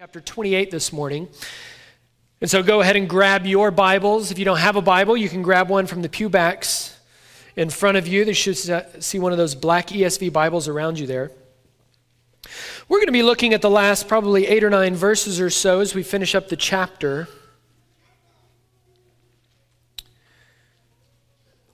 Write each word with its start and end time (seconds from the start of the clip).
chapter 0.00 0.20
28 0.20 0.70
this 0.70 0.92
morning. 0.92 1.26
And 2.40 2.48
so 2.48 2.62
go 2.62 2.80
ahead 2.80 2.94
and 2.94 3.08
grab 3.08 3.44
your 3.46 3.72
Bibles. 3.72 4.30
If 4.30 4.38
you 4.38 4.44
don't 4.44 4.58
have 4.58 4.76
a 4.76 4.80
Bible, 4.80 5.16
you 5.16 5.28
can 5.28 5.42
grab 5.42 5.68
one 5.68 5.88
from 5.88 6.02
the 6.02 6.08
pewbacks 6.08 6.94
in 7.56 7.68
front 7.68 7.96
of 7.96 8.06
you. 8.06 8.24
They 8.24 8.32
should 8.32 8.70
uh, 8.70 8.84
see 9.00 9.18
one 9.18 9.32
of 9.32 9.38
those 9.38 9.56
black 9.56 9.88
ESV 9.88 10.32
Bibles 10.32 10.68
around 10.68 11.00
you 11.00 11.08
there. 11.08 11.32
We're 12.88 12.98
going 12.98 13.08
to 13.08 13.12
be 13.12 13.24
looking 13.24 13.54
at 13.54 13.60
the 13.60 13.70
last 13.70 14.06
probably 14.06 14.46
eight 14.46 14.62
or 14.62 14.70
nine 14.70 14.94
verses 14.94 15.40
or 15.40 15.50
so 15.50 15.80
as 15.80 15.96
we 15.96 16.04
finish 16.04 16.36
up 16.36 16.48
the 16.48 16.56
chapter. 16.56 17.26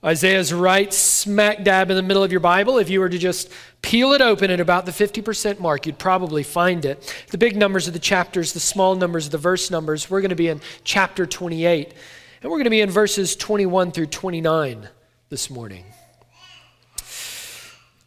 Isaiah's 0.05 0.53
right 0.53 0.93
smack 0.93 1.63
dab 1.63 1.89
in 1.89 1.95
the 1.95 2.03
middle 2.03 2.23
of 2.23 2.31
your 2.31 2.39
Bible. 2.39 2.77
If 2.77 2.91
you 2.91 2.99
were 2.99 3.09
to 3.09 3.17
just 3.17 3.51
peel 3.81 4.13
it 4.13 4.21
open 4.21 4.51
at 4.51 4.59
about 4.59 4.85
the 4.85 4.91
50% 4.91 5.59
mark, 5.59 5.87
you'd 5.87 5.97
probably 5.97 6.43
find 6.43 6.85
it. 6.85 7.25
The 7.31 7.39
big 7.39 7.57
numbers 7.57 7.87
of 7.87 7.93
the 7.93 7.99
chapters, 7.99 8.53
the 8.53 8.59
small 8.59 8.93
numbers 8.93 9.25
of 9.25 9.31
the 9.31 9.39
verse 9.39 9.71
numbers. 9.71 10.07
We're 10.07 10.21
going 10.21 10.29
to 10.29 10.35
be 10.35 10.47
in 10.47 10.61
chapter 10.83 11.25
28, 11.25 11.91
and 12.43 12.51
we're 12.51 12.57
going 12.57 12.65
to 12.65 12.69
be 12.69 12.81
in 12.81 12.91
verses 12.91 13.35
21 13.35 13.91
through 13.91 14.05
29 14.05 14.89
this 15.29 15.49
morning. 15.49 15.85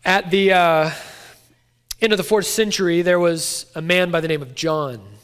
At 0.04 0.30
the 0.30 0.52
uh, 0.52 0.90
end 2.00 2.12
of 2.12 2.16
the 2.16 2.22
fourth 2.22 2.46
century, 2.46 3.02
there 3.02 3.18
was 3.18 3.66
a 3.74 3.82
man 3.82 4.12
by 4.12 4.20
the 4.20 4.28
name 4.28 4.42
of 4.42 4.54
John. 4.54 5.17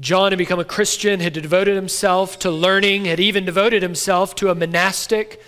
John 0.00 0.32
had 0.32 0.38
become 0.38 0.58
a 0.58 0.64
Christian, 0.64 1.20
had 1.20 1.34
devoted 1.34 1.76
himself 1.76 2.38
to 2.40 2.50
learning, 2.50 3.04
had 3.04 3.20
even 3.20 3.44
devoted 3.44 3.82
himself 3.82 4.34
to 4.36 4.48
a 4.48 4.54
monastic, 4.54 5.42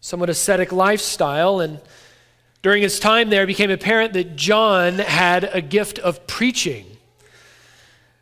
somewhat 0.00 0.30
ascetic 0.30 0.72
lifestyle. 0.72 1.60
And 1.60 1.80
during 2.62 2.82
his 2.82 2.98
time 2.98 3.28
there, 3.28 3.42
it 3.42 3.46
became 3.46 3.70
apparent 3.70 4.14
that 4.14 4.36
John 4.36 4.98
had 4.98 5.44
a 5.52 5.60
gift 5.60 5.98
of 5.98 6.26
preaching. 6.26 6.86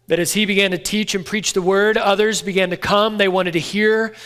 That 0.09 0.19
as 0.19 0.33
he 0.33 0.47
began 0.47 0.73
to 0.73 0.79
teach 0.79 1.15
and 1.15 1.25
preach 1.25 1.53
the 1.53 1.63
word, 1.63 1.97
others 1.97 2.43
began 2.43 2.71
to 2.71 2.77
come. 2.77 3.19
They 3.19 3.29
wanted 3.29 3.53
to 3.53 3.61
hear 3.61 4.17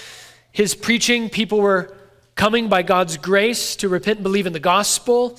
his 0.53 0.75
preaching. 0.75 1.29
People 1.29 1.61
were 1.61 1.95
coming 2.35 2.69
by 2.69 2.83
God's 2.83 3.19
grace 3.19 3.77
to 3.77 3.91
repent 3.91 4.19
and 4.19 4.23
believe 4.23 4.47
in 4.47 4.55
the 4.55 4.59
gospel. 4.59 5.39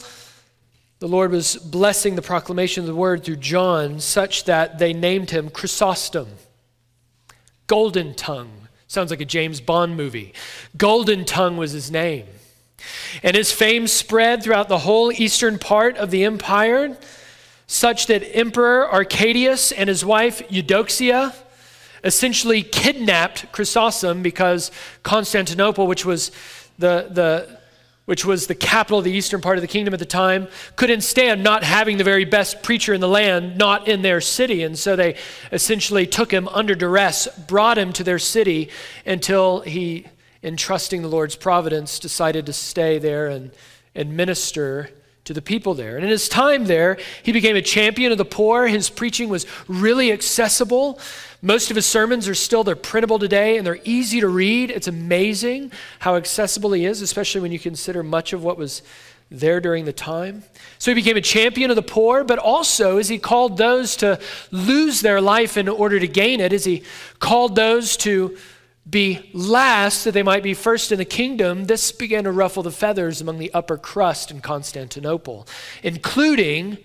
The 0.99 1.07
Lord 1.07 1.31
was 1.31 1.57
blessing 1.57 2.15
the 2.15 2.23
proclamation 2.23 2.81
of 2.81 2.87
the 2.87 2.95
word 2.95 3.23
through 3.23 3.35
John, 3.35 3.99
such 3.99 4.45
that 4.45 4.79
they 4.79 4.93
named 4.93 5.29
him 5.29 5.49
Chrysostom. 5.49 6.27
Golden 7.67 8.15
Tongue. 8.15 8.67
Sounds 8.87 9.11
like 9.11 9.21
a 9.21 9.25
James 9.25 9.61
Bond 9.61 9.95
movie. 9.95 10.33
Golden 10.75 11.23
Tongue 11.23 11.55
was 11.55 11.71
his 11.71 11.91
name. 11.91 12.25
And 13.21 13.35
his 13.35 13.51
fame 13.51 13.85
spread 13.85 14.41
throughout 14.41 14.69
the 14.69 14.79
whole 14.79 15.11
eastern 15.11 15.59
part 15.59 15.97
of 15.97 16.09
the 16.09 16.23
empire, 16.23 16.97
such 17.67 18.07
that 18.07 18.23
Emperor 18.35 18.89
Arcadius 18.89 19.71
and 19.71 19.89
his 19.89 20.03
wife 20.03 20.41
Eudoxia 20.49 21.35
essentially 22.03 22.63
kidnapped 22.63 23.51
Chrysostom 23.51 24.23
because 24.23 24.71
Constantinople, 25.03 25.85
which 25.85 26.05
was 26.05 26.31
the, 26.79 27.07
the 27.11 27.56
which 28.07 28.23
was 28.23 28.47
the 28.47 28.55
capital 28.55 28.99
of 28.99 29.03
the 29.03 29.11
eastern 29.11 29.41
part 29.41 29.57
of 29.57 29.61
the 29.61 29.67
kingdom 29.67 29.93
at 29.93 29.99
the 29.99 30.05
time, 30.05 30.47
couldn't 30.77 31.01
stand 31.01 31.43
not 31.43 31.61
having 31.61 31.97
the 31.97 32.05
very 32.05 32.23
best 32.23 32.63
preacher 32.63 32.93
in 32.93 33.01
the 33.01 33.07
land 33.07 33.57
not 33.57 33.85
in 33.85 34.01
their 34.01 34.21
city. 34.21 34.63
And 34.63 34.79
so 34.79 34.95
they 34.95 35.17
essentially 35.51 36.07
took 36.07 36.31
him 36.31 36.47
under 36.47 36.73
duress, 36.73 37.27
brought 37.47 37.77
him 37.77 37.91
to 37.91 38.05
their 38.05 38.17
city 38.17 38.69
until 39.05 39.59
he, 39.59 40.05
in 40.41 40.55
trusting 40.55 41.01
the 41.01 41.09
Lord's 41.09 41.35
providence, 41.35 41.99
decided 41.99 42.45
to 42.45 42.53
stay 42.53 42.97
there 42.97 43.27
and, 43.27 43.51
and 43.93 44.15
minister 44.15 44.89
to 45.27 45.33
the 45.33 45.41
people 45.41 45.73
there. 45.73 45.97
And 45.97 46.05
in 46.05 46.09
his 46.09 46.29
time 46.29 46.65
there, 46.65 46.97
he 47.21 47.33
became 47.33 47.57
a 47.57 47.61
champion 47.61 48.13
of 48.13 48.17
the 48.17 48.25
poor. 48.25 48.65
His 48.65 48.89
preaching 48.89 49.27
was 49.27 49.45
really 49.67 50.11
accessible. 50.11 50.99
Most 51.41 51.69
of 51.69 51.75
his 51.75 51.85
sermons 51.85 52.29
are 52.29 52.35
still, 52.35 52.63
they're 52.63 52.77
printable 52.77 53.19
today 53.19 53.57
and 53.57 53.67
they're 53.67 53.79
easy 53.83 54.21
to 54.21 54.29
read. 54.29 54.71
It's 54.71 54.87
amazing 54.87 55.73
how 55.99 56.15
accessible 56.15 56.71
he 56.71 56.85
is, 56.85 57.01
especially 57.01 57.41
when 57.41 57.51
you 57.51 57.59
consider 57.59 58.03
much 58.03 58.31
of 58.31 58.41
what 58.41 58.57
was 58.57 58.81
there 59.29 59.59
during 59.59 59.83
the 59.83 59.91
time. 59.91 60.43
So 60.79 60.91
he 60.91 60.95
became 60.95 61.17
a 61.17 61.21
champion 61.21 61.69
of 61.69 61.75
the 61.75 61.81
poor, 61.81 62.23
but 62.23 62.39
also 62.39 62.97
as 62.97 63.09
he 63.09 63.19
called 63.19 63.57
those 63.57 63.97
to 63.97 64.21
lose 64.51 65.01
their 65.01 65.19
life 65.19 65.57
in 65.57 65.67
order 65.67 65.99
to 65.99 66.07
gain 66.07 66.39
it, 66.39 66.53
as 66.53 66.63
he 66.63 66.83
called 67.19 67.57
those 67.57 67.97
to 67.97 68.37
be 68.89 69.29
last 69.33 70.03
that 70.03 70.13
they 70.13 70.23
might 70.23 70.43
be 70.43 70.53
first 70.53 70.91
in 70.91 70.97
the 70.97 71.05
kingdom, 71.05 71.65
this 71.65 71.91
began 71.91 72.23
to 72.23 72.31
ruffle 72.31 72.63
the 72.63 72.71
feathers 72.71 73.19
among 73.19 73.37
the 73.37 73.53
upper 73.53 73.77
crust 73.77 74.31
in 74.31 74.39
Constantinople, 74.39 75.47
including 75.83 76.77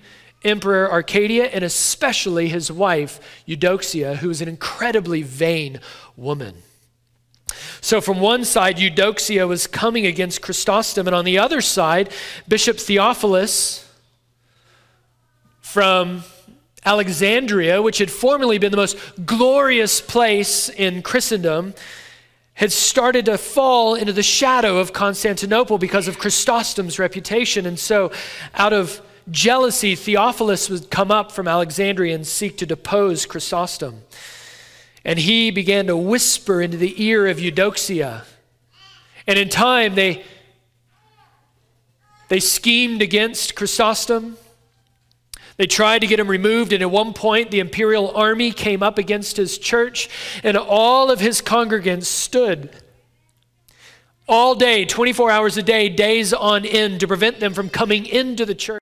Emperor 0.45 0.91
Arcadia, 0.91 1.45
and 1.45 1.63
especially 1.63 2.49
his 2.49 2.71
wife, 2.73 3.21
Eudoxia, 3.47 4.17
who 4.17 4.29
was 4.29 4.41
an 4.41 4.49
incredibly 4.49 5.23
vain 5.23 5.81
woman. 6.17 6.55
So, 7.81 8.01
from 8.01 8.19
one 8.19 8.45
side, 8.45 8.79
Eudoxia 8.79 9.47
was 9.47 9.67
coming 9.67 10.07
against 10.07 10.43
Chrysostom, 10.43 11.07
and 11.07 11.15
on 11.15 11.25
the 11.25 11.39
other 11.39 11.61
side, 11.61 12.13
Bishop 12.49 12.79
Theophilus 12.79 13.89
from 15.61 16.25
Alexandria, 16.85 17.81
which 17.81 17.99
had 17.99 18.11
formerly 18.11 18.59
been 18.59 18.71
the 18.71 18.77
most 18.77 18.97
glorious 19.25 20.01
place 20.01 20.69
in 20.69 21.03
Christendom, 21.03 21.75
had 22.55 22.73
started 22.73 23.27
to 23.27 23.39
fall 23.39 23.95
into 23.95 24.13
the 24.13 24.23
shadow 24.23 24.79
of 24.79 24.93
Constantinople 24.93 25.79
because 25.79 26.09
of 26.09 26.19
Chrysostom's 26.19 26.99
reputation. 26.99 27.67
And 27.67 27.79
so, 27.79 28.13
out 28.55 28.73
of 28.73 29.01
jealousy, 29.31 29.95
Theophilus 29.95 30.69
would 30.69 30.91
come 30.91 31.11
up 31.11 31.33
from 31.33 31.49
Alexandria 31.49 32.15
and 32.15 32.27
seek 32.27 32.59
to 32.59 32.67
depose 32.67 33.27
Chrysostom. 33.27 34.03
And 35.05 35.19
he 35.19 35.51
began 35.51 35.87
to 35.87 35.97
whisper 35.97 36.61
into 36.61 36.77
the 36.77 37.03
ear 37.03 37.27
of 37.27 37.39
Eudoxia. 37.39 38.25
And 39.27 39.39
in 39.39 39.49
time, 39.49 39.95
they, 39.95 40.25
they 42.29 42.41
schemed 42.41 43.03
against 43.03 43.55
Chrysostom. 43.55 44.37
They 45.57 45.67
tried 45.67 46.01
to 46.01 46.07
get 46.07 46.21
him 46.21 46.29
removed, 46.29 46.73
and 46.73 46.83
at 46.83 46.91
one 46.91 47.13
point, 47.13 47.51
the 47.51 47.61
imperial 47.61 48.11
army 48.11 48.53
came 48.53 48.83
up 48.83 48.99
against 48.99 49.37
his 49.37 49.59
church, 49.59 50.09
and 50.43 50.57
all 50.57 51.11
of 51.11 51.21
his 51.21 51.43
congregants 51.43 52.07
stood 52.07 52.71
all 54.29 54.55
day, 54.55 54.85
24 54.85 55.31
hours 55.31 55.57
a 55.57 55.63
day, 55.63 55.89
days 55.89 56.33
on 56.33 56.65
end, 56.65 57.01
to 57.01 57.09
prevent 57.09 57.41
them 57.41 57.55
from 57.55 57.69
coming 57.69 58.07
into 58.07 58.47
the 58.47 58.55
church. 58.55 58.81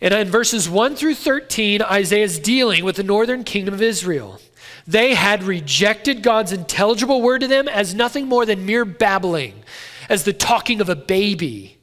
And 0.00 0.14
in 0.14 0.28
verses 0.28 0.68
1 0.68 0.96
through 0.96 1.16
13, 1.16 1.82
Isaiah 1.82 2.24
is 2.24 2.38
dealing 2.38 2.84
with 2.84 2.96
the 2.96 3.02
northern 3.02 3.44
kingdom 3.44 3.74
of 3.74 3.82
Israel. 3.82 4.40
They 4.86 5.14
had 5.14 5.42
rejected 5.42 6.22
God's 6.22 6.52
intelligible 6.52 7.22
word 7.22 7.40
to 7.40 7.48
them 7.48 7.68
as 7.68 7.94
nothing 7.94 8.26
more 8.26 8.46
than 8.46 8.66
mere 8.66 8.84
babbling, 8.84 9.62
as 10.08 10.24
the 10.24 10.32
talking 10.32 10.80
of 10.80 10.88
a 10.88 10.96
baby. 10.96 11.78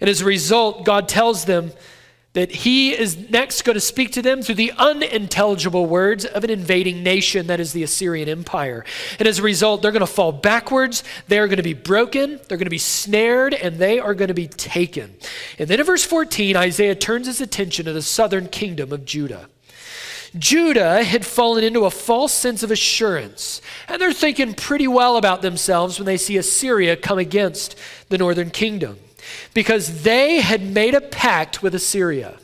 And 0.00 0.10
as 0.10 0.20
a 0.20 0.24
result, 0.24 0.84
God 0.84 1.08
tells 1.08 1.44
them 1.44 1.72
that 2.34 2.50
he 2.50 2.90
is 2.90 3.30
next 3.30 3.62
going 3.62 3.74
to 3.74 3.80
speak 3.80 4.10
to 4.12 4.20
them 4.20 4.42
through 4.42 4.56
the 4.56 4.72
unintelligible 4.76 5.86
words 5.86 6.24
of 6.24 6.42
an 6.42 6.50
invading 6.50 7.02
nation 7.02 7.46
that 7.46 7.60
is 7.60 7.72
the 7.72 7.84
Assyrian 7.84 8.28
Empire. 8.28 8.84
And 9.20 9.28
as 9.28 9.38
a 9.38 9.42
result, 9.42 9.82
they're 9.82 9.92
going 9.92 10.00
to 10.00 10.06
fall 10.06 10.32
backwards, 10.32 11.04
they're 11.28 11.46
going 11.46 11.58
to 11.58 11.62
be 11.62 11.74
broken, 11.74 12.40
they're 12.48 12.58
going 12.58 12.66
to 12.66 12.70
be 12.70 12.78
snared, 12.78 13.54
and 13.54 13.78
they 13.78 14.00
are 14.00 14.14
going 14.14 14.28
to 14.28 14.34
be 14.34 14.48
taken. 14.48 15.14
And 15.60 15.68
then 15.68 15.78
in 15.78 15.86
verse 15.86 16.04
14, 16.04 16.56
Isaiah 16.56 16.96
turns 16.96 17.28
his 17.28 17.40
attention 17.40 17.84
to 17.86 17.92
the 17.92 18.02
southern 18.02 18.48
kingdom 18.48 18.92
of 18.92 19.04
Judah. 19.04 19.48
Judah 20.38 21.04
had 21.04 21.24
fallen 21.24 21.62
into 21.62 21.84
a 21.84 21.90
false 21.90 22.32
sense 22.32 22.62
of 22.62 22.70
assurance, 22.70 23.60
and 23.88 24.00
they're 24.00 24.12
thinking 24.12 24.54
pretty 24.54 24.88
well 24.88 25.16
about 25.16 25.42
themselves 25.42 25.98
when 25.98 26.06
they 26.06 26.16
see 26.16 26.36
Assyria 26.36 26.96
come 26.96 27.18
against 27.18 27.76
the 28.08 28.18
northern 28.18 28.50
kingdom 28.50 28.98
because 29.54 30.02
they 30.02 30.40
had 30.40 30.62
made 30.62 30.94
a 30.94 31.00
pact 31.00 31.62
with 31.62 31.74
Assyria. 31.74 32.38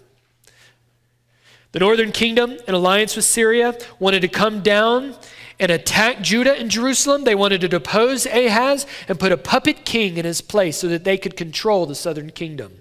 The 1.72 1.80
northern 1.80 2.12
kingdom, 2.12 2.56
in 2.66 2.74
alliance 2.74 3.16
with 3.16 3.24
Syria, 3.24 3.76
wanted 3.98 4.20
to 4.20 4.28
come 4.28 4.60
down 4.60 5.14
and 5.58 5.70
attack 5.70 6.20
Judah 6.20 6.58
and 6.58 6.70
Jerusalem. 6.70 7.24
They 7.24 7.34
wanted 7.34 7.60
to 7.60 7.68
depose 7.68 8.26
Ahaz 8.26 8.86
and 9.08 9.20
put 9.20 9.30
a 9.30 9.36
puppet 9.36 9.84
king 9.84 10.16
in 10.16 10.24
his 10.24 10.40
place 10.40 10.78
so 10.78 10.88
that 10.88 11.04
they 11.04 11.18
could 11.18 11.36
control 11.36 11.86
the 11.86 11.94
southern 11.94 12.30
kingdom. 12.30 12.80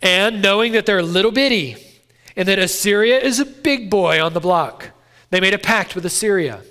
And 0.00 0.42
knowing 0.42 0.72
that 0.72 0.86
they're 0.86 0.98
a 0.98 1.02
little 1.02 1.32
bitty 1.32 1.87
and 2.38 2.46
that 2.46 2.60
Assyria 2.60 3.18
is 3.18 3.40
a 3.40 3.44
big 3.44 3.90
boy 3.90 4.22
on 4.22 4.32
the 4.32 4.40
block, 4.40 4.90
they 5.30 5.40
made 5.40 5.52
a 5.52 5.58
pact 5.58 5.94
with 5.96 6.06
Assyria. 6.06 6.62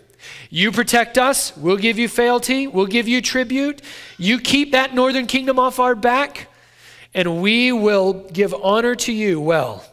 You 0.50 0.72
protect 0.72 1.18
us, 1.18 1.56
we'll 1.58 1.78
give 1.78 2.00
you 2.00 2.08
fealty, 2.08 2.68
we'll 2.68 2.88
give 2.88 3.08
you 3.08 3.22
tribute. 3.22 3.82
You 4.18 4.40
keep 4.40 4.72
that 4.72 4.96
northern 4.96 5.28
kingdom 5.28 5.60
off 5.60 5.78
our 5.78 5.94
back, 5.94 6.48
and 7.14 7.42
we 7.42 7.74
will 7.74 8.14
give 8.14 8.54
honor 8.54 8.96
to 8.96 9.12
you. 9.12 9.42
Well, 9.42 9.84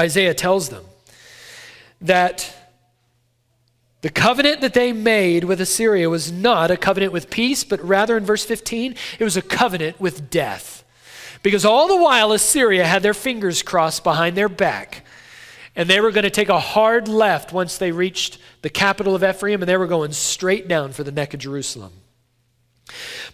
Isaiah 0.00 0.34
tells 0.34 0.70
them 0.70 0.84
that 2.00 2.52
The 4.06 4.10
covenant 4.10 4.60
that 4.60 4.72
they 4.72 4.92
made 4.92 5.42
with 5.42 5.60
Assyria 5.60 6.08
was 6.08 6.30
not 6.30 6.70
a 6.70 6.76
covenant 6.76 7.12
with 7.12 7.28
peace, 7.28 7.64
but 7.64 7.82
rather 7.82 8.16
in 8.16 8.24
verse 8.24 8.44
15, 8.44 8.94
it 9.18 9.24
was 9.24 9.36
a 9.36 9.42
covenant 9.42 10.00
with 10.00 10.30
death. 10.30 10.75
Because 11.46 11.64
all 11.64 11.86
the 11.86 11.96
while 11.96 12.32
Assyria 12.32 12.84
had 12.84 13.04
their 13.04 13.14
fingers 13.14 13.62
crossed 13.62 14.02
behind 14.02 14.36
their 14.36 14.48
back, 14.48 15.04
and 15.76 15.88
they 15.88 16.00
were 16.00 16.10
going 16.10 16.24
to 16.24 16.28
take 16.30 16.48
a 16.48 16.58
hard 16.58 17.06
left 17.06 17.52
once 17.52 17.78
they 17.78 17.92
reached 17.92 18.38
the 18.62 18.68
capital 18.68 19.14
of 19.14 19.22
Ephraim, 19.22 19.62
and 19.62 19.68
they 19.68 19.76
were 19.76 19.86
going 19.86 20.10
straight 20.10 20.66
down 20.66 20.90
for 20.90 21.04
the 21.04 21.12
neck 21.12 21.34
of 21.34 21.38
Jerusalem. 21.38 21.92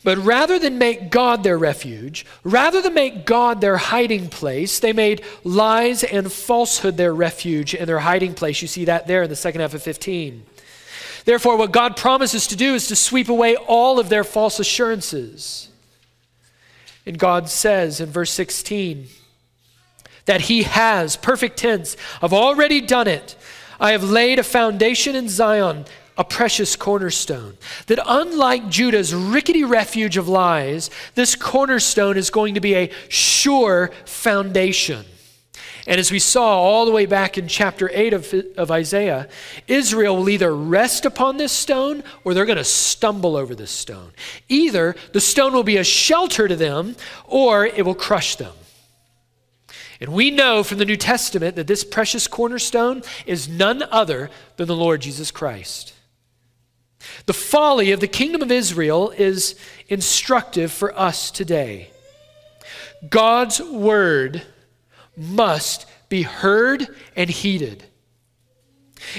But 0.04 0.18
rather 0.18 0.58
than 0.58 0.76
make 0.76 1.10
God 1.10 1.42
their 1.42 1.56
refuge, 1.56 2.26
rather 2.44 2.82
than 2.82 2.92
make 2.92 3.24
God 3.24 3.62
their 3.62 3.78
hiding 3.78 4.28
place, 4.28 4.78
they 4.78 4.92
made 4.92 5.24
lies 5.42 6.04
and 6.04 6.30
falsehood 6.30 6.98
their 6.98 7.14
refuge 7.14 7.74
and 7.74 7.88
their 7.88 8.00
hiding 8.00 8.34
place. 8.34 8.60
You 8.60 8.68
see 8.68 8.84
that 8.84 9.06
there 9.06 9.22
in 9.22 9.30
the 9.30 9.36
second 9.36 9.62
half 9.62 9.72
of 9.72 9.82
15. 9.82 10.44
Therefore, 11.24 11.56
what 11.56 11.72
God 11.72 11.96
promises 11.96 12.46
to 12.48 12.56
do 12.56 12.74
is 12.74 12.88
to 12.88 12.94
sweep 12.94 13.30
away 13.30 13.56
all 13.56 13.98
of 13.98 14.10
their 14.10 14.22
false 14.22 14.60
assurances. 14.60 15.70
And 17.04 17.18
God 17.18 17.48
says 17.48 18.00
in 18.00 18.10
verse 18.10 18.30
16 18.30 19.08
that 20.24 20.42
He 20.42 20.62
has, 20.62 21.16
perfect 21.16 21.56
tense, 21.56 21.96
I've 22.20 22.32
already 22.32 22.80
done 22.80 23.08
it. 23.08 23.36
I 23.80 23.92
have 23.92 24.04
laid 24.04 24.38
a 24.38 24.44
foundation 24.44 25.16
in 25.16 25.28
Zion 25.28 25.84
a 26.16 26.24
precious 26.24 26.76
cornerstone. 26.76 27.56
That 27.86 27.98
unlike 28.06 28.68
Judah's 28.68 29.14
rickety 29.14 29.64
refuge 29.64 30.16
of 30.16 30.28
lies, 30.28 30.90
this 31.14 31.34
cornerstone 31.34 32.16
is 32.16 32.30
going 32.30 32.54
to 32.54 32.60
be 32.60 32.74
a 32.74 32.92
sure 33.08 33.90
foundation. 34.04 35.04
And 35.86 35.98
as 35.98 36.12
we 36.12 36.20
saw 36.20 36.60
all 36.60 36.86
the 36.86 36.92
way 36.92 37.06
back 37.06 37.36
in 37.36 37.48
chapter 37.48 37.90
8 37.92 38.12
of, 38.12 38.34
of 38.56 38.70
Isaiah, 38.70 39.28
Israel 39.66 40.16
will 40.16 40.28
either 40.28 40.54
rest 40.54 41.04
upon 41.04 41.38
this 41.38 41.50
stone 41.50 42.04
or 42.22 42.34
they're 42.34 42.46
going 42.46 42.56
to 42.56 42.64
stumble 42.64 43.36
over 43.36 43.54
this 43.54 43.72
stone. 43.72 44.12
Either 44.48 44.94
the 45.12 45.20
stone 45.20 45.52
will 45.52 45.64
be 45.64 45.78
a 45.78 45.84
shelter 45.84 46.46
to 46.46 46.54
them 46.54 46.94
or 47.26 47.66
it 47.66 47.84
will 47.84 47.96
crush 47.96 48.36
them. 48.36 48.52
And 50.00 50.12
we 50.12 50.30
know 50.30 50.62
from 50.62 50.78
the 50.78 50.84
New 50.84 50.96
Testament 50.96 51.56
that 51.56 51.66
this 51.66 51.84
precious 51.84 52.28
cornerstone 52.28 53.02
is 53.26 53.48
none 53.48 53.82
other 53.90 54.30
than 54.56 54.68
the 54.68 54.76
Lord 54.76 55.00
Jesus 55.00 55.30
Christ. 55.30 55.94
The 57.26 57.32
folly 57.32 57.90
of 57.90 58.00
the 58.00 58.08
kingdom 58.08 58.42
of 58.42 58.52
Israel 58.52 59.10
is 59.10 59.56
instructive 59.88 60.70
for 60.70 60.96
us 60.96 61.30
today. 61.32 61.90
God's 63.08 63.60
word 63.60 64.42
must 65.16 65.86
be 66.08 66.22
heard 66.22 66.86
and 67.16 67.30
heeded. 67.30 67.84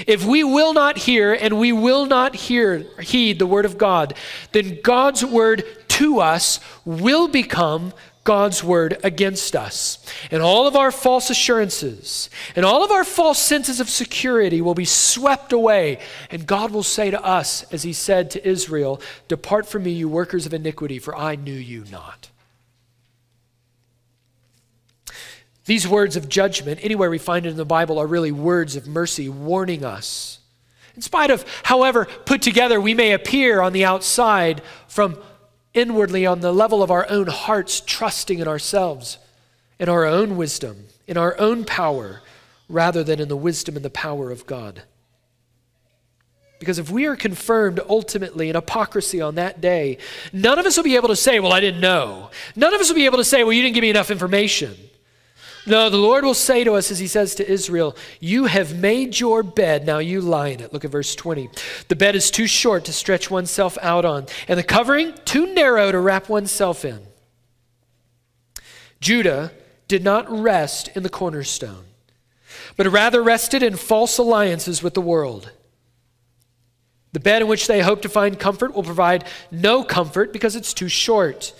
If 0.06 0.24
we 0.24 0.42
will 0.42 0.72
not 0.72 0.96
hear 0.96 1.32
and 1.32 1.58
we 1.58 1.72
will 1.72 2.06
not 2.06 2.34
hear 2.34 2.86
heed 3.00 3.38
the 3.38 3.46
word 3.46 3.64
of 3.64 3.78
God, 3.78 4.14
then 4.52 4.80
God's 4.82 5.24
word 5.24 5.64
to 5.88 6.20
us 6.20 6.60
will 6.84 7.28
become 7.28 7.92
God's 8.24 8.64
word 8.64 8.98
against 9.04 9.54
us. 9.54 10.04
And 10.30 10.42
all 10.42 10.66
of 10.66 10.76
our 10.76 10.90
false 10.90 11.28
assurances 11.28 12.30
and 12.56 12.64
all 12.64 12.82
of 12.82 12.90
our 12.90 13.04
false 13.04 13.38
senses 13.38 13.80
of 13.80 13.90
security 13.90 14.62
will 14.62 14.74
be 14.74 14.86
swept 14.86 15.52
away. 15.52 15.98
And 16.30 16.46
God 16.46 16.70
will 16.70 16.82
say 16.82 17.10
to 17.10 17.22
us, 17.22 17.64
as 17.64 17.82
he 17.82 17.92
said 17.92 18.30
to 18.30 18.48
Israel, 18.48 19.00
Depart 19.28 19.66
from 19.66 19.82
me, 19.82 19.90
you 19.92 20.08
workers 20.08 20.46
of 20.46 20.54
iniquity, 20.54 20.98
for 20.98 21.14
I 21.14 21.36
knew 21.36 21.52
you 21.52 21.84
not. 21.92 22.30
These 25.66 25.88
words 25.88 26.16
of 26.16 26.28
judgment, 26.28 26.80
anywhere 26.82 27.10
we 27.10 27.18
find 27.18 27.46
it 27.46 27.50
in 27.50 27.56
the 27.56 27.64
Bible, 27.64 27.98
are 27.98 28.06
really 28.06 28.32
words 28.32 28.76
of 28.76 28.86
mercy 28.86 29.28
warning 29.28 29.84
us. 29.84 30.38
In 30.94 31.02
spite 31.02 31.30
of 31.30 31.44
however 31.64 32.04
put 32.04 32.42
together 32.42 32.80
we 32.80 32.94
may 32.94 33.12
appear 33.12 33.60
on 33.60 33.72
the 33.72 33.84
outside 33.84 34.62
from 34.86 35.18
inwardly 35.72 36.24
on 36.24 36.40
the 36.40 36.52
level 36.52 36.82
of 36.82 36.90
our 36.90 37.06
own 37.10 37.26
hearts, 37.26 37.80
trusting 37.80 38.38
in 38.38 38.46
ourselves, 38.46 39.18
in 39.78 39.88
our 39.88 40.04
own 40.04 40.36
wisdom, 40.36 40.86
in 41.06 41.16
our 41.16 41.38
own 41.38 41.64
power, 41.64 42.22
rather 42.68 43.02
than 43.02 43.20
in 43.20 43.28
the 43.28 43.36
wisdom 43.36 43.74
and 43.74 43.84
the 43.84 43.90
power 43.90 44.30
of 44.30 44.46
God. 44.46 44.82
Because 46.60 46.78
if 46.78 46.90
we 46.90 47.06
are 47.06 47.16
confirmed 47.16 47.80
ultimately 47.88 48.48
in 48.48 48.54
hypocrisy 48.54 49.20
on 49.20 49.34
that 49.34 49.60
day, 49.60 49.98
none 50.32 50.58
of 50.58 50.64
us 50.64 50.76
will 50.76 50.84
be 50.84 50.96
able 50.96 51.08
to 51.08 51.16
say, 51.16 51.40
Well, 51.40 51.52
I 51.52 51.60
didn't 51.60 51.80
know. 51.80 52.30
None 52.54 52.72
of 52.72 52.80
us 52.80 52.88
will 52.88 52.94
be 52.94 53.04
able 53.06 53.18
to 53.18 53.24
say, 53.24 53.42
Well, 53.42 53.52
you 53.52 53.62
didn't 53.62 53.74
give 53.74 53.82
me 53.82 53.90
enough 53.90 54.10
information. 54.10 54.74
No, 55.66 55.88
the 55.88 55.96
Lord 55.96 56.24
will 56.24 56.34
say 56.34 56.62
to 56.64 56.74
us, 56.74 56.90
as 56.90 56.98
he 56.98 57.06
says 57.06 57.34
to 57.36 57.50
Israel, 57.50 57.96
You 58.20 58.46
have 58.46 58.78
made 58.78 59.18
your 59.18 59.42
bed, 59.42 59.86
now 59.86 59.98
you 59.98 60.20
lie 60.20 60.48
in 60.48 60.60
it. 60.60 60.72
Look 60.72 60.84
at 60.84 60.90
verse 60.90 61.14
20. 61.14 61.48
The 61.88 61.96
bed 61.96 62.14
is 62.14 62.30
too 62.30 62.46
short 62.46 62.84
to 62.84 62.92
stretch 62.92 63.30
oneself 63.30 63.78
out 63.80 64.04
on, 64.04 64.26
and 64.46 64.58
the 64.58 64.62
covering 64.62 65.14
too 65.24 65.52
narrow 65.54 65.90
to 65.90 65.98
wrap 65.98 66.28
oneself 66.28 66.84
in. 66.84 67.00
Judah 69.00 69.52
did 69.88 70.04
not 70.04 70.30
rest 70.30 70.88
in 70.94 71.02
the 71.02 71.08
cornerstone, 71.08 71.84
but 72.76 72.86
rather 72.86 73.22
rested 73.22 73.62
in 73.62 73.76
false 73.76 74.18
alliances 74.18 74.82
with 74.82 74.94
the 74.94 75.00
world. 75.00 75.50
The 77.12 77.20
bed 77.20 77.42
in 77.42 77.48
which 77.48 77.68
they 77.68 77.80
hope 77.80 78.02
to 78.02 78.08
find 78.08 78.38
comfort 78.38 78.74
will 78.74 78.82
provide 78.82 79.24
no 79.50 79.84
comfort 79.84 80.32
because 80.32 80.56
it's 80.56 80.74
too 80.74 80.88
short. 80.88 81.54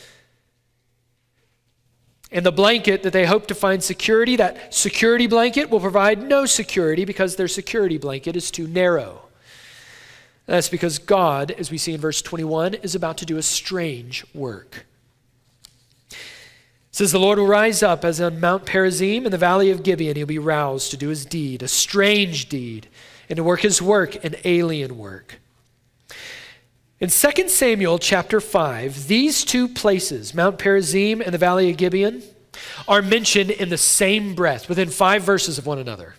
And 2.35 2.45
the 2.45 2.51
blanket 2.51 3.05
that 3.05 3.13
they 3.13 3.27
hope 3.27 3.47
to 3.47 3.55
find 3.55 3.81
security, 3.81 4.35
that 4.37 4.75
security 4.75 5.29
blanket, 5.29 5.71
will 5.71 5.79
provide 5.79 6.21
no 6.21 6.47
security 6.47 7.05
because 7.05 7.37
their 7.37 7.47
security 7.47 7.97
blanket 7.97 8.35
is 8.35 8.51
too 8.51 8.67
narrow. 8.67 9.23
That's 10.47 10.69
because 10.69 10.99
God, 10.99 11.53
as 11.53 11.71
we 11.71 11.79
see 11.79 11.95
in 11.95 12.01
verse 12.01 12.21
21, 12.21 12.75
is 12.75 12.97
about 12.97 13.19
to 13.19 13.25
do 13.25 13.39
a 13.39 13.43
strange 13.43 14.27
work. 14.35 14.85
It 16.11 16.17
says, 16.91 17.13
The 17.13 17.21
Lord 17.21 17.39
will 17.39 17.47
rise 17.47 17.85
up 17.85 18.05
as 18.05 18.21
on 18.21 18.41
Mount 18.41 18.67
Perazim 18.67 19.25
in 19.25 19.31
the 19.31 19.39
valley 19.39 19.71
of 19.71 19.85
Gibeon. 19.85 20.17
He'll 20.17 20.27
be 20.27 20.41
roused 20.41 20.91
to 20.91 20.97
do 20.97 21.11
his 21.11 21.25
deed, 21.25 21.63
a 21.63 21.69
strange 21.69 22.49
deed, 22.49 22.89
and 23.29 23.37
to 23.37 23.45
work 23.45 23.61
his 23.61 23.81
work, 23.81 24.23
an 24.25 24.35
alien 24.45 24.99
work. 24.99 25.41
In 27.01 27.11
2 27.11 27.49
Samuel 27.49 27.99
chapter 27.99 28.41
5, 28.41 29.09
these 29.09 29.45
two 29.45 29.67
places, 29.67 30.33
Mount 30.33 30.59
Perazim 30.59 31.21
and 31.21 31.35
the 31.35 31.39
Valley 31.39 31.69
of 31.71 31.77
Gibeon, 31.77 32.23
are 32.87 33.03
mentioned 33.03 33.51
in 33.51 33.69
the 33.69 33.77
same 33.77 34.37
breath, 34.37 34.69
within 34.69 34.89
five 34.89 35.25
verses 35.25 35.59
of 35.59 35.67
one 35.67 35.81
another. 35.81 36.15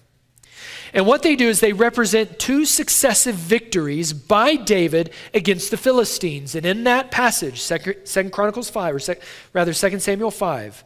And 0.94 1.06
what 1.06 1.24
they 1.24 1.38
do 1.38 1.48
is 1.48 1.62
they 1.62 1.72
represent 1.72 2.39
two 2.39 2.66
successive 2.66 3.36
victories 3.36 4.12
by 4.12 4.56
David 4.57 5.12
against 5.33 5.72
the 5.72 5.77
Philistines. 5.77 6.56
And 6.56 6.66
in 6.66 6.83
that 6.83 7.10
passage, 7.10 7.62
Second 7.62 8.31
Chronicles 8.31 8.69
5, 8.69 8.95
or 8.95 9.16
rather 9.54 9.73
2 9.73 10.00
Samuel 10.00 10.31
5, 10.31 10.83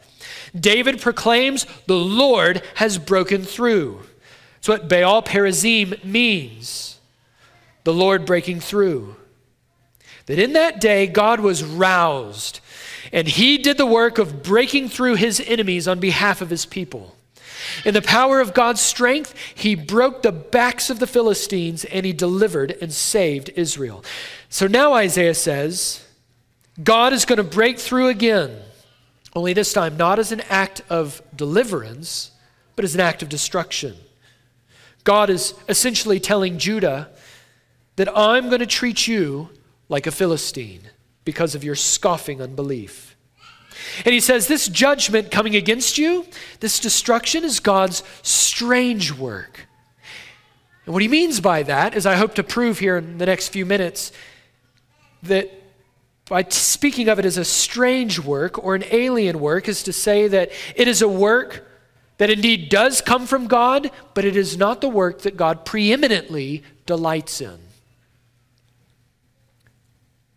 David 0.60 1.02
proclaims, 1.02 1.66
The 1.88 1.96
Lord 1.96 2.62
has 2.76 3.00
broken 3.00 3.44
through. 3.44 4.02
That's 4.56 4.68
what 4.68 4.90
Baal 4.90 5.24
Perazim 5.24 6.04
means 6.04 7.00
the 7.86 7.94
Lord 7.94 8.26
breaking 8.26 8.60
through 8.60 9.16
that 10.30 10.38
in 10.38 10.54
that 10.54 10.80
day 10.80 11.08
God 11.08 11.40
was 11.40 11.64
roused 11.64 12.60
and 13.12 13.28
he 13.28 13.58
did 13.58 13.78
the 13.78 13.86
work 13.86 14.20
of 14.20 14.44
breaking 14.44 14.88
through 14.88 15.16
his 15.16 15.42
enemies 15.48 15.88
on 15.88 16.00
behalf 16.00 16.40
of 16.40 16.52
his 16.52 16.68
people. 16.68 17.16
In 17.84 17.96
the 17.96 18.02
power 18.04 18.40
of 18.40 18.54
God's 18.54 18.80
strength, 18.80 19.34
he 19.56 19.74
broke 19.74 20.22
the 20.22 20.32
backs 20.32 20.92
of 20.92 21.00
the 21.00 21.08
Philistines 21.08 21.84
and 21.84 22.06
he 22.06 22.14
delivered 22.14 22.78
and 22.80 22.94
saved 22.94 23.50
Israel. 23.56 24.06
So 24.50 24.68
now 24.68 24.94
Isaiah 24.94 25.34
says, 25.34 26.06
God 26.84 27.12
is 27.12 27.26
going 27.26 27.38
to 27.38 27.44
break 27.44 27.80
through 27.80 28.10
again, 28.10 28.56
only 29.36 29.54
this 29.54 29.74
time 29.74 29.98
not 29.98 30.20
as 30.20 30.32
an 30.32 30.42
act 30.42 30.84
of 30.92 31.24
deliverance, 31.36 32.30
but 32.76 32.86
as 32.86 32.94
an 32.94 33.02
act 33.02 33.24
of 33.24 33.30
destruction. 33.30 33.96
God 35.04 35.32
is 35.32 35.56
essentially 35.68 36.20
telling 36.20 36.60
Judah 36.60 37.10
that 37.96 38.16
I'm 38.16 38.50
going 38.50 38.60
to 38.60 38.68
treat 38.68 39.08
you 39.08 39.50
like 39.90 40.08
a 40.08 40.12
Philistine 40.12 40.84
because 41.26 41.56
of 41.56 41.64
your 41.64 41.76
scoffing 41.76 42.42
unbelief. 42.42 43.18
And 44.06 44.14
he 44.14 44.20
says, 44.20 44.48
This 44.48 44.68
judgment 44.68 45.32
coming 45.32 45.56
against 45.56 45.98
you, 45.98 46.26
this 46.60 46.80
destruction 46.80 47.44
is 47.44 47.60
God's 47.60 48.04
strange 48.22 49.12
work. 49.12 49.68
And 50.86 50.94
what 50.94 51.02
he 51.02 51.08
means 51.08 51.40
by 51.40 51.64
that 51.64 51.96
is, 51.96 52.06
I 52.06 52.16
hope 52.16 52.36
to 52.36 52.44
prove 52.44 52.80
here 52.80 52.98
in 52.98 53.18
the 53.18 53.26
next 53.26 53.50
few 53.50 53.66
minutes, 53.66 54.12
that 55.24 55.52
by 56.28 56.44
speaking 56.50 57.10
of 57.10 57.20
it 57.20 57.26
as 57.26 57.38
a 57.38 57.46
strange 57.46 58.20
work 58.20 58.64
or 58.64 58.76
an 58.76 58.84
alien 58.92 59.40
work, 59.40 59.68
is 59.68 59.84
to 59.84 59.94
say 59.94 60.28
that 60.28 60.52
it 60.76 60.88
is 60.88 61.02
a 61.02 61.08
work 61.08 61.66
that 62.18 62.30
indeed 62.30 62.70
does 62.70 63.02
come 63.02 63.26
from 63.26 63.48
God, 63.48 63.92
but 64.14 64.26
it 64.26 64.36
is 64.36 64.58
not 64.58 64.82
the 64.82 64.90
work 64.90 65.22
that 65.22 65.38
God 65.38 65.66
preeminently 65.66 66.64
delights 66.86 67.42
in. 67.42 67.60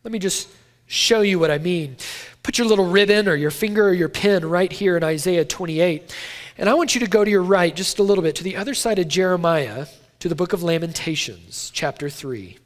Let 0.04 0.12
me 0.12 0.18
just 0.18 0.48
show 0.86 1.20
you 1.20 1.38
what 1.38 1.50
I 1.50 1.58
mean. 1.58 1.96
Put 2.42 2.58
your 2.58 2.66
little 2.66 2.88
ribbon 2.88 3.28
or 3.28 3.34
your 3.34 3.50
finger 3.50 3.88
or 3.88 3.92
your 3.92 4.08
pen 4.08 4.44
right 4.44 4.70
here 4.70 4.96
in 4.96 5.04
Isaiah 5.04 5.44
28. 5.44 6.14
And 6.58 6.68
I 6.68 6.74
want 6.74 6.94
you 6.94 7.00
to 7.00 7.06
go 7.06 7.24
to 7.24 7.30
your 7.30 7.42
right 7.42 7.74
just 7.74 7.98
a 7.98 8.02
little 8.02 8.22
bit 8.22 8.36
to 8.36 8.44
the 8.44 8.56
other 8.56 8.74
side 8.74 8.98
of 8.98 9.08
Jeremiah 9.08 9.86
to 10.18 10.28
the 10.28 10.34
book 10.34 10.52
of 10.52 10.62
Lamentations, 10.62 11.70
chapter 11.72 12.10
3. 12.10 12.58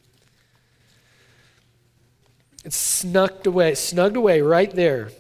It's 2.65 2.77
snugged 2.77 3.47
away, 3.47 3.75
snugged 3.75 4.17
away 4.17 4.41
right 4.41 4.71
there 4.71 5.11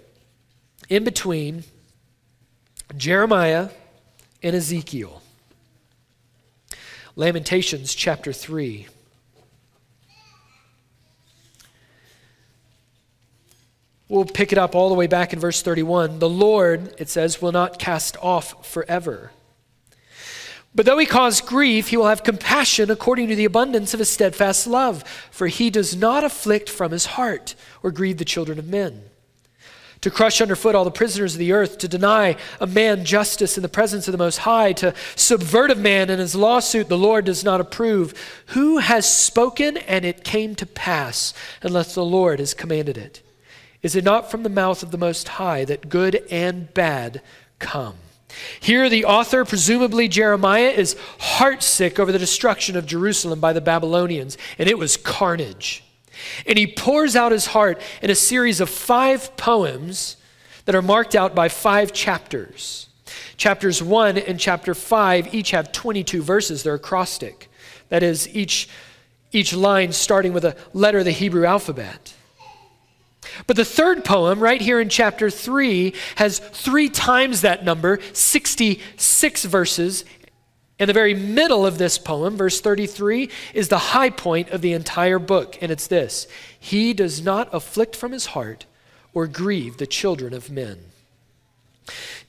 in 0.88 1.04
between 1.04 1.64
Jeremiah 2.96 3.68
and 4.42 4.56
Ezekiel. 4.56 5.22
Lamentations 7.14 7.94
chapter 7.94 8.32
3. 8.32 8.88
We'll 14.08 14.24
pick 14.24 14.52
it 14.52 14.58
up 14.58 14.74
all 14.74 14.88
the 14.88 14.94
way 14.94 15.08
back 15.08 15.32
in 15.32 15.40
verse 15.40 15.62
31. 15.62 16.20
The 16.20 16.28
Lord, 16.28 16.94
it 16.98 17.08
says, 17.08 17.42
will 17.42 17.52
not 17.52 17.78
cast 17.78 18.16
off 18.22 18.64
forever. 18.64 19.32
But 20.76 20.84
though 20.84 20.98
he 20.98 21.06
cause 21.06 21.40
grief, 21.40 21.88
he 21.88 21.96
will 21.96 22.06
have 22.06 22.22
compassion 22.22 22.90
according 22.90 23.28
to 23.28 23.36
the 23.36 23.46
abundance 23.46 23.94
of 23.94 23.98
his 23.98 24.10
steadfast 24.10 24.66
love, 24.66 25.02
for 25.30 25.48
he 25.48 25.70
does 25.70 25.96
not 25.96 26.22
afflict 26.22 26.68
from 26.68 26.92
his 26.92 27.06
heart 27.06 27.54
or 27.82 27.90
grieve 27.90 28.18
the 28.18 28.26
children 28.26 28.58
of 28.58 28.68
men. 28.68 29.02
To 30.02 30.10
crush 30.10 30.42
underfoot 30.42 30.74
all 30.74 30.84
the 30.84 30.90
prisoners 30.90 31.34
of 31.34 31.38
the 31.38 31.52
earth, 31.52 31.78
to 31.78 31.88
deny 31.88 32.36
a 32.60 32.66
man 32.66 33.04
justice 33.06 33.56
in 33.56 33.62
the 33.62 33.68
presence 33.68 34.06
of 34.06 34.12
the 34.12 34.18
Most 34.18 34.36
High, 34.36 34.74
to 34.74 34.94
subvert 35.16 35.70
a 35.70 35.74
man 35.74 36.10
in 36.10 36.18
his 36.18 36.36
lawsuit 36.36 36.88
the 36.88 36.98
Lord 36.98 37.24
does 37.24 37.42
not 37.42 37.62
approve. 37.62 38.12
Who 38.48 38.78
has 38.78 39.12
spoken 39.12 39.78
and 39.78 40.04
it 40.04 40.22
came 40.22 40.54
to 40.56 40.66
pass, 40.66 41.32
unless 41.62 41.94
the 41.94 42.04
Lord 42.04 42.38
has 42.38 42.52
commanded 42.52 42.98
it? 42.98 43.22
Is 43.82 43.96
it 43.96 44.04
not 44.04 44.30
from 44.30 44.42
the 44.42 44.48
mouth 44.48 44.82
of 44.82 44.90
the 44.90 44.98
Most 44.98 45.28
High 45.28 45.64
that 45.64 45.88
good 45.88 46.24
and 46.30 46.72
bad 46.74 47.22
come? 47.58 47.96
Here, 48.60 48.88
the 48.88 49.04
author, 49.04 49.44
presumably 49.44 50.08
Jeremiah, 50.08 50.68
is 50.68 50.96
heartsick 51.18 51.98
over 51.98 52.12
the 52.12 52.18
destruction 52.18 52.76
of 52.76 52.86
Jerusalem 52.86 53.40
by 53.40 53.52
the 53.52 53.60
Babylonians, 53.60 54.36
and 54.58 54.68
it 54.68 54.78
was 54.78 54.96
carnage. 54.96 55.84
And 56.46 56.58
he 56.58 56.66
pours 56.66 57.16
out 57.16 57.32
his 57.32 57.46
heart 57.46 57.80
in 58.02 58.10
a 58.10 58.14
series 58.14 58.60
of 58.60 58.68
five 58.68 59.36
poems 59.36 60.16
that 60.64 60.74
are 60.74 60.82
marked 60.82 61.14
out 61.14 61.34
by 61.34 61.48
five 61.48 61.92
chapters. 61.92 62.88
Chapters 63.36 63.82
1 63.82 64.18
and 64.18 64.38
chapter 64.40 64.74
5 64.74 65.34
each 65.34 65.52
have 65.52 65.72
22 65.72 66.22
verses. 66.22 66.62
They're 66.62 66.74
acrostic. 66.74 67.48
That 67.88 68.02
is, 68.02 68.28
each, 68.34 68.68
each 69.32 69.52
line 69.52 69.92
starting 69.92 70.32
with 70.32 70.44
a 70.44 70.56
letter 70.72 70.98
of 70.98 71.04
the 71.04 71.12
Hebrew 71.12 71.44
alphabet. 71.44 72.14
But 73.46 73.56
the 73.56 73.64
third 73.64 74.04
poem, 74.04 74.40
right 74.40 74.60
here 74.60 74.80
in 74.80 74.88
chapter 74.88 75.30
3, 75.30 75.92
has 76.16 76.38
three 76.38 76.88
times 76.88 77.40
that 77.40 77.64
number, 77.64 77.98
66 78.12 79.44
verses. 79.44 80.04
And 80.78 80.88
the 80.90 80.94
very 80.94 81.14
middle 81.14 81.64
of 81.64 81.78
this 81.78 81.96
poem, 81.98 82.36
verse 82.36 82.60
33, 82.60 83.30
is 83.54 83.68
the 83.68 83.78
high 83.78 84.10
point 84.10 84.50
of 84.50 84.60
the 84.60 84.72
entire 84.72 85.18
book. 85.18 85.56
And 85.62 85.72
it's 85.72 85.86
this 85.86 86.26
He 86.58 86.92
does 86.92 87.22
not 87.22 87.48
afflict 87.52 87.96
from 87.96 88.12
his 88.12 88.26
heart 88.26 88.66
or 89.14 89.26
grieve 89.26 89.78
the 89.78 89.86
children 89.86 90.34
of 90.34 90.50
men. 90.50 90.78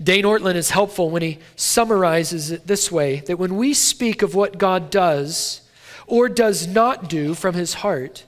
Dane 0.02 0.24
Ortlund 0.24 0.56
is 0.56 0.70
helpful 0.70 1.10
when 1.10 1.24
he 1.24 1.40
summarizes 1.56 2.52
it 2.52 2.68
this 2.68 2.92
way 2.92 3.22
that 3.22 3.40
when 3.40 3.58
we 3.58 3.74
speak 3.74 4.22
of 4.22 4.36
what 4.36 4.58
God 4.58 4.90
does 4.90 5.62
or 6.06 6.30
does 6.30 6.68
not 6.68 7.10
do 7.10 7.34
from 7.34 7.56
his 7.56 7.76
heart, 7.76 8.24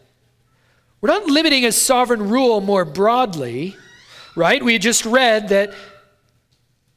we're 1.01 1.09
not 1.09 1.27
limiting 1.27 1.63
his 1.63 1.81
sovereign 1.81 2.29
rule 2.29 2.59
more 2.61 2.85
broadly, 2.85 3.77
right? 4.35 4.63
We 4.63 4.77
just 4.77 5.05
read 5.05 5.49
that 5.49 5.73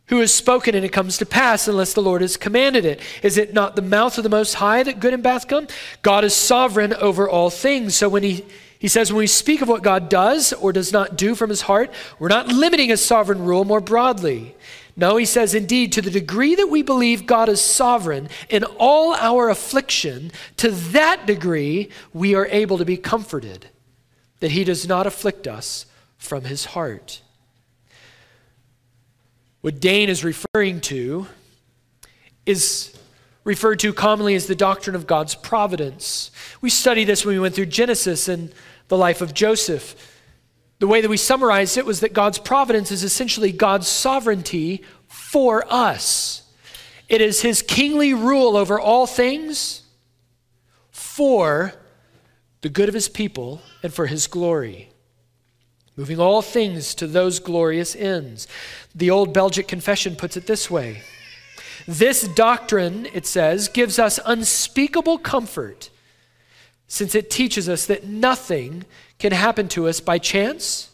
who 0.07 0.19
has 0.19 0.35
spoken 0.35 0.75
and 0.75 0.85
it 0.85 0.91
comes 0.91 1.19
to 1.19 1.27
pass 1.27 1.69
unless 1.69 1.95
the 1.95 2.03
Lord 2.03 2.21
has 2.21 2.37
commanded 2.37 2.85
it. 2.85 3.01
Is 3.23 3.39
it 3.39 3.55
not 3.55 3.77
the 3.77 3.83
mouth 3.83 4.19
of 4.19 4.25
the 4.25 4.31
Most 4.31 4.55
High 4.55 4.83
that 4.83 5.01
good 5.01 5.15
and 5.15 5.23
bad 5.23 5.49
come? 5.49 5.69
God 6.03 6.25
is 6.25 6.35
sovereign 6.35 6.93
over 6.93 7.29
all 7.29 7.49
things. 7.49 7.95
So 7.95 8.09
when 8.09 8.23
he, 8.23 8.45
he 8.79 8.89
says, 8.89 9.13
when 9.13 9.21
we 9.21 9.27
speak 9.27 9.63
of 9.63 9.69
what 9.69 9.83
God 9.83 10.09
does 10.09 10.53
or 10.53 10.73
does 10.73 10.93
not 10.93 11.17
do 11.17 11.35
from 11.35 11.49
his 11.49 11.63
heart, 11.63 11.91
we're 12.19 12.29
not 12.29 12.49
limiting 12.49 12.91
his 12.91 13.05
sovereign 13.05 13.45
rule 13.45 13.65
more 13.65 13.81
broadly. 13.81 14.55
No, 14.97 15.17
he 15.17 15.25
says, 15.25 15.55
indeed, 15.55 15.93
to 15.93 16.03
the 16.03 16.11
degree 16.11 16.57
that 16.57 16.67
we 16.67 16.83
believe 16.83 17.25
God 17.25 17.49
is 17.49 17.63
sovereign 17.63 18.29
in 18.51 18.65
all 18.65 19.15
our 19.15 19.49
affliction, 19.49 20.33
to 20.59 20.71
that 20.71 21.25
degree 21.25 21.89
we 22.13 22.35
are 22.35 22.47
able 22.49 22.77
to 22.77 22.85
be 22.85 22.99
comforted 22.99 23.69
that 24.43 24.51
he 24.51 24.65
does 24.65 24.89
not 24.89 25.07
afflict 25.07 25.47
us 25.47 25.87
from 26.19 26.43
his 26.43 26.65
heart. 26.65 27.23
What 29.61 29.79
Dane 29.79 30.09
is 30.09 30.25
referring 30.25 30.81
to 30.81 31.29
is 32.45 32.93
referred 33.45 33.79
to 33.79 33.93
commonly 33.93 34.35
as 34.35 34.49
the 34.49 34.57
doctrine 34.57 34.97
of 34.97 35.07
God's 35.07 35.37
providence. 35.37 36.33
We 36.61 36.71
studied 36.71 37.05
this 37.05 37.25
when 37.25 37.37
we 37.37 37.41
went 37.41 37.55
through 37.55 37.67
Genesis 37.67 38.27
and 38.27 38.53
the 38.89 38.99
life 38.99 39.21
of 39.21 39.33
Joseph. 39.33 39.95
The 40.81 40.89
way 40.89 41.01
that 41.01 41.09
we 41.09 41.19
summarized 41.19 41.79
it 41.79 41.87
was 41.87 42.01
that 42.01 42.13
God's 42.13 42.41
providence 42.41 42.91
is 42.91 43.05
essentially 43.05 43.53
God's 43.53 43.87
sovereignty 43.87 44.83
for 45.07 45.65
us. 45.73 46.51
It 47.09 47.21
is 47.21 47.43
his 47.43 47.63
kingly 47.63 48.13
rule 48.13 48.57
over 48.57 48.81
all 48.81 49.07
things 49.07 49.83
for 50.91 51.75
the 52.63 52.69
good 52.69 52.89
of 52.89 52.95
his 52.95 53.09
people, 53.09 53.61
and 53.83 53.93
for 53.93 54.07
his 54.07 54.27
glory. 54.27 54.89
Moving 55.97 56.19
all 56.19 56.41
things 56.41 56.95
to 56.95 57.07
those 57.07 57.39
glorious 57.39 57.95
ends. 57.95 58.49
The 58.95 59.11
old 59.11 59.35
Belgic 59.35 59.69
confession 59.69 60.17
puts 60.17 60.37
it 60.37 60.47
this 60.47 60.71
way 60.71 61.03
This 61.87 62.27
doctrine, 62.29 63.07
it 63.13 63.27
says, 63.27 63.69
gives 63.69 63.99
us 63.99 64.19
unspeakable 64.25 65.19
comfort 65.19 65.91
since 66.87 67.15
it 67.15 67.31
teaches 67.31 67.69
us 67.69 67.87
that 67.87 68.05
nothing 68.05 68.85
can 69.19 69.33
happen 69.33 69.67
to 69.67 69.89
us 69.89 70.01
by 70.01 70.19
chance, 70.19 70.91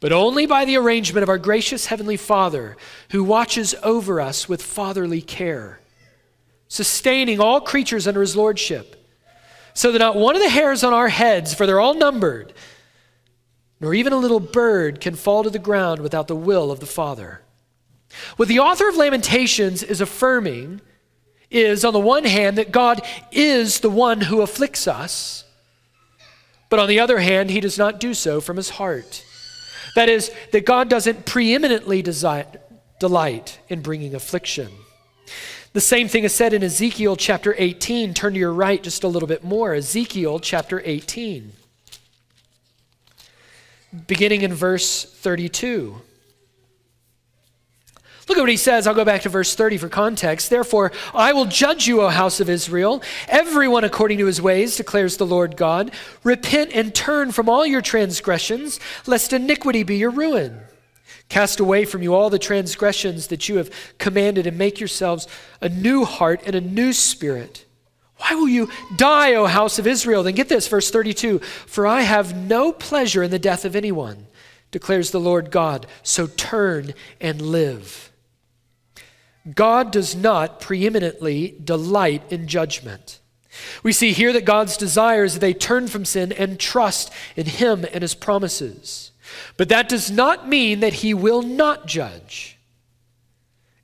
but 0.00 0.12
only 0.12 0.44
by 0.44 0.64
the 0.64 0.76
arrangement 0.76 1.22
of 1.22 1.28
our 1.28 1.38
gracious 1.38 1.86
Heavenly 1.86 2.16
Father 2.16 2.76
who 3.10 3.22
watches 3.22 3.74
over 3.82 4.20
us 4.20 4.48
with 4.48 4.60
fatherly 4.60 5.22
care, 5.22 5.78
sustaining 6.68 7.40
all 7.40 7.60
creatures 7.60 8.08
under 8.08 8.20
his 8.20 8.36
lordship 8.36 9.05
so 9.76 9.92
that 9.92 9.98
not 9.98 10.16
one 10.16 10.34
of 10.34 10.40
the 10.40 10.48
hairs 10.48 10.82
on 10.82 10.94
our 10.94 11.08
heads, 11.08 11.52
for 11.52 11.66
they're 11.66 11.78
all 11.78 11.92
numbered, 11.92 12.54
nor 13.78 13.92
even 13.92 14.14
a 14.14 14.16
little 14.16 14.40
bird 14.40 15.02
can 15.02 15.14
fall 15.14 15.44
to 15.44 15.50
the 15.50 15.58
ground 15.58 16.00
without 16.00 16.28
the 16.28 16.34
will 16.34 16.70
of 16.70 16.80
the 16.80 16.86
Father. 16.86 17.42
What 18.38 18.48
the 18.48 18.58
author 18.58 18.88
of 18.88 18.96
Lamentations 18.96 19.82
is 19.82 20.00
affirming 20.00 20.80
is, 21.50 21.84
on 21.84 21.92
the 21.92 22.00
one 22.00 22.24
hand, 22.24 22.56
that 22.56 22.72
God 22.72 23.02
is 23.30 23.80
the 23.80 23.90
one 23.90 24.22
who 24.22 24.40
afflicts 24.40 24.88
us, 24.88 25.44
but 26.70 26.80
on 26.80 26.88
the 26.88 27.00
other 27.00 27.18
hand, 27.18 27.50
he 27.50 27.60
does 27.60 27.76
not 27.76 28.00
do 28.00 28.14
so 28.14 28.40
from 28.40 28.56
his 28.56 28.70
heart. 28.70 29.26
That 29.94 30.08
is, 30.08 30.32
that 30.52 30.64
God 30.64 30.88
doesn't 30.88 31.26
preeminently 31.26 32.00
delight 32.00 33.58
in 33.68 33.82
bringing 33.82 34.14
affliction. 34.14 34.70
The 35.76 35.82
same 35.82 36.08
thing 36.08 36.24
is 36.24 36.34
said 36.34 36.54
in 36.54 36.62
Ezekiel 36.64 37.16
chapter 37.16 37.54
18. 37.58 38.14
Turn 38.14 38.32
to 38.32 38.38
your 38.38 38.50
right 38.50 38.82
just 38.82 39.04
a 39.04 39.08
little 39.08 39.26
bit 39.26 39.44
more. 39.44 39.74
Ezekiel 39.74 40.40
chapter 40.40 40.80
18, 40.82 41.52
beginning 44.06 44.40
in 44.40 44.54
verse 44.54 45.04
32. 45.04 46.00
Look 48.26 48.38
at 48.38 48.40
what 48.40 48.48
he 48.48 48.56
says. 48.56 48.86
I'll 48.86 48.94
go 48.94 49.04
back 49.04 49.20
to 49.20 49.28
verse 49.28 49.54
30 49.54 49.76
for 49.76 49.90
context. 49.90 50.48
Therefore, 50.48 50.92
I 51.12 51.34
will 51.34 51.44
judge 51.44 51.86
you, 51.86 52.00
O 52.00 52.08
house 52.08 52.40
of 52.40 52.48
Israel, 52.48 53.02
everyone 53.28 53.84
according 53.84 54.16
to 54.16 54.24
his 54.24 54.40
ways, 54.40 54.78
declares 54.78 55.18
the 55.18 55.26
Lord 55.26 55.58
God. 55.58 55.92
Repent 56.24 56.70
and 56.72 56.94
turn 56.94 57.32
from 57.32 57.50
all 57.50 57.66
your 57.66 57.82
transgressions, 57.82 58.80
lest 59.06 59.34
iniquity 59.34 59.82
be 59.82 59.98
your 59.98 60.08
ruin. 60.08 60.58
Cast 61.28 61.60
away 61.60 61.84
from 61.84 62.02
you 62.02 62.14
all 62.14 62.30
the 62.30 62.38
transgressions 62.38 63.28
that 63.28 63.48
you 63.48 63.56
have 63.56 63.70
commanded, 63.98 64.46
and 64.46 64.56
make 64.56 64.80
yourselves 64.80 65.26
a 65.60 65.68
new 65.68 66.04
heart 66.04 66.40
and 66.46 66.54
a 66.54 66.60
new 66.60 66.92
spirit. 66.92 67.64
Why 68.18 68.34
will 68.34 68.48
you 68.48 68.70
die, 68.96 69.34
O 69.34 69.46
house 69.46 69.78
of 69.78 69.86
Israel? 69.86 70.22
Then 70.22 70.34
get 70.34 70.48
this, 70.48 70.68
verse 70.68 70.90
32 70.90 71.40
For 71.40 71.86
I 71.86 72.02
have 72.02 72.36
no 72.36 72.72
pleasure 72.72 73.22
in 73.22 73.30
the 73.30 73.38
death 73.38 73.64
of 73.64 73.76
anyone, 73.76 74.26
declares 74.70 75.10
the 75.10 75.20
Lord 75.20 75.50
God. 75.50 75.86
So 76.02 76.26
turn 76.26 76.94
and 77.20 77.42
live. 77.42 78.12
God 79.54 79.92
does 79.92 80.16
not 80.16 80.60
preeminently 80.60 81.54
delight 81.62 82.22
in 82.30 82.48
judgment. 82.48 83.20
We 83.82 83.92
see 83.92 84.12
here 84.12 84.32
that 84.32 84.44
God's 84.44 84.76
desire 84.76 85.24
is 85.24 85.34
that 85.34 85.40
they 85.40 85.54
turn 85.54 85.88
from 85.88 86.04
sin 86.04 86.32
and 86.32 86.58
trust 86.58 87.12
in 87.36 87.46
Him 87.46 87.86
and 87.92 88.02
His 88.02 88.14
promises. 88.14 89.12
But 89.56 89.68
that 89.68 89.88
does 89.88 90.10
not 90.10 90.48
mean 90.48 90.80
that 90.80 90.94
he 90.94 91.14
will 91.14 91.42
not 91.42 91.86
judge. 91.86 92.58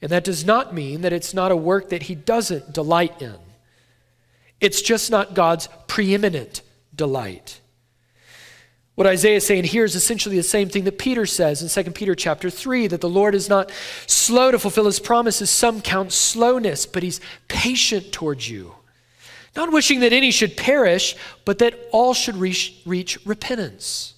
And 0.00 0.10
that 0.10 0.24
does 0.24 0.44
not 0.44 0.74
mean 0.74 1.02
that 1.02 1.12
it's 1.12 1.32
not 1.32 1.52
a 1.52 1.56
work 1.56 1.90
that 1.90 2.04
he 2.04 2.14
doesn't 2.14 2.72
delight 2.72 3.20
in. 3.22 3.36
It's 4.60 4.82
just 4.82 5.10
not 5.10 5.34
God's 5.34 5.68
preeminent 5.86 6.62
delight. 6.94 7.60
What 8.94 9.06
Isaiah 9.06 9.36
is 9.36 9.46
saying 9.46 9.64
here 9.64 9.84
is 9.84 9.94
essentially 9.94 10.36
the 10.36 10.42
same 10.42 10.68
thing 10.68 10.84
that 10.84 10.98
Peter 10.98 11.24
says 11.24 11.62
in 11.62 11.84
2 11.84 11.90
Peter 11.92 12.14
chapter 12.14 12.50
3 12.50 12.88
that 12.88 13.00
the 13.00 13.08
Lord 13.08 13.34
is 13.34 13.48
not 13.48 13.72
slow 14.06 14.50
to 14.50 14.58
fulfill 14.58 14.84
his 14.84 15.00
promises. 15.00 15.50
Some 15.50 15.80
count 15.80 16.12
slowness, 16.12 16.84
but 16.84 17.02
he's 17.02 17.20
patient 17.48 18.12
towards 18.12 18.48
you 18.48 18.74
not 19.54 19.72
wishing 19.72 20.00
that 20.00 20.12
any 20.12 20.30
should 20.30 20.56
perish, 20.56 21.14
but 21.44 21.58
that 21.58 21.88
all 21.92 22.14
should 22.14 22.36
reach, 22.36 22.80
reach 22.86 23.18
repentance. 23.26 24.14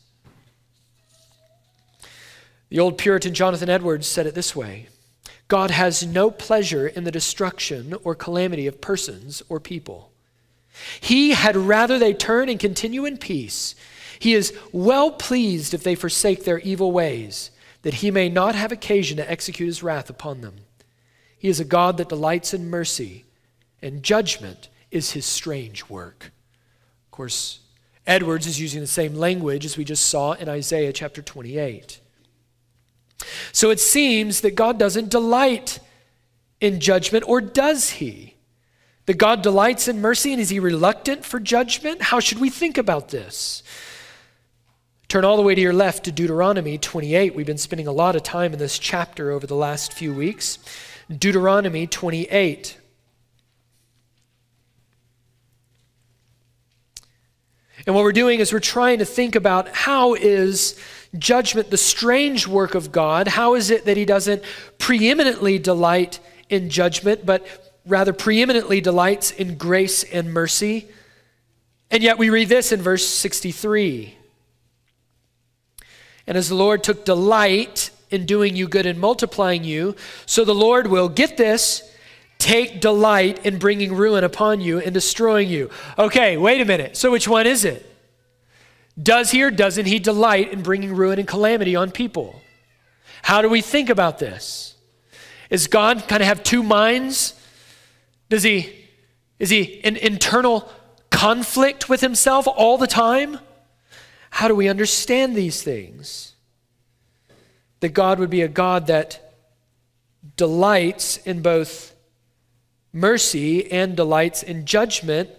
The 2.69 2.81
old 2.81 2.99
Puritan 2.99 3.35
Jonathan 3.35 3.69
Edwards 3.69 4.07
said 4.07 4.27
it 4.27 4.35
this 4.35 4.57
way 4.57 4.89
God 5.49 5.71
has 5.71 6.07
no 6.07 6.31
pleasure 6.31 6.87
in 6.87 7.05
the 7.05 7.11
destruction 7.11 7.95
or 8.03 8.15
calamity 8.15 8.67
of 8.67 8.81
persons 8.81 9.43
or 9.49 9.61
people. 9.61 10.11
He 11.01 11.31
had 11.31 11.57
rather 11.57 11.99
they 11.99 12.15
turn 12.15 12.49
and 12.49 12.59
continue 12.59 13.05
in 13.05 13.19
peace. 13.19 13.75
He 14.19 14.35
is 14.35 14.57
well 14.73 15.13
pleased 15.13 15.75
if 15.75 15.83
they 15.83 15.95
forsake 15.95 16.45
their 16.45 16.59
evil 16.61 16.91
ways, 16.93 17.51
that 17.83 17.95
he 17.95 18.11
may 18.11 18.29
not 18.29 18.55
have 18.55 18.73
occasion 18.73 19.17
to 19.19 19.31
execute 19.31 19.67
his 19.67 19.83
wrath 19.83 20.11
upon 20.11 20.41
them. 20.41 20.57
He 21.39 21.49
is 21.49 21.61
a 21.61 21.65
God 21.65 21.99
that 21.99 22.09
delights 22.09 22.55
in 22.55 22.71
mercy, 22.71 23.25
and 23.83 24.03
judgment 24.03 24.69
is 24.91 25.13
his 25.13 25.27
strange 25.27 25.89
work. 25.89 26.33
Of 27.07 27.11
course, 27.11 27.61
Edwards 28.07 28.47
is 28.47 28.61
using 28.61 28.81
the 28.81 28.87
same 28.87 29.15
language 29.15 29.65
as 29.65 29.77
we 29.77 29.85
just 29.85 30.07
saw 30.07 30.33
in 30.33 30.49
Isaiah 30.49 30.93
chapter 30.93 31.23
28. 31.23 32.01
So 33.53 33.71
it 33.71 33.81
seems 33.81 34.41
that 34.41 34.55
God 34.55 34.79
doesn't 34.79 35.11
delight 35.11 35.79
in 36.61 36.81
judgment, 36.81 37.25
or 37.29 37.41
does 37.41 37.91
he? 37.91 38.35
That 39.07 39.19
God 39.19 39.43
delights 39.43 39.87
in 39.87 40.01
mercy, 40.01 40.33
and 40.33 40.41
is 40.41 40.51
he 40.51 40.59
reluctant 40.59 41.25
for 41.25 41.39
judgment? 41.39 42.03
How 42.03 42.21
should 42.21 42.39
we 42.39 42.51
think 42.51 42.79
about 42.79 43.09
this? 43.09 43.63
Turn 45.09 45.25
all 45.25 45.37
the 45.37 45.43
way 45.43 45.55
to 45.55 45.61
your 45.61 45.73
left 45.73 46.05
to 46.05 46.13
Deuteronomy 46.13 46.79
28. 46.79 47.35
We've 47.35 47.47
been 47.47 47.59
spending 47.59 47.87
a 47.87 47.93
lot 47.93 48.17
of 48.17 48.23
time 48.23 48.53
in 48.53 48.59
this 48.59 48.79
chapter 48.79 49.31
over 49.31 49.47
the 49.47 49.55
last 49.55 49.93
few 49.93 50.13
weeks. 50.13 50.59
Deuteronomy 51.11 51.87
28. 51.87 52.79
And 57.87 57.95
what 57.95 58.03
we're 58.03 58.13
doing 58.13 58.41
is 58.41 58.53
we're 58.53 58.61
trying 58.61 58.99
to 59.01 59.05
think 59.05 59.35
about 59.35 59.69
how 59.69 60.15
is 60.15 60.81
judgment 61.19 61.71
the 61.71 61.77
strange 61.77 62.47
work 62.47 62.75
of 62.75 62.93
God? 62.93 63.29
How 63.29 63.55
is 63.55 63.71
it 63.71 63.85
that 63.85 63.97
he 63.97 64.05
doesn't 64.05 64.43
preeminently 64.79 65.59
delight 65.59 66.21
in 66.49 66.71
judgment, 66.71 67.25
but 67.25 67.47
rather 67.87 68.13
preeminently 68.13 68.81
delights 68.81 69.31
in 69.31 69.57
grace 69.57 70.05
and 70.05 70.33
mercy? 70.33 70.89
And 71.91 72.03
yet 72.03 72.19
we 72.19 72.31
read 72.31 72.49
this 72.49 72.73
in 72.73 72.83
verse 72.83 73.07
63. 73.07 74.17
And 76.27 76.37
as 76.37 76.49
the 76.49 76.55
Lord 76.55 76.83
took 76.83 77.05
delight 77.05 77.91
in 78.11 78.27
doing 78.27 78.57
you 78.57 78.69
good 78.69 78.87
and 78.87 78.99
multiplying 78.99 79.65
you, 79.65 79.95
so 80.27 80.45
the 80.45 80.55
Lord 80.55 80.87
will, 80.87 81.09
get 81.09 81.37
this, 81.37 81.89
take 82.39 82.81
delight 82.81 83.45
in 83.45 83.59
bringing 83.59 83.95
ruin 83.95 84.25
upon 84.25 84.61
you 84.61 84.79
and 84.79 84.93
destroying 84.93 85.49
you. 85.49 85.71
Okay, 85.99 86.37
wait 86.37 86.61
a 86.61 86.65
minute. 86.65 86.97
So 86.97 87.11
which 87.11 87.29
one 87.29 87.47
is 87.47 87.65
it? 87.65 87.94
Does 89.01 89.31
he 89.33 89.43
or 89.43 89.51
doesn't 89.51 89.87
he 89.87 89.99
delight 89.99 90.53
in 90.53 90.63
bringing 90.63 90.95
ruin 90.95 91.19
and 91.19 91.27
calamity 91.27 91.75
on 91.75 91.91
people? 91.91 92.41
How 93.23 93.43
do 93.43 93.49
we 93.49 93.61
think 93.61 93.91
about 93.91 94.19
this? 94.19 94.77
Is 95.51 95.67
God 95.67 96.07
kind 96.09 96.23
of 96.23 96.29
have 96.29 96.43
two 96.43 96.63
minds? 96.63 97.35
Does 98.29 98.43
he 98.43 98.85
is 99.39 99.51
he 99.51 99.63
in 99.63 99.97
internal 99.97 100.69
conflict 101.11 101.89
with 101.89 102.01
himself 102.01 102.47
all 102.47 102.79
the 102.79 102.87
time? 102.87 103.41
How 104.31 104.49
do 104.49 104.55
we 104.55 104.69
understand 104.69 105.37
these 105.37 105.63
things? 105.63 106.35
That 107.81 107.91
God 107.91 108.19
would 108.19 108.31
be 108.31 108.43
a 108.43 108.49
God 108.49 108.87
that 108.87 109.35
delights 110.37 111.19
in 111.19 111.43
both 111.43 111.95
mercy 112.93 113.71
and 113.71 113.97
delights 113.97 114.43
in 114.43 114.65
judgment 114.65 115.31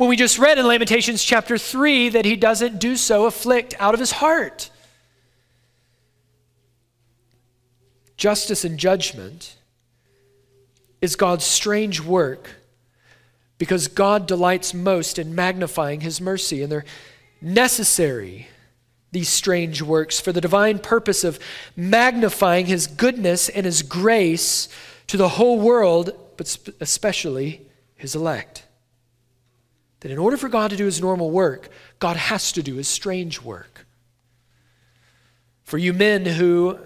when 0.00 0.08
we 0.08 0.16
just 0.16 0.38
read 0.38 0.56
in 0.56 0.66
Lamentations 0.66 1.22
chapter 1.22 1.58
3 1.58 2.08
that 2.08 2.24
he 2.24 2.34
doesn't 2.34 2.78
do 2.78 2.96
so 2.96 3.26
afflict 3.26 3.74
out 3.78 3.92
of 3.92 4.00
his 4.00 4.12
heart. 4.12 4.70
Justice 8.16 8.64
and 8.64 8.78
judgment 8.78 9.56
is 11.02 11.16
God's 11.16 11.44
strange 11.44 12.00
work 12.00 12.48
because 13.58 13.88
God 13.88 14.26
delights 14.26 14.72
most 14.72 15.18
in 15.18 15.34
magnifying 15.34 16.00
his 16.00 16.18
mercy, 16.18 16.62
and 16.62 16.72
they're 16.72 16.86
necessary, 17.42 18.48
these 19.12 19.28
strange 19.28 19.82
works, 19.82 20.18
for 20.18 20.32
the 20.32 20.40
divine 20.40 20.78
purpose 20.78 21.24
of 21.24 21.38
magnifying 21.76 22.64
his 22.64 22.86
goodness 22.86 23.50
and 23.50 23.66
his 23.66 23.82
grace 23.82 24.66
to 25.08 25.18
the 25.18 25.28
whole 25.28 25.60
world, 25.60 26.14
but 26.38 26.56
especially 26.80 27.66
his 27.96 28.14
elect. 28.14 28.64
That 30.00 30.10
in 30.10 30.18
order 30.18 30.36
for 30.36 30.48
God 30.48 30.70
to 30.70 30.76
do 30.76 30.86
his 30.86 31.00
normal 31.00 31.30
work, 31.30 31.68
God 31.98 32.16
has 32.16 32.52
to 32.52 32.62
do 32.62 32.76
his 32.76 32.88
strange 32.88 33.40
work. 33.40 33.86
For 35.64 35.78
you 35.78 35.92
men 35.92 36.24
who 36.24 36.78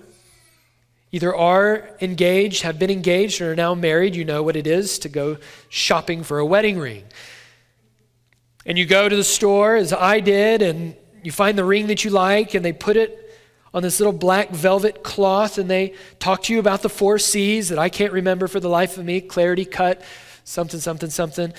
either 1.13 1.35
are 1.35 1.89
engaged, 2.01 2.63
have 2.63 2.77
been 2.77 2.91
engaged, 2.91 3.41
or 3.41 3.53
are 3.53 3.57
now 3.57 3.73
married, 3.73 4.17
you 4.17 4.25
know 4.25 4.43
what 4.43 4.57
it 4.57 4.67
is 4.67 4.99
to 4.99 5.09
go 5.09 5.39
shopping 5.69 6.25
for 6.25 6.41
a 6.41 6.45
wedding 6.45 6.77
ring. 6.77 7.05
And 8.67 8.77
you 8.77 8.85
go 8.85 9.09
to 9.09 9.15
the 9.15 9.23
store, 9.23 9.77
as 9.77 9.93
I 9.93 10.19
did, 10.19 10.61
and 10.61 10.97
you 11.23 11.31
find 11.31 11.57
the 11.57 11.65
ring 11.65 11.87
that 11.87 12.05
you 12.05 12.11
like, 12.11 12.55
and 12.55 12.65
they 12.65 12.73
put 12.73 12.97
it 12.97 13.21
on 13.73 13.83
this 13.83 14.01
little 14.01 14.13
black 14.13 14.51
velvet 14.51 15.05
cloth, 15.05 15.57
and 15.57 15.71
they 15.71 15.95
talk 16.19 16.43
to 16.43 16.53
you 16.53 16.59
about 16.59 16.83
the 16.83 16.89
four 16.89 17.19
C's 17.19 17.69
that 17.69 17.79
I 17.79 17.89
can't 17.89 18.13
remember 18.13 18.49
for 18.49 18.59
the 18.59 18.69
life 18.69 18.99
of 18.99 19.05
me 19.05 19.21
clarity, 19.21 19.65
cut, 19.65 20.03
something, 20.43 20.81
something, 20.81 21.11
something. 21.11 21.53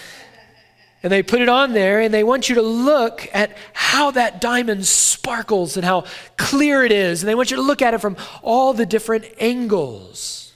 And 1.03 1.11
they 1.11 1.21
put 1.21 1.41
it 1.41 1.49
on 1.49 1.73
there 1.73 2.01
and 2.01 2.13
they 2.13 2.23
want 2.23 2.49
you 2.49 2.55
to 2.55 2.61
look 2.61 3.27
at 3.33 3.55
how 3.73 4.11
that 4.11 4.41
diamond 4.41 4.87
sparkles 4.87 5.77
and 5.77 5.85
how 5.85 6.05
clear 6.37 6.83
it 6.83 6.91
is. 6.91 7.21
And 7.21 7.29
they 7.29 7.35
want 7.35 7.51
you 7.51 7.57
to 7.57 7.63
look 7.63 7.81
at 7.81 7.93
it 7.93 8.01
from 8.01 8.17
all 8.41 8.73
the 8.73 8.85
different 8.85 9.25
angles. 9.39 10.53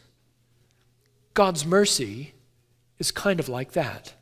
God's 1.35 1.65
mercy 1.65 2.33
is 2.97 3.11
kind 3.11 3.39
of 3.39 3.47
like 3.47 3.73
that. 3.73 4.13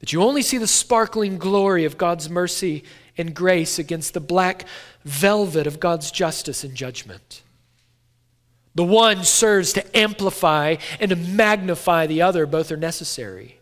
That 0.00 0.12
you 0.12 0.22
only 0.22 0.42
see 0.42 0.58
the 0.58 0.66
sparkling 0.66 1.38
glory 1.38 1.84
of 1.84 1.98
God's 1.98 2.28
mercy 2.28 2.84
and 3.16 3.34
grace 3.34 3.78
against 3.78 4.14
the 4.14 4.20
black 4.20 4.66
velvet 5.04 5.66
of 5.66 5.80
God's 5.80 6.10
justice 6.10 6.62
and 6.64 6.74
judgment. 6.74 7.42
The 8.74 8.84
one 8.84 9.24
serves 9.24 9.72
to 9.72 9.96
amplify 9.96 10.76
and 11.00 11.08
to 11.08 11.16
magnify 11.16 12.06
the 12.06 12.22
other, 12.22 12.44
both 12.44 12.70
are 12.70 12.76
necessary. 12.76 13.55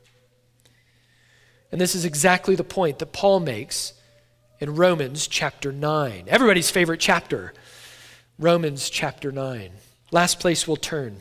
And 1.75 1.81
this 1.81 1.97
is 1.97 2.05
exactly 2.05 2.55
the 2.55 2.63
point 2.63 3.01
that 3.01 3.13
Paul 3.13 3.41
makes 3.41 3.95
in 4.61 4.77
Romans 4.77 5.27
chapter 5.27 5.73
9. 5.73 6.27
Everybody's 6.29 6.71
favorite 6.71 7.01
chapter, 7.01 7.53
Romans 8.39 8.89
chapter 8.89 9.33
9. 9.33 9.73
Last 10.13 10.39
place 10.39 10.69
we'll 10.69 10.77
turn. 10.77 11.21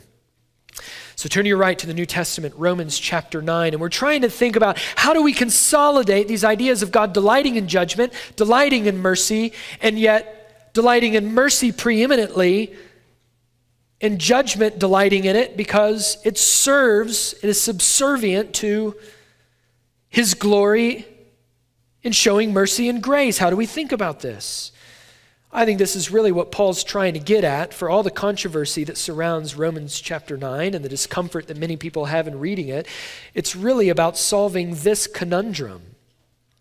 So 1.16 1.28
turn 1.28 1.44
your 1.44 1.56
right 1.56 1.76
to 1.76 1.88
the 1.88 1.92
New 1.92 2.06
Testament, 2.06 2.54
Romans 2.56 3.00
chapter 3.00 3.42
9. 3.42 3.72
And 3.72 3.80
we're 3.80 3.88
trying 3.88 4.22
to 4.22 4.30
think 4.30 4.54
about 4.54 4.78
how 4.94 5.12
do 5.12 5.24
we 5.24 5.32
consolidate 5.32 6.28
these 6.28 6.44
ideas 6.44 6.84
of 6.84 6.92
God 6.92 7.12
delighting 7.12 7.56
in 7.56 7.66
judgment, 7.66 8.12
delighting 8.36 8.86
in 8.86 8.98
mercy, 8.98 9.54
and 9.82 9.98
yet 9.98 10.72
delighting 10.72 11.14
in 11.14 11.34
mercy 11.34 11.72
preeminently, 11.72 12.72
and 14.00 14.20
judgment 14.20 14.78
delighting 14.78 15.24
in 15.24 15.34
it 15.34 15.56
because 15.56 16.16
it 16.24 16.38
serves, 16.38 17.32
it 17.42 17.48
is 17.48 17.60
subservient 17.60 18.54
to 18.54 18.94
his 20.14 20.34
glory 20.34 21.04
in 22.04 22.12
showing 22.12 22.52
mercy 22.52 22.88
and 22.88 23.02
grace. 23.02 23.36
How 23.36 23.50
do 23.50 23.56
we 23.56 23.66
think 23.66 23.90
about 23.90 24.20
this? 24.20 24.70
I 25.52 25.64
think 25.64 25.80
this 25.80 25.96
is 25.96 26.12
really 26.12 26.30
what 26.30 26.52
Paul's 26.52 26.84
trying 26.84 27.14
to 27.14 27.18
get 27.18 27.42
at 27.42 27.74
for 27.74 27.90
all 27.90 28.04
the 28.04 28.12
controversy 28.12 28.84
that 28.84 28.96
surrounds 28.96 29.56
Romans 29.56 30.00
chapter 30.00 30.36
9 30.36 30.72
and 30.72 30.84
the 30.84 30.88
discomfort 30.88 31.48
that 31.48 31.56
many 31.56 31.76
people 31.76 32.04
have 32.04 32.28
in 32.28 32.38
reading 32.38 32.68
it. 32.68 32.86
It's 33.34 33.56
really 33.56 33.88
about 33.88 34.16
solving 34.16 34.76
this 34.76 35.08
conundrum. 35.08 35.82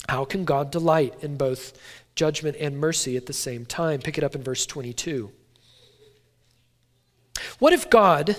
How 0.10 0.26
can 0.26 0.46
God 0.46 0.72
delight 0.72 1.14
in 1.22 1.38
both 1.38 1.78
judgment 2.16 2.58
and 2.60 2.80
mercy 2.80 3.16
at 3.18 3.28
the 3.28 3.34
same 3.34 3.68
time? 3.68 4.00
Pick 4.00 4.18
it 4.18 4.24
up 4.24 4.34
in 4.34 4.42
verse 4.42 4.66
22. 4.66 5.32
What 7.60 7.72
if 7.72 7.88
God 7.88 8.36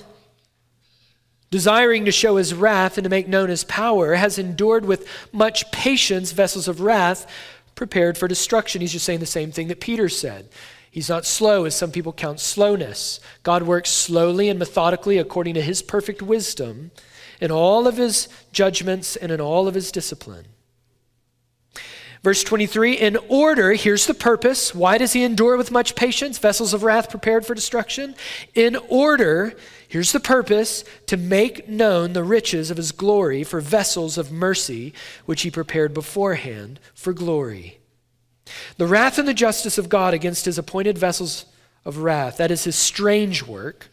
desiring 1.54 2.04
to 2.04 2.10
show 2.10 2.34
his 2.34 2.52
wrath 2.52 2.98
and 2.98 3.04
to 3.04 3.08
make 3.08 3.28
known 3.28 3.48
his 3.48 3.62
power, 3.62 4.16
has 4.16 4.40
endured 4.40 4.84
with 4.84 5.06
much 5.30 5.70
patience 5.70 6.32
vessels 6.32 6.66
of 6.66 6.80
wrath 6.80 7.30
prepared 7.76 8.18
for 8.18 8.26
destruction. 8.26 8.80
He's 8.80 8.90
just 8.90 9.04
saying 9.04 9.20
the 9.20 9.26
same 9.26 9.52
thing 9.52 9.68
that 9.68 9.78
Peter 9.78 10.08
said. 10.08 10.48
He's 10.90 11.08
not 11.08 11.24
slow, 11.24 11.64
as 11.64 11.76
some 11.76 11.92
people 11.92 12.12
count 12.12 12.40
slowness. 12.40 13.20
God 13.44 13.62
works 13.62 13.90
slowly 13.90 14.48
and 14.48 14.58
methodically 14.58 15.16
according 15.16 15.54
to 15.54 15.62
his 15.62 15.80
perfect 15.80 16.22
wisdom 16.22 16.90
in 17.40 17.52
all 17.52 17.86
of 17.86 17.98
his 17.98 18.28
judgments 18.50 19.14
and 19.14 19.30
in 19.30 19.40
all 19.40 19.68
of 19.68 19.76
his 19.76 19.92
discipline. 19.92 20.46
Verse 22.24 22.42
23 22.42 22.94
In 22.94 23.16
order, 23.28 23.74
here's 23.74 24.06
the 24.08 24.14
purpose. 24.14 24.74
Why 24.74 24.98
does 24.98 25.12
he 25.12 25.22
endure 25.22 25.56
with 25.56 25.70
much 25.70 25.94
patience? 25.94 26.38
Vessels 26.38 26.74
of 26.74 26.82
wrath 26.82 27.10
prepared 27.10 27.46
for 27.46 27.54
destruction. 27.54 28.16
In 28.56 28.74
order, 28.88 29.54
here's 29.94 30.10
the 30.10 30.18
purpose 30.18 30.84
to 31.06 31.16
make 31.16 31.68
known 31.68 32.12
the 32.12 32.24
riches 32.24 32.68
of 32.68 32.76
his 32.76 32.90
glory 32.90 33.44
for 33.44 33.60
vessels 33.60 34.18
of 34.18 34.32
mercy, 34.32 34.92
which 35.24 35.42
he 35.42 35.50
prepared 35.50 35.94
beforehand 35.94 36.80
for 36.94 37.12
glory. 37.12 37.78
The 38.76 38.86
wrath 38.86 39.18
and 39.18 39.28
the 39.28 39.32
justice 39.32 39.78
of 39.78 39.88
God 39.88 40.12
against 40.12 40.46
his 40.46 40.58
appointed 40.58 40.98
vessels 40.98 41.46
of 41.84 41.98
wrath, 41.98 42.38
that 42.38 42.50
is 42.50 42.64
his 42.64 42.74
strange 42.74 43.44
work 43.44 43.88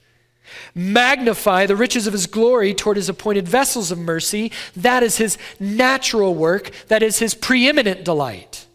Magnify 0.74 1.66
the 1.66 1.76
riches 1.76 2.08
of 2.08 2.14
his 2.14 2.28
glory 2.28 2.74
toward 2.74 2.98
his 2.98 3.10
appointed 3.10 3.48
vessels 3.48 3.92
of 3.92 3.98
mercy. 3.98 4.52
That 4.76 5.04
is 5.04 5.18
his 5.18 5.38
natural 5.60 6.36
work, 6.36 6.72
that 6.88 7.04
is 7.04 7.20
his 7.20 7.34
preeminent 7.34 8.04
delight. 8.04 8.66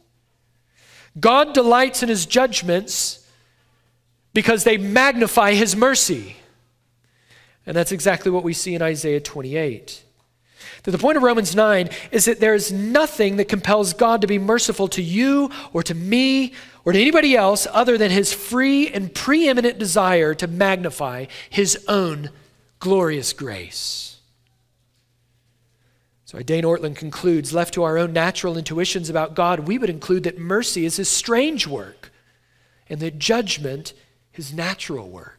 God 1.19 1.55
delights 1.55 2.03
in 2.03 2.09
his 2.09 2.27
judgments 2.27 3.27
because 4.35 4.65
they 4.65 4.77
magnify 4.77 5.55
his 5.55 5.75
mercy. 5.75 6.37
And 7.67 7.77
that's 7.77 7.93
exactly 7.93 8.31
what 8.31 8.45
we 8.45 8.53
see 8.53 8.75
in 8.75 8.83
Isaiah 8.83 9.21
28. 9.21 10.05
That 10.85 10.91
the 10.93 10.99
point 10.99 11.17
of 11.17 11.23
Romans 11.23 11.55
9 11.55 11.91
is 12.13 12.27
that 12.27 12.41
there 12.41 12.55
is 12.55 12.73
nothing 12.73 13.37
that 13.37 13.49
compels 13.49 13.93
God 13.93 14.21
to 14.21 14.27
be 14.27 14.39
merciful 14.39 14.89
to 14.89 15.03
you 15.03 15.51
or 15.73 15.83
to 15.83 15.95
me 15.95 16.53
or 16.85 16.93
to 16.93 17.01
anybody 17.01 17.37
else 17.37 17.67
other 17.73 17.99
than 17.99 18.11
his 18.11 18.33
free 18.33 18.89
and 18.89 19.13
preeminent 19.13 19.79
desire 19.79 20.33
to 20.35 20.47
magnify 20.47 21.27
his 21.51 21.85
own 21.89 22.31
glorious 22.79 23.33
grace. 23.33 24.19
So 26.25 26.41
Dane 26.41 26.65
Ortlund 26.65 26.97
concludes 26.97 27.53
left 27.53 27.75
to 27.75 27.83
our 27.85 27.99
own 27.99 28.13
natural 28.13 28.59
intuitions 28.59 29.09
about 29.09 29.35
God, 29.35 29.61
we 29.61 29.79
would 29.79 29.91
include 29.91 30.25
that 30.25 30.39
mercy 30.39 30.85
is 30.85 30.97
his 30.97 31.09
strange 31.09 31.67
work 31.67 32.13
and 32.89 33.01
that 33.01 33.19
judgment 33.19 33.93
his 34.33 34.53
natural 34.53 35.09
work. 35.09 35.36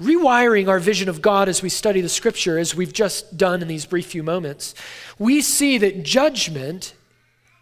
Rewiring 0.00 0.68
our 0.68 0.78
vision 0.78 1.08
of 1.08 1.20
God 1.20 1.48
as 1.48 1.62
we 1.62 1.68
study 1.68 2.00
the 2.00 2.08
scripture, 2.08 2.58
as 2.58 2.74
we've 2.74 2.92
just 2.92 3.36
done 3.36 3.62
in 3.62 3.68
these 3.68 3.84
brief 3.84 4.06
few 4.06 4.22
moments, 4.22 4.74
we 5.18 5.40
see 5.40 5.78
that 5.78 6.04
judgment 6.04 6.94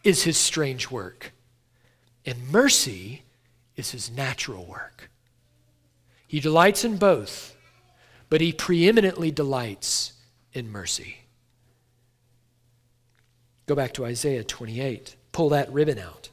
is 0.05 0.25
his 0.25 0.37
strange 0.37 0.91
work 0.91 1.33
and 2.27 2.51
mercy 2.51 3.23
is 3.77 3.93
his 3.93 4.11
natural 4.11 4.67
work. 4.67 5.11
He 6.27 6.41
delights 6.41 6.85
in 6.85 6.97
both, 6.97 7.57
but 8.29 8.41
he 8.41 8.53
preeminently 8.53 9.31
delights 9.31 10.13
in 10.53 10.71
mercy. 10.71 11.19
Go 13.67 13.75
back 13.75 13.95
to 13.95 14.05
Isaiah 14.05 14.45
28. 14.45 15.17
Pull 15.33 15.49
that 15.51 15.73
ribbon 15.73 15.99
out. 15.99 16.29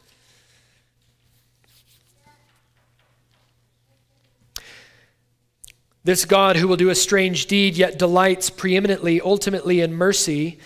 This 6.03 6.25
God 6.25 6.57
who 6.57 6.67
will 6.67 6.77
do 6.77 6.89
a 6.89 6.95
strange 6.95 7.45
deed 7.45 7.77
yet 7.77 7.97
delights 7.97 8.49
preeminently, 8.49 9.21
ultimately 9.21 9.81
in 9.81 9.93
mercy 9.93 10.59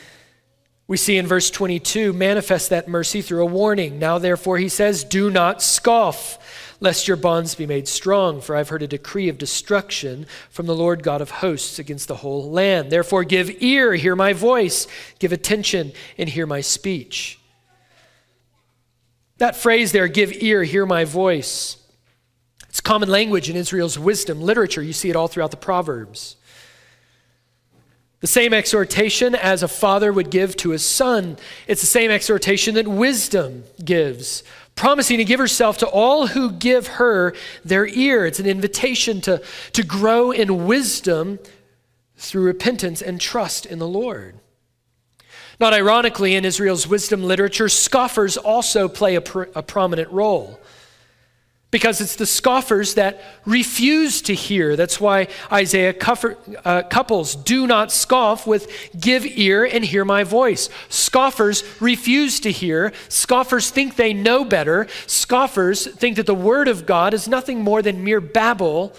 we 0.87 0.95
see 0.95 1.17
in 1.17 1.27
verse 1.27 1.51
22 1.51 2.13
manifest 2.13 2.69
that 2.69 2.87
mercy 2.87 3.21
through 3.21 3.43
a 3.43 3.47
warning. 3.47 3.99
Now, 3.99 4.17
therefore, 4.17 4.57
he 4.57 4.69
says, 4.69 5.03
Do 5.03 5.29
not 5.29 5.61
scoff, 5.61 6.39
lest 6.79 7.09
your 7.09 7.17
bonds 7.17 7.55
be 7.55 7.65
made 7.65 7.89
strong, 7.89 8.39
for 8.39 8.55
I've 8.55 8.69
heard 8.69 8.83
a 8.83 8.87
decree 8.87 9.27
of 9.27 9.37
destruction 9.37 10.25
from 10.49 10.65
the 10.65 10.75
Lord 10.75 11.03
God 11.03 11.19
of 11.19 11.29
hosts 11.29 11.77
against 11.77 12.07
the 12.07 12.15
whole 12.15 12.49
land. 12.49 12.89
Therefore, 12.89 13.25
give 13.25 13.61
ear, 13.61 13.95
hear 13.95 14.15
my 14.15 14.31
voice, 14.31 14.87
give 15.19 15.33
attention, 15.33 15.91
and 16.17 16.29
hear 16.29 16.47
my 16.47 16.61
speech. 16.61 17.37
That 19.39 19.57
phrase 19.57 19.91
there, 19.91 20.07
give 20.07 20.31
ear, 20.41 20.63
hear 20.63 20.85
my 20.85 21.03
voice, 21.03 21.75
it's 22.77 22.81
common 22.81 23.09
language 23.09 23.49
in 23.49 23.55
Israel's 23.55 23.97
wisdom 23.97 24.39
literature. 24.39 24.83
You 24.83 24.93
see 24.93 25.09
it 25.09 25.15
all 25.15 25.27
throughout 25.27 25.49
the 25.49 25.57
Proverbs. 25.57 26.35
The 28.19 28.27
same 28.27 28.53
exhortation 28.53 29.33
as 29.33 29.63
a 29.63 29.67
father 29.67 30.13
would 30.13 30.29
give 30.29 30.55
to 30.57 30.69
his 30.69 30.85
son. 30.85 31.37
It's 31.65 31.81
the 31.81 31.87
same 31.87 32.11
exhortation 32.11 32.75
that 32.75 32.87
wisdom 32.87 33.63
gives, 33.83 34.43
promising 34.75 35.17
to 35.17 35.25
give 35.25 35.39
herself 35.39 35.79
to 35.79 35.87
all 35.87 36.27
who 36.27 36.51
give 36.51 36.85
her 36.85 37.33
their 37.65 37.87
ear. 37.87 38.27
It's 38.27 38.39
an 38.39 38.45
invitation 38.45 39.21
to, 39.21 39.41
to 39.73 39.83
grow 39.83 40.29
in 40.29 40.67
wisdom 40.67 41.39
through 42.15 42.43
repentance 42.43 43.01
and 43.01 43.19
trust 43.19 43.65
in 43.65 43.79
the 43.79 43.87
Lord. 43.87 44.35
Not 45.59 45.73
ironically, 45.73 46.35
in 46.35 46.45
Israel's 46.45 46.87
wisdom 46.87 47.23
literature, 47.23 47.69
scoffers 47.69 48.37
also 48.37 48.87
play 48.87 49.15
a, 49.15 49.21
pr- 49.21 49.45
a 49.55 49.63
prominent 49.63 50.11
role 50.11 50.59
because 51.69 51.99
it's 51.99 52.15
the 52.15 52.25
scoffers 52.25 52.93
that 52.93 53.19
refuse 53.45 54.21
to 54.21 54.33
hear. 54.33 54.75
That's 54.77 55.01
why 55.01 55.27
Isaiah 55.51 55.93
uh, 55.93 56.83
couples 56.83 57.35
do 57.35 57.67
not 57.67 57.91
scoff 57.91 58.47
with 58.47 58.71
give 58.97 59.25
ear 59.25 59.65
and 59.65 59.83
hear 59.83 60.05
my 60.05 60.23
voice. 60.23 60.69
Scoffers 60.87 61.63
refuse 61.81 62.39
to 62.41 62.51
hear. 62.51 62.93
Scoffers 63.09 63.69
think 63.69 63.95
they 63.95 64.13
know 64.13 64.45
better. 64.45 64.87
Scoffers 65.07 65.85
think 65.85 66.15
that 66.15 66.25
the 66.25 66.33
word 66.33 66.69
of 66.69 66.85
God 66.85 67.13
is 67.13 67.27
nothing 67.27 67.61
more 67.61 67.81
than 67.81 68.03
mere 68.03 68.21
babble, 68.21 68.95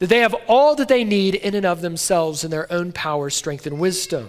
that 0.00 0.08
they 0.08 0.18
have 0.18 0.34
all 0.46 0.74
that 0.74 0.88
they 0.88 1.02
need 1.02 1.34
in 1.34 1.54
and 1.54 1.64
of 1.64 1.80
themselves 1.80 2.44
in 2.44 2.50
their 2.50 2.70
own 2.70 2.92
power, 2.92 3.30
strength, 3.30 3.66
and 3.66 3.80
wisdom. 3.80 4.28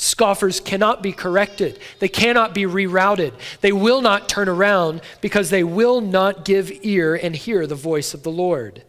Scoffers 0.00 0.60
cannot 0.60 1.02
be 1.02 1.12
corrected. 1.12 1.78
They 1.98 2.08
cannot 2.08 2.54
be 2.54 2.62
rerouted. 2.62 3.34
They 3.60 3.70
will 3.70 4.00
not 4.00 4.30
turn 4.30 4.48
around 4.48 5.02
because 5.20 5.50
they 5.50 5.62
will 5.62 6.00
not 6.00 6.46
give 6.46 6.72
ear 6.80 7.14
and 7.14 7.36
hear 7.36 7.66
the 7.66 7.74
voice 7.74 8.14
of 8.14 8.22
the 8.22 8.30
Lord. 8.30 8.82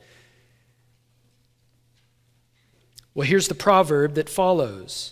Well, 3.14 3.28
here's 3.28 3.50
the 3.50 3.56
proverb 3.56 4.14
that 4.14 4.30
follows 4.30 5.12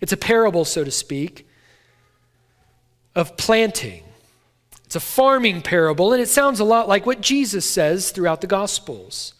it's 0.00 0.12
a 0.12 0.16
parable, 0.16 0.64
so 0.64 0.84
to 0.84 0.92
speak, 0.92 1.48
of 3.16 3.36
planting. 3.36 4.04
It's 4.84 4.94
a 4.94 5.00
farming 5.00 5.62
parable, 5.62 6.12
and 6.12 6.22
it 6.22 6.28
sounds 6.28 6.60
a 6.60 6.64
lot 6.64 6.86
like 6.86 7.06
what 7.06 7.20
Jesus 7.20 7.68
says 7.68 8.12
throughout 8.12 8.40
the 8.40 8.46
Gospels. 8.46 9.33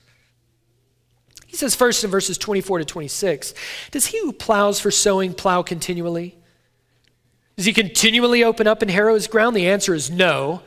He 1.54 1.58
says 1.58 1.76
first 1.76 2.02
in 2.02 2.10
verses 2.10 2.36
24 2.36 2.78
to 2.78 2.84
26 2.84 3.54
Does 3.92 4.06
he 4.06 4.18
who 4.18 4.32
plows 4.32 4.80
for 4.80 4.90
sowing 4.90 5.32
plow 5.32 5.62
continually? 5.62 6.36
Does 7.54 7.64
he 7.64 7.72
continually 7.72 8.42
open 8.42 8.66
up 8.66 8.82
and 8.82 8.90
harrow 8.90 9.14
his 9.14 9.28
ground? 9.28 9.54
The 9.54 9.68
answer 9.68 9.94
is 9.94 10.10
no. 10.10 10.62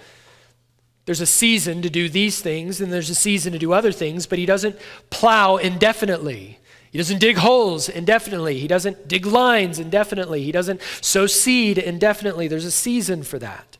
There's 1.04 1.19
a 1.19 1.26
season 1.26 1.82
to 1.82 1.89
do 1.89 2.08
these 2.08 2.39
things, 2.39 2.80
and 2.80 2.93
there's 2.93 3.10
a 3.10 3.15
season 3.15 3.52
to 3.52 3.60
do 3.60 3.73
other 3.73 3.91
things, 3.91 4.28
but 4.28 4.39
he 4.39 4.45
doesn't 4.45 4.78
plow 5.10 5.58
indefinitely. 5.58 6.58
He 6.89 6.97
doesn't 6.97 7.19
dig 7.19 7.36
holes 7.36 7.89
indefinitely. 7.89 8.58
He 8.58 8.67
doesn't 8.69 9.10
dig 9.10 9.26
lines 9.26 9.80
indefinitely. 9.80 10.43
He 10.43 10.54
doesn't 10.54 10.80
sow 11.02 11.28
seed 11.28 11.78
indefinitely. 11.78 12.47
There's 12.47 12.63
a 12.63 12.71
season 12.71 13.23
for 13.23 13.39
that. 13.39 13.78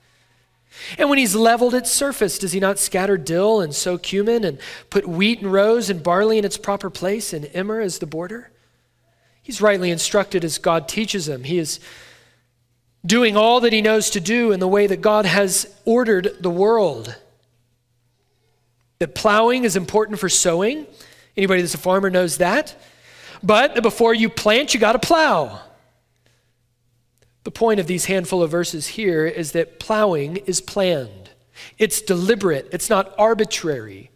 And 0.98 1.10
when 1.10 1.18
he's 1.18 1.36
leveled 1.36 1.74
its 1.74 1.92
surface, 1.92 2.38
does 2.40 2.52
he 2.52 2.60
not 2.60 2.80
scatter 2.80 3.18
dill 3.18 3.62
and 3.62 3.74
sow 3.74 3.98
cumin 3.98 4.44
and 4.44 4.60
put 4.90 5.08
wheat 5.08 5.42
and 5.42 5.52
rows 5.52 5.90
and 5.90 6.04
barley 6.04 6.38
in 6.38 6.46
its 6.46 6.58
proper 6.58 6.90
place 6.90 7.34
and 7.34 7.50
emmer 7.54 7.80
as 7.80 8.00
the 8.00 8.06
border? 8.06 8.52
He's 9.42 9.62
rightly 9.62 9.92
instructed 9.92 10.44
as 10.44 10.58
God 10.58 10.88
teaches 10.88 11.28
him. 11.28 11.44
He 11.44 11.58
is 11.58 11.80
doing 13.06 13.38
all 13.38 13.62
that 13.62 13.74
he 13.74 13.82
knows 13.82 14.10
to 14.12 14.20
do 14.20 14.52
in 14.52 14.60
the 14.60 14.68
way 14.68 14.88
that 14.88 15.02
God 15.02 15.26
has 15.26 15.74
ordered 15.86 16.36
the 16.42 16.50
world. 16.50 17.16
That 19.00 19.16
plowing 19.16 19.64
is 19.64 19.76
important 19.76 20.20
for 20.20 20.30
sowing. 20.30 20.86
Anybody 21.36 21.62
that's 21.62 21.76
a 21.76 21.80
farmer 21.80 22.10
knows 22.10 22.38
that. 22.38 22.76
But 23.44 23.82
before 23.82 24.14
you 24.14 24.30
plant, 24.30 24.74
you 24.74 24.80
got 24.80 24.94
to 24.94 25.00
plow. 25.00 25.62
The 27.48 27.52
point 27.52 27.80
of 27.80 27.88
these 27.88 28.08
handful 28.08 28.44
of 28.44 28.52
verses 28.52 28.88
here 28.88 29.26
is 29.26 29.54
that 29.54 29.80
plowing 29.80 30.36
is 30.36 30.60
planned, 30.60 31.30
it's 31.78 32.02
deliberate, 32.02 32.68
it's 32.74 32.90
not 32.90 33.16
arbitrary. 33.18 34.12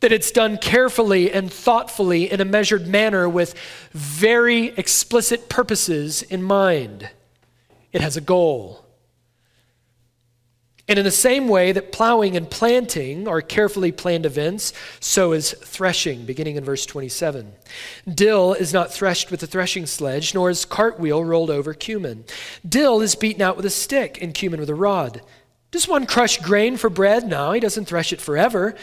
That 0.00 0.12
it's 0.12 0.30
done 0.30 0.58
carefully 0.58 1.32
and 1.32 1.50
thoughtfully 1.50 2.30
in 2.30 2.42
a 2.42 2.44
measured 2.44 2.86
manner 2.86 3.26
with 3.26 3.54
very 3.92 4.66
explicit 4.76 5.48
purposes 5.48 6.20
in 6.20 6.42
mind. 6.42 7.08
It 7.94 8.02
has 8.02 8.14
a 8.18 8.20
goal. 8.20 8.83
And 10.86 10.98
in 10.98 11.04
the 11.04 11.10
same 11.10 11.48
way 11.48 11.72
that 11.72 11.92
plowing 11.92 12.36
and 12.36 12.50
planting 12.50 13.26
are 13.26 13.40
carefully 13.40 13.90
planned 13.90 14.26
events, 14.26 14.72
so 15.00 15.32
is 15.32 15.52
threshing, 15.52 16.26
beginning 16.26 16.56
in 16.56 16.64
verse 16.64 16.84
27. 16.84 17.52
Dill 18.12 18.52
is 18.52 18.72
not 18.74 18.92
threshed 18.92 19.30
with 19.30 19.42
a 19.42 19.46
threshing 19.46 19.86
sledge, 19.86 20.34
nor 20.34 20.50
is 20.50 20.66
cartwheel 20.66 21.24
rolled 21.24 21.50
over 21.50 21.72
cumin. 21.72 22.24
Dill 22.68 23.00
is 23.00 23.14
beaten 23.14 23.40
out 23.40 23.56
with 23.56 23.64
a 23.64 23.70
stick, 23.70 24.20
and 24.20 24.34
cumin 24.34 24.60
with 24.60 24.68
a 24.68 24.74
rod. 24.74 25.22
Does 25.70 25.88
one 25.88 26.04
crush 26.06 26.38
grain 26.38 26.76
for 26.76 26.90
bread? 26.90 27.26
No, 27.26 27.52
he 27.52 27.60
doesn't 27.60 27.86
thresh 27.86 28.12
it 28.12 28.20
forever. 28.20 28.74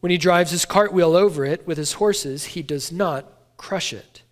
When 0.00 0.10
he 0.10 0.18
drives 0.18 0.50
his 0.50 0.66
cartwheel 0.66 1.16
over 1.16 1.44
it 1.44 1.66
with 1.66 1.78
his 1.78 1.94
horses, 1.94 2.44
he 2.44 2.62
does 2.62 2.92
not 2.92 3.26
crush 3.56 3.92
it. 3.92 4.22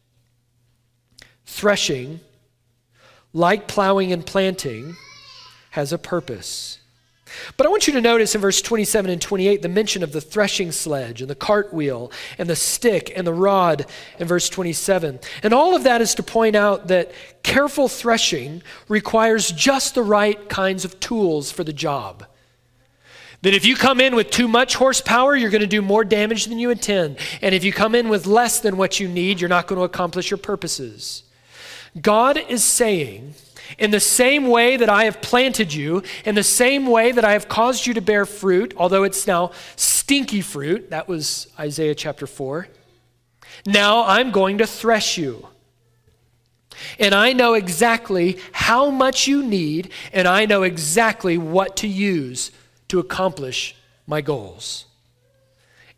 Threshing 1.47 2.21
like 3.33 3.69
plowing 3.69 4.13
and 4.13 4.27
planting, 4.27 4.97
has 5.71 5.93
a 5.93 5.99
purpose. 5.99 6.80
But 7.57 7.67
I 7.67 7.71
want 7.71 7.87
you 7.87 7.93
to 7.95 8.01
notice 8.01 8.35
in 8.35 8.41
verse 8.41 8.63
27 8.63 9.11
and 9.11 9.21
28 9.21 9.63
the 9.63 9.69
mention 9.69 10.03
of 10.03 10.13
the 10.13 10.21
threshing 10.21 10.73
sledge 10.73 11.21
and 11.21 11.31
the 11.31 11.35
cartwheel 11.35 12.11
and 12.39 12.49
the 12.49 12.57
stick 12.57 13.13
and 13.15 13.27
the 13.27 13.35
rod 13.35 13.87
in 14.19 14.27
verse 14.27 14.49
27. 14.49 15.21
And 15.43 15.55
all 15.55 15.75
of 15.75 15.85
that 15.85 16.01
is 16.01 16.15
to 16.17 16.23
point 16.23 16.57
out 16.57 16.89
that 16.89 17.13
careful 17.43 17.89
threshing 17.89 18.63
requires 18.89 19.53
just 19.53 19.95
the 19.95 20.03
right 20.03 20.49
kinds 20.49 20.85
of 20.85 21.01
tools 21.01 21.51
for 21.51 21.65
the 21.65 21.73
job. 21.73 22.27
That 23.43 23.55
if 23.55 23.65
you 23.65 23.75
come 23.75 24.01
in 24.01 24.15
with 24.15 24.31
too 24.31 24.49
much 24.49 24.75
horsepower, 24.75 25.35
you're 25.35 25.51
going 25.51 25.63
to 25.63 25.67
do 25.67 25.81
more 25.81 26.05
damage 26.05 26.45
than 26.45 26.59
you 26.59 26.71
intend. 26.71 27.19
And 27.41 27.55
if 27.55 27.65
you 27.65 27.73
come 27.73 27.95
in 27.95 28.11
with 28.11 28.27
less 28.27 28.61
than 28.61 28.77
what 28.77 29.01
you 29.01 29.09
need, 29.09 29.41
you're 29.41 29.49
not 29.49 29.67
going 29.67 29.79
to 29.79 29.85
accomplish 29.85 30.31
your 30.31 30.39
purposes. 30.39 31.23
God 32.01 32.37
is 32.37 32.63
saying, 32.63 33.35
in 33.79 33.91
the 33.91 34.01
same 34.01 34.49
way 34.49 34.77
that 34.77 34.89
I 34.89 35.05
have 35.05 35.23
planted 35.23 35.73
you, 35.73 36.03
in 36.25 36.35
the 36.35 36.43
same 36.43 36.87
way 36.87 37.13
that 37.13 37.25
I 37.25 37.33
have 37.33 37.49
caused 37.49 37.87
you 37.87 37.95
to 37.95 38.01
bear 38.01 38.27
fruit, 38.27 38.75
although 38.77 39.05
it's 39.05 39.27
now 39.27 39.53
stinky 39.77 40.41
fruit, 40.41 40.91
that 40.91 41.09
was 41.09 41.49
Isaiah 41.59 41.95
chapter 41.95 42.27
4. 42.27 42.69
Now 43.67 44.05
I'm 44.05 44.31
going 44.31 44.59
to 44.59 44.67
thresh 44.67 45.19
you. 45.19 45.47
And 46.99 47.15
I 47.15 47.33
know 47.33 47.55
exactly 47.55 48.39
how 48.53 48.91
much 48.91 49.27
you 49.27 49.43
need, 49.43 49.91
and 50.13 50.27
I 50.27 50.47
know 50.47 50.63
exactly 50.63 51.37
what 51.37 51.77
to 51.79 51.89
use 51.89 52.51
to 52.89 52.99
accomplish 52.99 53.77
my 54.07 54.21
goals. 54.21 54.87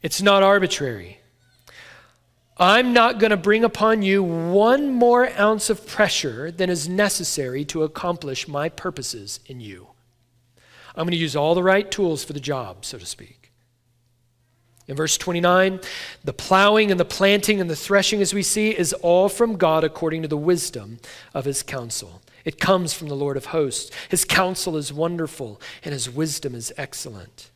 It's 0.03 0.21
not 0.21 0.43
arbitrary. 0.43 1.22
I'm 2.63 2.93
not 2.93 3.19
going 3.19 3.33
to 3.33 3.37
bring 3.37 3.65
upon 3.65 4.03
you 4.03 4.23
one 4.23 4.93
more 4.93 5.29
ounce 5.37 5.69
of 5.69 5.85
pressure 5.85 6.53
than 6.53 6.71
is 6.71 6.89
necessary 6.89 7.65
to 7.65 7.83
accomplish 7.83 8.47
my 8.47 8.69
purposes 8.69 9.41
in 9.47 9.61
you. 9.61 9.89
I'm 10.95 11.05
going 11.05 11.11
to 11.11 11.17
use 11.17 11.35
all 11.35 11.57
the 11.57 11.63
right 11.65 11.91
tools 11.91 12.23
for 12.23 12.35
the 12.35 12.39
job, 12.39 12.85
so 12.85 12.99
to 12.99 13.05
speak. 13.05 13.51
In 14.87 14.95
verse 14.95 15.19
29, 15.19 15.81
the 16.23 16.33
plowing 16.33 16.93
and 16.93 17.01
the 17.01 17.05
planting 17.05 17.61
and 17.61 17.69
the 17.69 17.75
threshing, 17.75 18.23
as 18.23 18.33
we 18.33 18.45
see, 18.45 18.71
is 18.71 18.93
all 18.93 19.29
from 19.29 19.57
God 19.57 19.83
according 19.83 20.23
to 20.23 20.29
the 20.29 20.37
wisdom 20.37 21.01
of 21.35 21.47
his 21.47 21.65
counsel. 21.65 22.23
It 22.45 22.61
comes 22.61 22.95
from 22.95 23.09
the 23.09 23.17
Lord 23.17 23.37
of 23.37 23.47
hosts. 23.47 23.91
His 24.09 24.25
counsel 24.25 24.77
is 24.77 24.93
wonderful, 24.93 25.61
and 25.83 25.93
his 25.93 26.09
wisdom 26.09 26.55
is 26.55 26.73
excellent. 26.77 27.51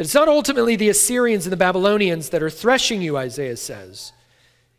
That 0.00 0.04
it's 0.04 0.14
not 0.14 0.28
ultimately 0.28 0.76
the 0.76 0.88
Assyrians 0.88 1.44
and 1.44 1.52
the 1.52 1.58
Babylonians 1.58 2.30
that 2.30 2.42
are 2.42 2.48
threshing 2.48 3.02
you, 3.02 3.18
Isaiah 3.18 3.58
says. 3.58 4.14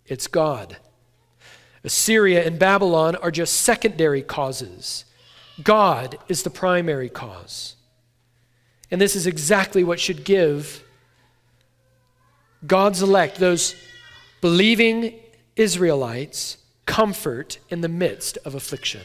It's 0.08 0.26
God. 0.26 0.78
Assyria 1.84 2.44
and 2.44 2.58
Babylon 2.58 3.16
are 3.18 3.30
just 3.30 3.58
secondary 3.58 4.24
causes. 4.24 5.06
God 5.62 6.18
is 6.28 6.42
the 6.42 6.50
primary 6.50 7.08
cause. 7.08 7.76
And 8.90 9.00
this 9.00 9.16
is 9.16 9.28
exactly 9.28 9.84
what 9.84 10.00
should 10.00 10.24
give 10.24 10.84
God's 12.66 13.04
elect, 13.04 13.38
those 13.38 13.76
believing 14.42 15.20
Israelites, 15.56 16.58
comfort 16.88 17.60
in 17.70 17.82
the 17.82 17.88
midst 17.88 18.40
of 18.44 18.56
affliction. 18.56 19.04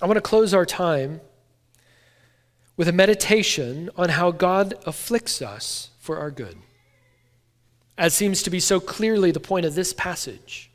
I 0.00 0.06
want 0.06 0.16
to 0.16 0.20
close 0.20 0.54
our 0.54 0.64
time 0.64 1.22
with 2.76 2.88
a 2.88 2.92
meditation 2.92 3.90
on 3.96 4.10
how 4.10 4.30
God 4.30 4.74
afflicts 4.86 5.40
us 5.40 5.90
for 5.98 6.18
our 6.18 6.30
good, 6.30 6.56
as 7.96 8.14
seems 8.14 8.42
to 8.42 8.50
be 8.50 8.60
so 8.60 8.78
clearly 8.78 9.30
the 9.30 9.40
point 9.40 9.66
of 9.66 9.74
this 9.74 9.92
passage. 9.92 10.70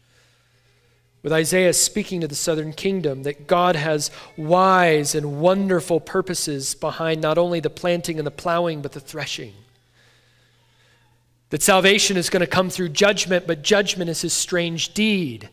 With 1.24 1.32
Isaiah 1.32 1.74
speaking 1.74 2.22
to 2.22 2.28
the 2.28 2.34
southern 2.34 2.74
kingdom, 2.74 3.22
that 3.24 3.46
God 3.46 3.76
has 3.76 4.10
wise 4.36 5.14
and 5.14 5.40
wonderful 5.40 6.00
purposes 6.00 6.74
behind 6.74 7.22
not 7.22 7.38
only 7.38 7.60
the 7.60 7.70
planting 7.70 8.18
and 8.18 8.26
the 8.26 8.32
plowing, 8.32 8.82
but 8.82 8.94
the 8.94 9.00
threshing. 9.00 9.54
That 11.52 11.62
salvation 11.62 12.18
is 12.18 12.32
going 12.32 12.42
to 12.42 12.48
come 12.48 12.72
through 12.72 12.90
judgment, 12.90 13.46
but 13.46 13.62
judgment 13.62 14.10
is 14.10 14.22
his 14.22 14.34
strange 14.34 14.96
deed. 14.96 15.50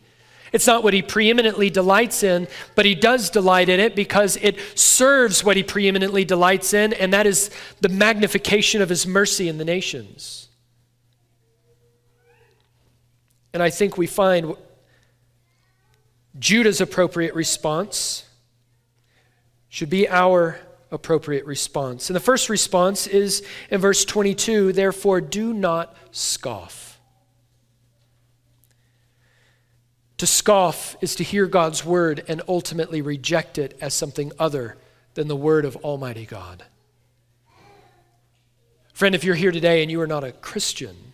It's 0.51 0.67
not 0.67 0.83
what 0.83 0.93
he 0.93 1.01
preeminently 1.01 1.69
delights 1.69 2.23
in, 2.23 2.47
but 2.75 2.85
he 2.85 2.95
does 2.95 3.29
delight 3.29 3.69
in 3.69 3.79
it 3.79 3.95
because 3.95 4.37
it 4.37 4.59
serves 4.75 5.43
what 5.43 5.57
he 5.57 5.63
preeminently 5.63 6.25
delights 6.25 6.73
in, 6.73 6.93
and 6.93 7.13
that 7.13 7.27
is 7.27 7.51
the 7.81 7.89
magnification 7.89 8.81
of 8.81 8.89
his 8.89 9.05
mercy 9.05 9.47
in 9.47 9.57
the 9.57 9.65
nations. 9.65 10.47
And 13.53 13.63
I 13.63 13.69
think 13.69 13.97
we 13.97 14.07
find 14.07 14.55
Judah's 16.37 16.81
appropriate 16.81 17.33
response 17.33 18.25
should 19.69 19.89
be 19.89 20.09
our 20.09 20.59
appropriate 20.91 21.45
response. 21.45 22.09
And 22.09 22.15
the 22.15 22.21
first 22.21 22.49
response 22.49 23.05
is 23.05 23.45
in 23.69 23.79
verse 23.79 24.03
22 24.05 24.73
therefore, 24.73 25.21
do 25.21 25.53
not 25.53 25.95
scoff. 26.11 26.88
To 30.19 30.27
scoff 30.27 30.97
is 30.99 31.15
to 31.15 31.23
hear 31.23 31.45
God's 31.47 31.85
word 31.85 32.25
and 32.27 32.41
ultimately 32.47 33.01
reject 33.01 33.57
it 33.57 33.77
as 33.79 33.93
something 33.93 34.33
other 34.37 34.77
than 35.13 35.29
the 35.29 35.35
word 35.35 35.63
of 35.63 35.77
Almighty 35.77 36.25
God. 36.25 36.65
Friend, 38.93 39.15
if 39.15 39.23
you're 39.23 39.35
here 39.35 39.53
today 39.53 39.81
and 39.81 39.89
you 39.89 40.01
are 40.01 40.07
not 40.07 40.25
a 40.25 40.33
Christian, 40.33 41.13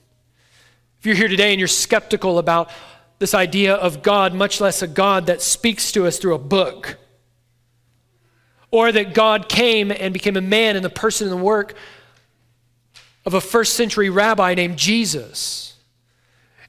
if 0.98 1.06
you're 1.06 1.15
here 1.15 1.28
today 1.28 1.52
and 1.52 1.60
you're 1.60 1.68
skeptical 1.68 2.39
about 2.39 2.72
this 3.20 3.36
idea 3.36 3.76
of 3.76 4.02
God, 4.02 4.34
much 4.34 4.60
less 4.60 4.82
a 4.82 4.88
God 4.88 5.28
that 5.28 5.39
speaks 5.39 5.91
to 5.91 6.08
us 6.08 6.18
through 6.18 6.34
a 6.34 6.39
book, 6.39 6.98
or 8.72 8.91
that 8.91 9.13
God 9.13 9.48
came 9.48 9.91
and 9.91 10.13
became 10.13 10.36
a 10.36 10.41
man 10.41 10.76
in 10.76 10.82
the 10.82 10.89
person 10.89 11.28
and 11.28 11.39
the 11.39 11.44
work 11.44 11.76
of 13.24 13.36
a 13.36 13.41
first 13.41 13.76
century 13.76 14.10
rabbi 14.10 14.56
named 14.56 14.78
Jesus 14.78 15.64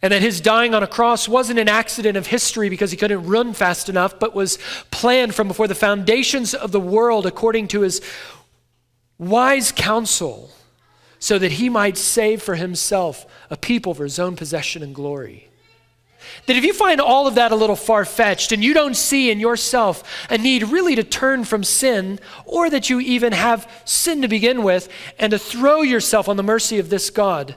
and 0.03 0.13
that 0.13 0.23
his 0.23 0.41
dying 0.41 0.75
on 0.75 0.83
a 0.83 0.87
cross 0.87 1.29
wasn't 1.29 1.59
an 1.59 1.69
accident 1.69 2.17
of 2.17 2.27
history 2.27 2.69
because 2.69 2.91
he 2.91 2.97
couldn't 2.97 3.27
run 3.27 3.53
fast 3.53 3.89
enough, 3.89 4.19
but 4.19 4.35
was 4.35 4.59
planned 4.91 5.35
from 5.35 5.49
before 5.49 5.69
the 5.69 5.75
foundations 5.75 6.55
of 6.55 6.73
the 6.73 6.81
world 6.81 7.27
according 7.27 7.69
to 7.69 7.81
his 7.81 8.01
wise 9.19 9.73
counsel, 9.73 10.51
so 11.19 11.39
that 11.39 11.53
he 11.53 11.69
might 11.69 11.97
save 11.97 12.43
for 12.43 12.57
himself 12.57 13.27
a 13.49 13.57
people 13.57 13.95
for 13.95 14.05
his 14.05 14.19
own 14.19 14.37
possession 14.37 14.83
and 14.83 14.95
glory. 14.95 15.49
That 16.47 16.57
if 16.57 16.65
you 16.65 16.75
find 16.75 17.01
all 17.01 17.27
of 17.27 17.37
that 17.37 17.53
a 17.53 17.57
little 17.57 17.77
far 17.77 18.05
fetched 18.05 18.53
and 18.53 18.63
you 18.63 18.75
don't 18.75 18.97
see 18.97 19.31
in 19.31 19.41
yourself 19.41 20.27
a 20.29 20.37
need 20.37 20.65
really 20.65 20.95
to 20.97 21.05
turn 21.05 21.45
from 21.45 21.65
sin, 21.65 22.21
or 22.45 22.69
that 22.69 22.91
you 22.91 23.01
even 23.01 23.33
have 23.33 23.71
sin 23.85 24.23
to 24.23 24.29
begin 24.29 24.63
with, 24.63 24.89
and 25.19 25.31
to 25.31 25.39
throw 25.39 25.83
yourself 25.83 26.29
on 26.29 26.37
the 26.37 26.43
mercy 26.43 26.79
of 26.79 26.91
this 26.91 27.11
God, 27.11 27.57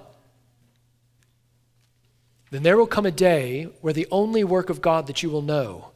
then 2.52 2.64
there 2.64 2.78
will 2.78 2.88
come 2.88 3.06
a 3.06 3.12
day 3.12 3.66
where 3.82 3.94
the 3.94 4.08
only 4.12 4.44
work 4.44 4.70
of 4.70 4.82
God 4.82 5.08
that 5.08 5.22
you 5.22 5.30
will 5.30 5.42
know 5.42 5.92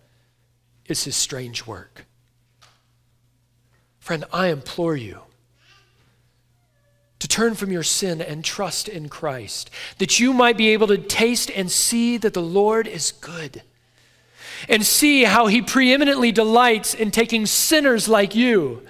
is 0.85 1.03
his 1.03 1.15
strange 1.15 1.65
work. 1.65 2.05
Friend, 3.99 4.23
I 4.33 4.47
implore 4.47 4.95
you 4.95 5.21
to 7.19 7.27
turn 7.27 7.55
from 7.55 7.71
your 7.71 7.83
sin 7.83 8.21
and 8.21 8.43
trust 8.43 8.89
in 8.89 9.07
Christ, 9.07 9.69
that 9.97 10.19
you 10.19 10.33
might 10.33 10.57
be 10.57 10.69
able 10.69 10.87
to 10.87 10.97
taste 10.97 11.49
and 11.49 11.71
see 11.71 12.17
that 12.17 12.33
the 12.33 12.41
Lord 12.41 12.85
is 12.85 13.13
good, 13.13 13.63
and 14.67 14.85
see 14.85 15.23
how 15.23 15.47
he 15.47 15.61
preeminently 15.61 16.33
delights 16.33 16.93
in 16.93 17.11
taking 17.11 17.45
sinners 17.45 18.09
like 18.09 18.35
you 18.35 18.83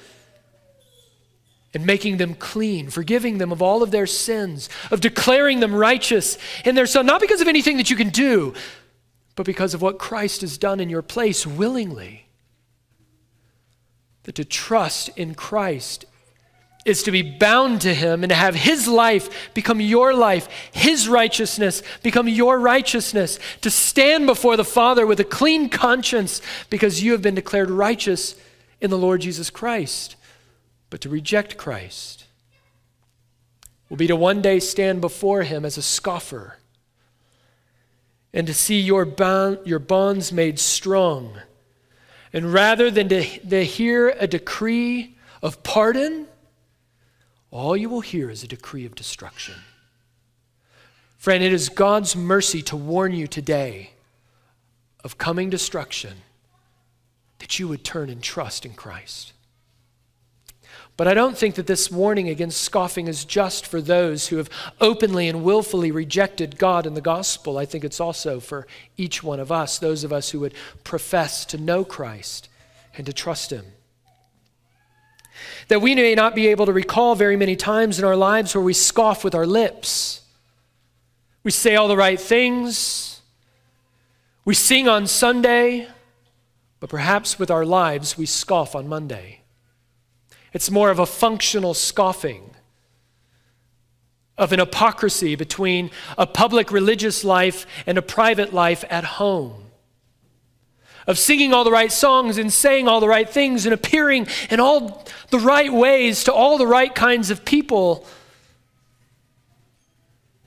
and 1.74 1.86
making 1.86 2.18
them 2.18 2.36
clean, 2.36 2.90
forgiving 2.90 3.40
them 3.40 3.52
of 3.52 3.62
all 3.62 3.82
of 3.82 3.92
their 3.92 4.06
sins, 4.06 4.70
of 4.92 5.02
declaring 5.02 5.60
them 5.60 5.74
righteous 5.74 6.38
in 6.66 6.76
their 6.76 6.86
Son, 6.86 7.06
not 7.06 7.22
because 7.22 7.42
of 7.42 7.48
anything 7.48 7.78
that 7.78 7.90
you 7.90 7.96
can 7.96 8.10
do, 8.10 8.54
but 9.36 9.46
because 9.46 9.74
of 9.74 9.82
what 9.82 9.98
Christ 9.98 10.42
has 10.42 10.58
done 10.58 10.80
in 10.80 10.90
your 10.90 11.02
place 11.02 11.48
willingly. 11.48 12.28
That 14.24 14.36
to 14.36 14.46
trust 14.46 15.10
in 15.18 15.34
Christ 15.34 16.06
is 16.86 17.04
to 17.04 17.12
be 17.12 17.22
bound 17.22 17.82
to 17.82 17.94
Him 17.94 18.24
and 18.24 18.30
to 18.30 18.36
have 18.36 18.56
His 18.56 18.88
life 18.88 19.54
become 19.54 19.82
your 19.82 20.14
life, 20.14 20.48
His 20.74 21.08
righteousness 21.08 21.82
become 22.04 22.28
your 22.28 22.60
righteousness, 22.60 23.40
to 23.62 23.72
stand 23.72 24.28
before 24.28 24.58
the 24.58 24.64
Father 24.64 25.08
with 25.08 25.20
a 25.20 25.26
clean 25.26 25.70
conscience 25.70 26.42
because 26.70 27.02
you 27.02 27.14
have 27.14 27.22
been 27.22 27.36
declared 27.36 27.72
righteous 27.72 28.36
in 28.80 28.90
the 28.90 28.98
Lord 28.98 29.22
Jesus 29.22 29.50
Christ. 29.50 30.18
But 30.94 31.02
to 31.02 31.10
reject 31.10 31.58
Christ 31.58 32.26
will 33.90 33.98
be 33.98 34.06
to 34.06 34.16
one 34.16 34.44
day 34.44 34.60
stand 34.60 35.02
before 35.02 35.42
him 35.42 35.66
as 35.66 35.76
a 35.76 35.82
scoffer 35.82 36.60
and 38.32 38.46
to 38.46 38.54
see 38.54 38.80
your, 38.80 39.04
bond, 39.04 39.58
your 39.66 39.80
bonds 39.80 40.32
made 40.32 40.60
strong. 40.60 41.40
And 42.32 42.54
rather 42.54 42.92
than 42.92 43.10
to, 43.10 43.24
to 43.24 43.66
hear 43.66 44.10
a 44.20 44.28
decree 44.28 45.18
of 45.42 45.64
pardon, 45.64 46.28
all 47.50 47.76
you 47.76 47.90
will 47.90 48.02
hear 48.02 48.30
is 48.30 48.44
a 48.44 48.48
decree 48.48 48.86
of 48.86 48.94
destruction. 48.94 49.56
Friend, 51.18 51.44
it 51.44 51.54
is 51.54 51.70
God's 51.70 52.16
mercy 52.16 52.62
to 52.62 52.76
warn 52.76 53.14
you 53.14 53.26
today 53.26 53.94
of 55.04 55.18
coming 55.18 55.50
destruction 55.50 56.18
that 57.40 57.58
you 57.58 57.68
would 57.68 57.84
turn 57.84 58.12
and 58.12 58.22
trust 58.22 58.64
in 58.64 58.74
Christ. 58.74 59.33
But 60.96 61.08
I 61.08 61.14
don't 61.14 61.38
think 61.38 61.56
that 61.56 61.66
this 61.66 61.90
warning 61.90 62.30
against 62.30 62.62
scoffing 62.62 63.08
is 63.08 63.26
just 63.26 63.66
for 63.66 63.82
those 63.82 64.28
who 64.28 64.38
have 64.38 64.50
openly 64.80 65.28
and 65.28 65.44
willfully 65.44 65.92
rejected 65.92 66.58
God 66.58 66.86
and 66.86 66.96
the 66.96 67.02
gospel. 67.02 67.58
I 67.58 67.66
think 67.66 67.84
it's 67.84 68.00
also 68.00 68.40
for 68.40 68.68
each 68.96 69.24
one 69.24 69.40
of 69.40 69.52
us, 69.52 69.80
those 69.80 70.04
of 70.04 70.14
us 70.14 70.30
who 70.30 70.40
would 70.42 70.54
profess 70.84 71.46
to 71.46 71.58
know 71.58 71.84
Christ 71.84 72.48
and 72.96 73.06
to 73.08 73.14
trust 73.14 73.52
Him. 73.52 73.66
That 75.68 75.82
we 75.82 75.96
may 75.96 76.14
not 76.14 76.36
be 76.36 76.48
able 76.48 76.68
to 76.68 76.74
recall 76.74 77.16
very 77.16 77.36
many 77.36 77.56
times 77.56 77.98
in 77.98 78.06
our 78.06 78.16
lives 78.16 78.54
where 78.54 78.64
we 78.64 78.74
scoff 78.74 79.24
with 79.24 79.34
our 79.34 79.48
lips 79.48 80.22
we 81.44 81.52
say 81.52 81.76
all 81.76 81.90
the 81.90 81.98
right 81.98 82.20
things. 82.20 83.22
We 84.46 84.54
sing 84.54 84.88
on 84.88 85.08
Sunday, 85.08 85.88
but 86.80 86.90
perhaps 86.90 87.38
with 87.38 87.52
our 87.52 87.66
lives 87.66 88.18
we 88.18 88.26
scoff 88.26 88.76
on 88.76 88.88
Monday. 88.88 89.43
It's 90.54 90.70
more 90.70 90.92
of 90.92 91.00
a 91.00 91.06
functional 91.06 91.74
scoffing, 91.74 92.52
of 94.38 94.54
an 94.54 94.60
hypocrisy 94.60 95.36
between 95.36 95.90
a 96.18 96.28
public 96.28 96.72
religious 96.72 97.24
life 97.24 97.66
and 97.86 97.98
a 97.98 98.04
private 98.04 98.54
life 98.54 98.86
at 98.90 99.04
home. 99.04 99.72
Of 101.06 101.20
singing 101.20 101.54
all 101.54 101.66
the 101.66 101.72
right 101.72 101.92
songs 101.92 102.38
and 102.38 102.54
saying 102.54 102.88
all 102.88 103.02
the 103.02 103.10
right 103.10 103.30
things 103.30 103.66
and 103.66 103.74
appearing 103.74 104.28
in 104.50 104.60
all 104.60 105.06
the 105.32 105.40
right 105.40 105.74
ways 105.74 106.24
to 106.26 106.34
all 106.34 106.58
the 106.58 106.68
right 106.68 106.94
kinds 106.94 107.30
of 107.30 107.44
people 107.44 108.08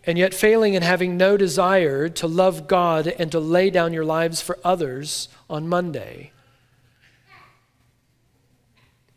and 0.06 0.16
yet 0.16 0.32
failing 0.32 0.76
and 0.76 0.84
having 0.84 1.16
no 1.16 1.36
desire 1.36 2.08
to 2.08 2.26
love 2.28 2.68
God 2.68 3.08
and 3.08 3.30
to 3.32 3.40
lay 3.40 3.70
down 3.70 3.92
your 3.92 4.04
lives 4.04 4.40
for 4.40 4.56
others 4.62 5.28
on 5.50 5.68
Monday. 5.68 6.30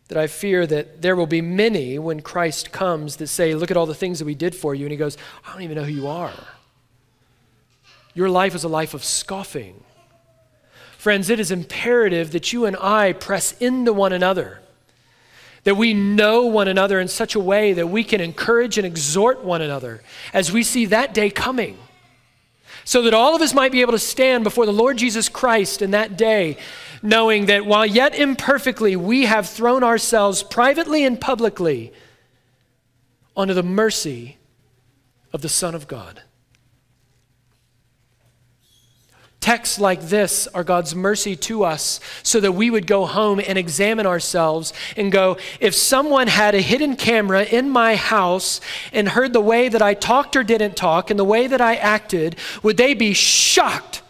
That 0.10 0.18
I 0.18 0.28
fear 0.28 0.68
that 0.68 1.02
there 1.02 1.16
will 1.16 1.28
be 1.28 1.42
many 1.42 1.98
when 1.98 2.22
Christ 2.22 2.72
comes 2.72 3.16
that 3.18 3.28
say, 3.28 3.56
Look 3.56 3.72
at 3.72 3.78
all 3.78 3.86
the 3.86 3.96
things 3.96 4.20
that 4.20 4.26
we 4.26 4.36
did 4.36 4.56
for 4.56 4.76
you. 4.76 4.86
And 4.86 4.92
he 4.92 4.98
goes, 4.98 5.18
I 5.48 5.54
don't 5.54 5.62
even 5.62 5.78
know 5.78 5.84
who 5.84 5.94
you 5.94 6.08
are. 6.08 6.34
Your 8.14 8.30
life 8.30 8.54
is 8.54 8.64
a 8.64 8.70
life 8.70 8.94
of 8.94 9.04
scoffing. 9.04 9.84
Friends, 10.98 11.30
it 11.30 11.40
is 11.40 11.52
imperative 11.52 12.32
that 12.32 12.52
you 12.52 12.66
and 12.66 12.76
I 12.76 13.14
press 13.14 13.54
into 13.62 13.94
one 13.94 14.12
another 14.12 14.60
that 15.64 15.76
we 15.76 15.94
know 15.94 16.46
one 16.46 16.68
another 16.68 17.00
in 17.00 17.08
such 17.08 17.36
a 17.36 17.40
way 17.40 17.74
that 17.74 17.88
we 17.88 18.04
can 18.04 18.22
encourage 18.22 18.78
and 18.78 18.86
exhort 18.86 19.44
one 19.44 19.62
another 19.62 20.02
as 20.34 20.52
we 20.52 20.64
see 20.64 20.86
that 20.86 21.14
day 21.14 21.30
coming. 21.30 21.78
So 22.86 23.04
that 23.04 23.14
all 23.14 23.36
of 23.36 23.42
us 23.42 23.54
might 23.54 23.72
be 23.72 23.82
able 23.82 23.92
to 23.92 24.00
stand 24.00 24.44
before 24.44 24.66
the 24.66 24.74
Lord 24.74 24.98
Jesus 24.98 25.30
Christ 25.30 25.82
in 25.82 25.92
that 25.92 26.18
day, 26.18 26.58
knowing 27.02 27.46
that 27.48 27.66
while 27.66 27.86
yet 27.86 28.16
imperfectly, 28.16 28.96
we 28.96 29.26
have 29.26 29.48
thrown 29.48 29.84
ourselves 29.84 30.44
privately 30.44 31.06
and 31.06 31.20
publicly 31.20 31.94
onto 33.36 33.54
the 33.54 33.64
mercy 33.64 34.38
of 35.32 35.42
the 35.42 35.50
Son 35.50 35.76
of 35.76 35.88
God. 35.88 36.22
Texts 39.40 39.80
like 39.80 40.02
this 40.02 40.48
are 40.48 40.66
God's 40.66 40.94
mercy 40.94 41.36
to 41.38 41.64
us 41.64 42.02
so 42.24 42.42
that 42.42 42.52
we 42.52 42.70
would 42.70 42.86
go 42.86 43.06
home 43.06 43.40
and 43.40 43.58
examine 43.58 44.06
ourselves 44.06 44.74
and 44.98 45.12
go, 45.12 45.38
if 45.62 45.74
someone 45.74 46.28
had 46.28 46.56
a 46.56 46.62
hidden 46.62 46.98
camera 46.98 47.44
in 47.44 47.70
my 47.70 47.96
house 47.96 48.60
and 48.92 49.08
heard 49.08 49.32
the 49.32 49.40
way 49.40 49.70
that 49.70 49.82
I 49.82 49.94
talked 49.94 50.36
or 50.36 50.44
didn't 50.44 50.76
talk 50.76 51.10
and 51.10 51.18
the 51.18 51.24
way 51.24 51.48
that 51.48 51.62
I 51.62 51.76
acted, 51.76 52.36
would 52.64 52.76
they 52.76 52.94
be 52.94 53.14
shocked 53.14 54.02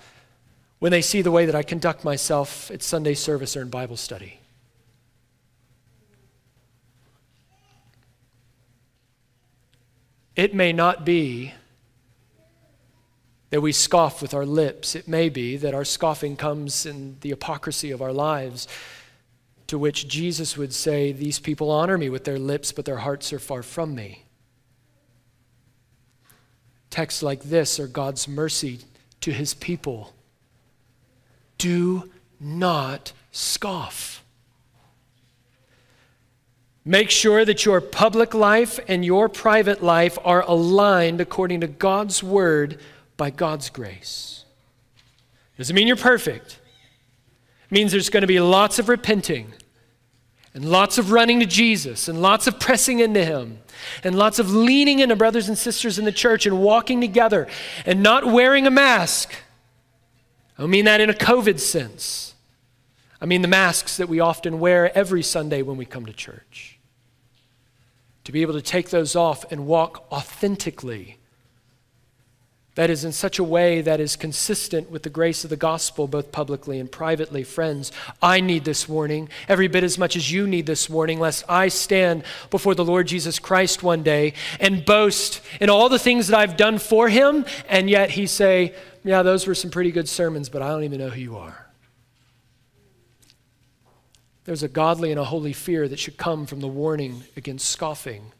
when 0.79 0.91
they 0.91 1.01
see 1.01 1.21
the 1.21 1.31
way 1.31 1.45
that 1.45 1.55
I 1.55 1.63
conduct 1.63 2.03
myself 2.03 2.71
at 2.71 2.81
Sunday 2.81 3.13
service 3.13 3.55
or 3.55 3.61
in 3.61 3.69
Bible 3.69 3.97
study? 3.97 4.39
It 10.35 10.53
may 10.53 10.71
not 10.71 11.05
be 11.05 11.53
that 13.49 13.61
we 13.61 13.71
scoff 13.71 14.21
with 14.21 14.33
our 14.33 14.45
lips. 14.45 14.95
It 14.95 15.07
may 15.07 15.29
be 15.29 15.57
that 15.57 15.73
our 15.73 15.83
scoffing 15.83 16.35
comes 16.35 16.85
in 16.85 17.17
the 17.21 17.29
hypocrisy 17.29 17.91
of 17.91 18.01
our 18.01 18.13
lives, 18.13 18.67
to 19.67 19.77
which 19.77 20.07
Jesus 20.07 20.55
would 20.55 20.73
say, 20.73 21.11
These 21.11 21.39
people 21.39 21.69
honor 21.69 21.97
me 21.97 22.09
with 22.09 22.23
their 22.23 22.39
lips, 22.39 22.71
but 22.71 22.85
their 22.85 22.97
hearts 22.97 23.33
are 23.33 23.39
far 23.39 23.63
from 23.63 23.95
me. 23.95 24.23
Texts 26.89 27.21
like 27.21 27.43
this 27.43 27.79
are 27.79 27.87
God's 27.87 28.27
mercy 28.27 28.79
to 29.21 29.31
his 29.31 29.53
people. 29.53 30.13
Do 31.59 32.09
not 32.39 33.13
scoff. 33.31 34.23
Make 36.83 37.11
sure 37.11 37.45
that 37.45 37.65
your 37.65 37.81
public 37.81 38.33
life 38.33 38.79
and 38.87 39.05
your 39.05 39.29
private 39.29 39.83
life 39.83 40.17
are 40.25 40.41
aligned 40.41 41.21
according 41.21 41.61
to 41.61 41.67
God's 41.67 42.23
word 42.23 42.79
by 43.15 43.29
God's 43.29 43.69
grace. 43.69 44.43
Doesn't 45.57 45.75
mean 45.75 45.85
you're 45.87 45.97
perfect. 45.97 46.59
It 47.65 47.71
means 47.71 47.91
there's 47.91 48.09
going 48.09 48.21
to 48.21 48.27
be 48.27 48.39
lots 48.39 48.79
of 48.79 48.89
repenting 48.89 49.53
and 50.53 50.65
lots 50.65 50.97
of 50.97 51.11
running 51.11 51.41
to 51.41 51.45
Jesus 51.45 52.07
and 52.07 52.21
lots 52.21 52.47
of 52.47 52.59
pressing 52.59 52.99
into 52.99 53.23
Him 53.23 53.59
and 54.03 54.17
lots 54.17 54.39
of 54.39 54.49
leaning 54.49 54.99
into 54.99 55.15
brothers 55.15 55.47
and 55.47 55.57
sisters 55.57 55.99
in 55.99 56.05
the 56.05 56.11
church 56.11 56.45
and 56.45 56.59
walking 56.59 57.01
together 57.01 57.47
and 57.85 58.01
not 58.01 58.25
wearing 58.25 58.65
a 58.65 58.71
mask. 58.71 59.35
I 60.59 60.63
don't 60.63 60.71
mean 60.71 60.85
that 60.85 60.99
in 60.99 61.09
a 61.09 61.13
COVID 61.13 61.57
sense. 61.57 62.33
I 63.21 63.25
mean 63.25 63.41
the 63.41 63.47
masks 63.47 63.95
that 63.95 64.09
we 64.09 64.19
often 64.19 64.59
wear 64.59 64.95
every 64.95 65.23
Sunday 65.23 65.61
when 65.61 65.77
we 65.77 65.85
come 65.85 66.05
to 66.05 66.11
church. 66.11 66.77
To 68.25 68.33
be 68.33 68.41
able 68.41 68.55
to 68.55 68.61
take 68.61 68.89
those 68.89 69.15
off 69.15 69.49
and 69.53 69.65
walk 69.65 70.05
authentically 70.11 71.17
that 72.79 72.89
is 72.89 73.03
in 73.03 73.11
such 73.11 73.39
a 73.39 73.43
way 73.43 73.81
that 73.81 73.99
is 73.99 74.15
consistent 74.15 74.89
with 74.89 75.03
the 75.03 75.09
grace 75.09 75.43
of 75.43 75.49
the 75.49 75.57
gospel, 75.57 76.07
both 76.07 76.31
publicly 76.31 76.79
and 76.79 76.89
privately. 76.89 77.43
Friends, 77.43 77.91
I 78.21 78.39
need 78.39 78.63
this 78.63 78.87
warning 78.87 79.27
every 79.49 79.67
bit 79.67 79.83
as 79.83 79.97
much 79.97 80.15
as 80.15 80.31
you 80.31 80.47
need 80.47 80.65
this 80.65 80.89
warning, 80.89 81.19
lest 81.19 81.43
I 81.49 81.67
stand 81.67 82.23
before 82.49 82.75
the 82.75 82.85
Lord 82.85 83.07
Jesus 83.07 83.37
Christ 83.37 83.83
one 83.83 84.01
day 84.01 84.33
and 84.61 84.85
boast 84.85 85.41
in 85.59 85.69
all 85.69 85.89
the 85.89 85.99
things 85.99 86.27
that 86.27 86.39
I've 86.39 86.55
done 86.55 86.77
for 86.77 87.09
him, 87.09 87.43
and 87.67 87.89
yet 87.89 88.11
he 88.11 88.25
say, 88.25 88.73
Yeah, 89.03 89.23
those 89.23 89.47
were 89.47 89.55
some 89.55 89.71
pretty 89.71 89.91
good 89.91 90.09
sermons, 90.09 90.49
but 90.49 90.61
I 90.61 90.69
don't 90.69 90.83
even 90.83 90.99
know 90.99 91.09
who 91.09 91.21
you 91.21 91.37
are. 91.37 91.67
There's 94.45 94.63
a 94.63 94.67
godly 94.67 95.11
and 95.11 95.19
a 95.19 95.25
holy 95.25 95.53
fear 95.53 95.87
that 95.87 95.99
should 95.99 96.17
come 96.17 96.45
from 96.45 96.59
the 96.59 96.67
warning 96.67 97.23
against 97.37 97.69
scoffing, 97.69 98.31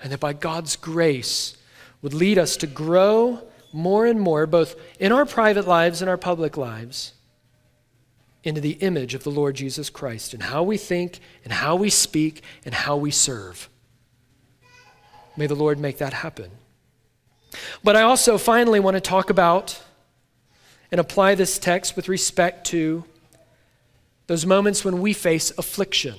and 0.00 0.12
that 0.12 0.20
by 0.20 0.32
God's 0.32 0.76
grace 0.76 1.56
would 2.00 2.14
lead 2.14 2.38
us 2.38 2.56
to 2.58 2.66
grow 2.66 3.42
more 3.72 4.06
and 4.06 4.20
more, 4.20 4.46
both 4.46 4.76
in 5.00 5.12
our 5.12 5.26
private 5.26 5.66
lives 5.66 6.00
and 6.00 6.08
our 6.08 6.16
public 6.16 6.56
lives, 6.56 7.14
into 8.44 8.60
the 8.60 8.72
image 8.72 9.14
of 9.14 9.24
the 9.24 9.30
Lord 9.30 9.54
Jesus 9.54 9.88
Christ 9.88 10.34
and 10.34 10.42
how 10.42 10.62
we 10.62 10.76
think 10.76 11.20
and 11.44 11.52
how 11.52 11.76
we 11.76 11.90
speak 11.90 12.42
and 12.64 12.74
how 12.74 12.96
we 12.96 13.10
serve. 13.10 13.68
May 15.36 15.46
the 15.46 15.54
Lord 15.54 15.78
make 15.78 15.98
that 15.98 16.12
happen. 16.12 16.50
But 17.82 17.96
I 17.96 18.02
also 18.02 18.38
finally 18.38 18.80
want 18.80 18.96
to 18.96 19.00
talk 19.00 19.30
about 19.30 19.82
and 20.90 21.00
apply 21.00 21.34
this 21.34 21.58
text 21.58 21.96
with 21.96 22.08
respect 22.08 22.66
to 22.68 23.04
those 24.26 24.46
moments 24.46 24.84
when 24.84 25.00
we 25.00 25.12
face 25.12 25.50
affliction. 25.58 26.16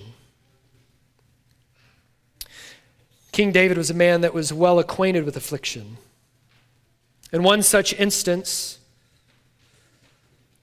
King 3.31 3.51
David 3.51 3.77
was 3.77 3.89
a 3.89 3.95
man 3.95 4.21
that 4.21 4.33
was 4.33 4.53
well 4.53 4.79
acquainted 4.79 5.25
with 5.25 5.35
affliction. 5.35 5.97
In 7.31 7.41
one 7.41 7.63
such 7.63 7.93
instance, 7.93 8.77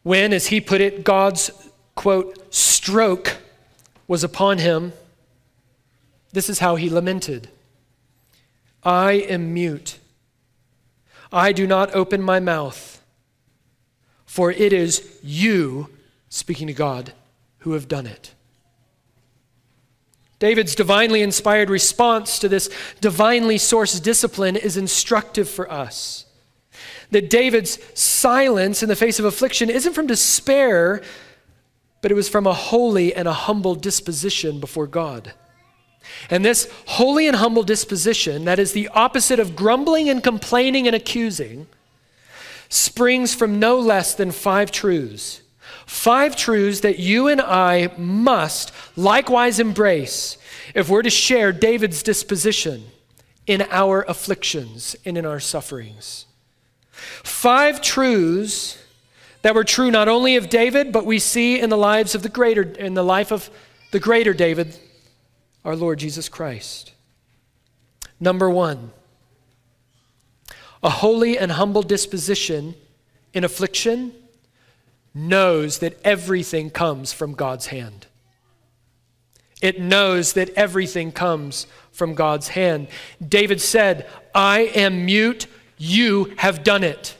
when, 0.02 0.32
as 0.32 0.46
he 0.46 0.60
put 0.60 0.80
it, 0.80 1.02
God's, 1.02 1.50
quote, 1.94 2.54
stroke 2.54 3.38
was 4.06 4.22
upon 4.22 4.58
him, 4.58 4.92
this 6.32 6.48
is 6.48 6.60
how 6.60 6.76
he 6.76 6.88
lamented 6.88 7.48
I 8.82 9.12
am 9.12 9.52
mute. 9.52 9.99
I 11.32 11.52
do 11.52 11.66
not 11.66 11.94
open 11.94 12.22
my 12.22 12.40
mouth, 12.40 13.02
for 14.26 14.50
it 14.50 14.72
is 14.72 15.18
you, 15.22 15.88
speaking 16.28 16.66
to 16.66 16.72
God, 16.72 17.12
who 17.58 17.72
have 17.72 17.88
done 17.88 18.06
it. 18.06 18.34
David's 20.38 20.74
divinely 20.74 21.22
inspired 21.22 21.68
response 21.68 22.38
to 22.38 22.48
this 22.48 22.70
divinely 23.00 23.56
sourced 23.56 24.02
discipline 24.02 24.56
is 24.56 24.76
instructive 24.76 25.48
for 25.48 25.70
us 25.70 26.24
that 27.10 27.30
David's 27.30 27.78
silence 27.98 28.82
in 28.82 28.88
the 28.88 28.96
face 28.96 29.18
of 29.18 29.24
affliction 29.24 29.68
isn't 29.68 29.94
from 29.94 30.06
despair, 30.06 31.02
but 32.02 32.10
it 32.10 32.14
was 32.14 32.28
from 32.28 32.46
a 32.46 32.52
holy 32.52 33.14
and 33.14 33.28
a 33.28 33.32
humble 33.32 33.74
disposition 33.74 34.60
before 34.60 34.86
God. 34.86 35.34
And 36.28 36.44
this 36.44 36.70
holy 36.86 37.26
and 37.26 37.36
humble 37.36 37.62
disposition, 37.62 38.44
that 38.44 38.58
is 38.58 38.72
the 38.72 38.88
opposite 38.88 39.38
of 39.38 39.56
grumbling 39.56 40.08
and 40.08 40.22
complaining 40.22 40.86
and 40.86 40.96
accusing, 40.96 41.66
springs 42.68 43.34
from 43.34 43.58
no 43.58 43.78
less 43.78 44.14
than 44.14 44.30
five 44.30 44.70
truths. 44.70 45.42
Five 45.86 46.36
truths 46.36 46.80
that 46.80 46.98
you 46.98 47.28
and 47.28 47.40
I 47.40 47.92
must 47.96 48.72
likewise 48.96 49.58
embrace 49.58 50.38
if 50.74 50.88
we're 50.88 51.02
to 51.02 51.10
share 51.10 51.52
David's 51.52 52.02
disposition 52.02 52.84
in 53.46 53.66
our 53.70 54.02
afflictions 54.02 54.94
and 55.04 55.18
in 55.18 55.26
our 55.26 55.40
sufferings. 55.40 56.26
Five 56.92 57.80
truths 57.80 58.78
that 59.42 59.54
were 59.54 59.64
true 59.64 59.90
not 59.90 60.06
only 60.06 60.36
of 60.36 60.48
David, 60.48 60.92
but 60.92 61.06
we 61.06 61.18
see 61.18 61.58
in 61.58 61.70
the 61.70 61.76
lives 61.76 62.14
of 62.14 62.22
the 62.22 62.28
greater 62.28 62.62
in 62.62 62.94
the 62.94 63.02
life 63.02 63.32
of 63.32 63.50
the 63.90 63.98
greater 63.98 64.32
David, 64.32 64.78
our 65.64 65.76
Lord 65.76 65.98
Jesus 65.98 66.28
Christ. 66.28 66.92
Number 68.18 68.48
1. 68.48 68.92
A 70.82 70.90
holy 70.90 71.38
and 71.38 71.52
humble 71.52 71.82
disposition 71.82 72.74
in 73.34 73.44
affliction 73.44 74.12
knows 75.14 75.78
that 75.78 75.98
everything 76.04 76.70
comes 76.70 77.12
from 77.12 77.34
God's 77.34 77.66
hand. 77.66 78.06
It 79.60 79.80
knows 79.80 80.32
that 80.34 80.50
everything 80.50 81.12
comes 81.12 81.66
from 81.92 82.14
God's 82.14 82.48
hand. 82.48 82.88
David 83.26 83.60
said, 83.60 84.08
I 84.34 84.60
am 84.74 85.04
mute, 85.04 85.46
you 85.76 86.32
have 86.38 86.64
done 86.64 86.82
it. 86.82 87.16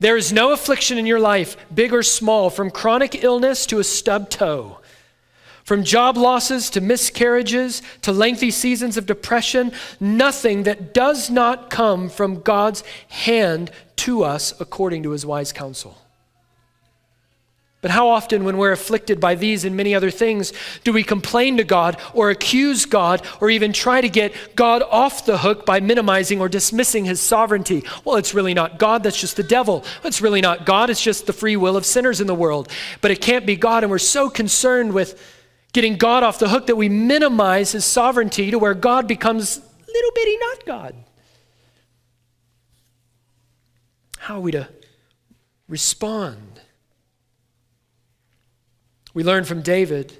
There 0.00 0.16
is 0.16 0.32
no 0.32 0.52
affliction 0.52 0.98
in 0.98 1.06
your 1.06 1.20
life, 1.20 1.56
big 1.72 1.94
or 1.94 2.02
small, 2.02 2.50
from 2.50 2.70
chronic 2.70 3.22
illness 3.22 3.64
to 3.66 3.78
a 3.78 3.84
stubbed 3.84 4.32
toe, 4.32 4.80
from 5.64 5.84
job 5.84 6.16
losses 6.16 6.70
to 6.70 6.80
miscarriages 6.80 7.82
to 8.02 8.12
lengthy 8.12 8.50
seasons 8.50 8.96
of 8.96 9.06
depression, 9.06 9.72
nothing 10.00 10.64
that 10.64 10.92
does 10.92 11.30
not 11.30 11.70
come 11.70 12.08
from 12.08 12.40
God's 12.40 12.82
hand 13.08 13.70
to 13.96 14.24
us 14.24 14.58
according 14.60 15.02
to 15.04 15.10
his 15.10 15.24
wise 15.24 15.52
counsel. 15.52 15.98
But 17.82 17.90
how 17.90 18.10
often, 18.10 18.44
when 18.44 18.58
we're 18.58 18.70
afflicted 18.70 19.18
by 19.18 19.34
these 19.34 19.64
and 19.64 19.76
many 19.76 19.92
other 19.92 20.12
things, 20.12 20.52
do 20.84 20.92
we 20.92 21.02
complain 21.02 21.56
to 21.56 21.64
God 21.64 22.00
or 22.14 22.30
accuse 22.30 22.86
God 22.86 23.26
or 23.40 23.50
even 23.50 23.72
try 23.72 24.00
to 24.00 24.08
get 24.08 24.32
God 24.54 24.82
off 24.82 25.26
the 25.26 25.38
hook 25.38 25.66
by 25.66 25.80
minimizing 25.80 26.40
or 26.40 26.48
dismissing 26.48 27.04
his 27.04 27.20
sovereignty? 27.20 27.82
Well, 28.04 28.16
it's 28.16 28.34
really 28.34 28.54
not 28.54 28.78
God, 28.78 29.02
that's 29.02 29.20
just 29.20 29.36
the 29.36 29.42
devil. 29.42 29.84
It's 30.04 30.20
really 30.20 30.40
not 30.40 30.64
God, 30.64 30.90
it's 30.90 31.02
just 31.02 31.26
the 31.26 31.32
free 31.32 31.56
will 31.56 31.76
of 31.76 31.84
sinners 31.84 32.20
in 32.20 32.28
the 32.28 32.36
world. 32.36 32.68
But 33.00 33.10
it 33.10 33.20
can't 33.20 33.46
be 33.46 33.56
God, 33.56 33.82
and 33.82 33.90
we're 33.90 33.98
so 33.98 34.30
concerned 34.30 34.92
with 34.92 35.20
getting 35.72 35.96
God 35.96 36.22
off 36.22 36.38
the 36.38 36.48
hook 36.48 36.66
that 36.66 36.76
we 36.76 36.88
minimize 36.88 37.72
his 37.72 37.84
sovereignty 37.84 38.50
to 38.50 38.58
where 38.58 38.74
God 38.74 39.08
becomes 39.08 39.58
little 39.86 40.10
bitty 40.14 40.36
not 40.38 40.66
God. 40.66 40.94
How 44.18 44.36
are 44.36 44.40
we 44.40 44.52
to 44.52 44.68
respond? 45.68 46.60
We 49.14 49.24
learn 49.24 49.44
from 49.44 49.62
David 49.62 50.16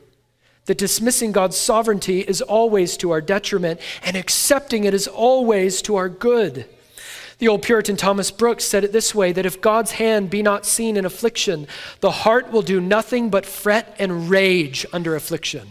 that 0.66 0.78
dismissing 0.78 1.32
God's 1.32 1.56
sovereignty 1.56 2.20
is 2.20 2.40
always 2.40 2.96
to 2.98 3.10
our 3.10 3.20
detriment, 3.20 3.80
and 4.02 4.16
accepting 4.16 4.84
it 4.84 4.94
is 4.94 5.08
always 5.08 5.82
to 5.82 5.96
our 5.96 6.08
good. 6.08 6.68
The 7.42 7.48
old 7.48 7.62
Puritan 7.62 7.96
Thomas 7.96 8.30
Brooks 8.30 8.62
said 8.62 8.84
it 8.84 8.92
this 8.92 9.16
way 9.16 9.32
that 9.32 9.44
if 9.44 9.60
God's 9.60 9.90
hand 9.90 10.30
be 10.30 10.42
not 10.42 10.64
seen 10.64 10.96
in 10.96 11.04
affliction, 11.04 11.66
the 11.98 12.12
heart 12.12 12.52
will 12.52 12.62
do 12.62 12.80
nothing 12.80 13.30
but 13.30 13.44
fret 13.44 13.96
and 13.98 14.30
rage 14.30 14.86
under 14.92 15.16
affliction. 15.16 15.70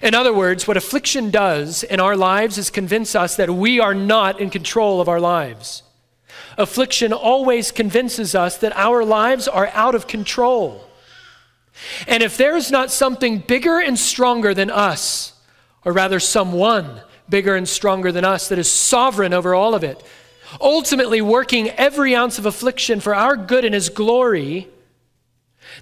In 0.00 0.14
other 0.14 0.32
words, 0.32 0.68
what 0.68 0.76
affliction 0.76 1.32
does 1.32 1.82
in 1.82 1.98
our 1.98 2.16
lives 2.16 2.56
is 2.56 2.70
convince 2.70 3.16
us 3.16 3.34
that 3.34 3.50
we 3.50 3.80
are 3.80 3.94
not 3.94 4.40
in 4.40 4.48
control 4.48 5.00
of 5.00 5.08
our 5.08 5.18
lives. 5.18 5.82
Affliction 6.56 7.12
always 7.12 7.72
convinces 7.72 8.32
us 8.32 8.58
that 8.58 8.76
our 8.76 9.04
lives 9.04 9.48
are 9.48 9.70
out 9.72 9.96
of 9.96 10.06
control. 10.06 10.88
And 12.06 12.22
if 12.22 12.36
there 12.36 12.56
is 12.56 12.70
not 12.70 12.92
something 12.92 13.40
bigger 13.40 13.80
and 13.80 13.98
stronger 13.98 14.54
than 14.54 14.70
us, 14.70 15.32
or 15.84 15.90
rather 15.90 16.20
someone 16.20 17.02
bigger 17.28 17.56
and 17.56 17.68
stronger 17.68 18.12
than 18.12 18.24
us 18.24 18.48
that 18.48 18.58
is 18.58 18.70
sovereign 18.70 19.32
over 19.32 19.54
all 19.54 19.74
of 19.74 19.84
it, 19.84 20.02
ultimately 20.60 21.20
working 21.20 21.70
every 21.70 22.14
ounce 22.14 22.38
of 22.38 22.46
affliction 22.46 23.00
for 23.00 23.14
our 23.14 23.36
good 23.36 23.64
and 23.64 23.74
his 23.74 23.88
glory, 23.88 24.68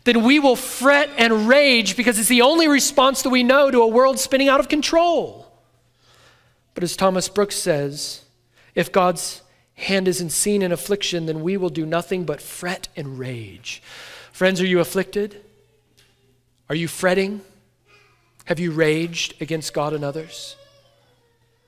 then 0.04 0.24
we 0.24 0.38
will 0.38 0.56
fret 0.56 1.10
and 1.16 1.48
rage 1.48 1.96
because 1.96 2.18
it's 2.18 2.28
the 2.28 2.42
only 2.42 2.68
response 2.68 3.22
that 3.22 3.30
we 3.30 3.42
know 3.42 3.70
to 3.70 3.82
a 3.82 3.86
world 3.86 4.18
spinning 4.18 4.48
out 4.48 4.60
of 4.60 4.68
control. 4.68 5.46
But 6.74 6.82
as 6.82 6.96
Thomas 6.96 7.28
Brooks 7.28 7.56
says, 7.56 8.22
if 8.74 8.90
God's 8.90 9.42
hand 9.74 10.08
isn't 10.08 10.30
seen 10.30 10.62
in 10.62 10.72
affliction, 10.72 11.26
then 11.26 11.42
we 11.42 11.56
will 11.56 11.70
do 11.70 11.86
nothing 11.86 12.24
but 12.24 12.40
fret 12.40 12.88
and 12.96 13.18
rage. 13.18 13.82
Friends, 14.32 14.60
are 14.60 14.66
you 14.66 14.80
afflicted? 14.80 15.40
Are 16.68 16.74
you 16.74 16.88
fretting? 16.88 17.42
Have 18.46 18.58
you 18.58 18.72
raged 18.72 19.40
against 19.40 19.72
God 19.72 19.92
and 19.92 20.04
others? 20.04 20.56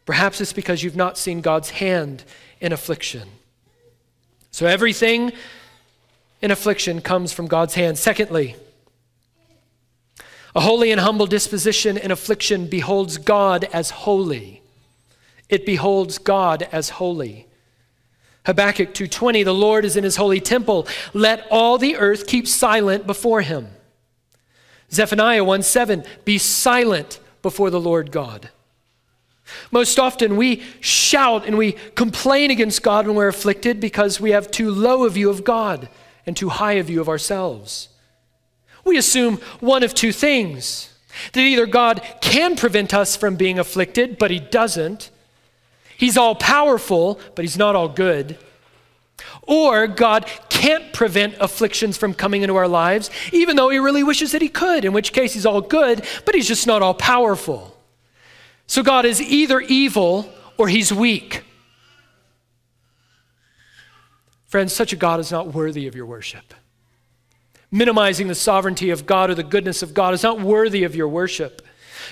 Perhaps 0.06 0.40
it's 0.40 0.52
because 0.54 0.82
you've 0.82 0.96
not 0.96 1.18
seen 1.18 1.42
God's 1.42 1.70
hand 1.70 2.24
in 2.60 2.72
affliction. 2.72 3.28
So 4.50 4.66
everything 4.66 5.32
in 6.40 6.50
affliction 6.50 7.02
comes 7.02 7.32
from 7.32 7.46
God's 7.46 7.74
hand. 7.74 7.98
Secondly, 7.98 8.56
a 10.54 10.60
holy 10.60 10.90
and 10.90 11.00
humble 11.00 11.26
disposition 11.26 11.98
in 11.98 12.10
affliction 12.10 12.66
beholds 12.66 13.18
God 13.18 13.64
as 13.72 13.90
holy. 13.90 14.62
It 15.50 15.66
beholds 15.66 16.16
God 16.16 16.66
as 16.72 16.88
holy. 16.88 17.46
Habakkuk 18.46 18.94
2:20 18.94 19.44
The 19.44 19.52
Lord 19.52 19.84
is 19.84 19.96
in 19.96 20.04
his 20.04 20.16
holy 20.16 20.40
temple 20.40 20.86
let 21.12 21.46
all 21.50 21.76
the 21.76 21.96
earth 21.96 22.26
keep 22.26 22.48
silent 22.48 23.06
before 23.06 23.42
him 23.42 23.68
Zephaniah 24.92 25.44
1:7 25.44 26.04
be 26.24 26.38
silent 26.38 27.18
before 27.42 27.70
the 27.70 27.80
Lord 27.80 28.10
God. 28.10 28.50
Most 29.70 29.98
often 29.98 30.36
we 30.36 30.62
shout 30.80 31.46
and 31.46 31.56
we 31.56 31.72
complain 31.94 32.50
against 32.50 32.82
God 32.82 33.06
when 33.06 33.16
we're 33.16 33.28
afflicted 33.28 33.80
because 33.80 34.20
we 34.20 34.30
have 34.30 34.50
too 34.50 34.70
low 34.70 35.04
a 35.04 35.10
view 35.10 35.30
of 35.30 35.44
God 35.44 35.88
and 36.26 36.36
too 36.36 36.48
high 36.48 36.72
a 36.72 36.82
view 36.82 37.00
of 37.00 37.08
ourselves. 37.08 37.88
We 38.84 38.96
assume 38.96 39.38
one 39.60 39.82
of 39.82 39.94
two 39.94 40.12
things 40.12 40.92
that 41.32 41.40
either 41.40 41.66
God 41.66 42.02
can 42.20 42.56
prevent 42.56 42.92
us 42.92 43.16
from 43.16 43.36
being 43.36 43.58
afflicted, 43.58 44.18
but 44.18 44.30
He 44.30 44.38
doesn't. 44.38 45.10
He's 45.96 46.16
all 46.16 46.34
powerful, 46.34 47.20
but 47.34 47.44
He's 47.44 47.56
not 47.56 47.74
all 47.74 47.88
good. 47.88 48.38
Or 49.42 49.86
God 49.86 50.26
can't 50.50 50.92
prevent 50.92 51.36
afflictions 51.40 51.96
from 51.96 52.14
coming 52.14 52.42
into 52.42 52.56
our 52.56 52.68
lives, 52.68 53.10
even 53.32 53.56
though 53.56 53.70
He 53.70 53.78
really 53.78 54.02
wishes 54.02 54.32
that 54.32 54.42
He 54.42 54.48
could, 54.48 54.84
in 54.84 54.92
which 54.92 55.12
case 55.12 55.34
He's 55.34 55.46
all 55.46 55.60
good, 55.60 56.04
but 56.24 56.34
He's 56.34 56.48
just 56.48 56.66
not 56.66 56.82
all 56.82 56.94
powerful. 56.94 57.75
So 58.66 58.82
God 58.82 59.04
is 59.04 59.20
either 59.20 59.60
evil 59.60 60.32
or 60.56 60.68
He's 60.68 60.92
weak. 60.92 61.44
Friends, 64.46 64.72
such 64.72 64.92
a 64.92 64.96
God 64.96 65.20
is 65.20 65.30
not 65.30 65.52
worthy 65.52 65.86
of 65.86 65.94
your 65.94 66.06
worship. 66.06 66.54
Minimizing 67.70 68.28
the 68.28 68.34
sovereignty 68.34 68.90
of 68.90 69.06
God 69.06 69.30
or 69.30 69.34
the 69.34 69.42
goodness 69.42 69.82
of 69.82 69.92
God 69.92 70.14
is 70.14 70.22
not 70.22 70.40
worthy 70.40 70.84
of 70.84 70.94
your 70.94 71.08
worship. 71.08 71.62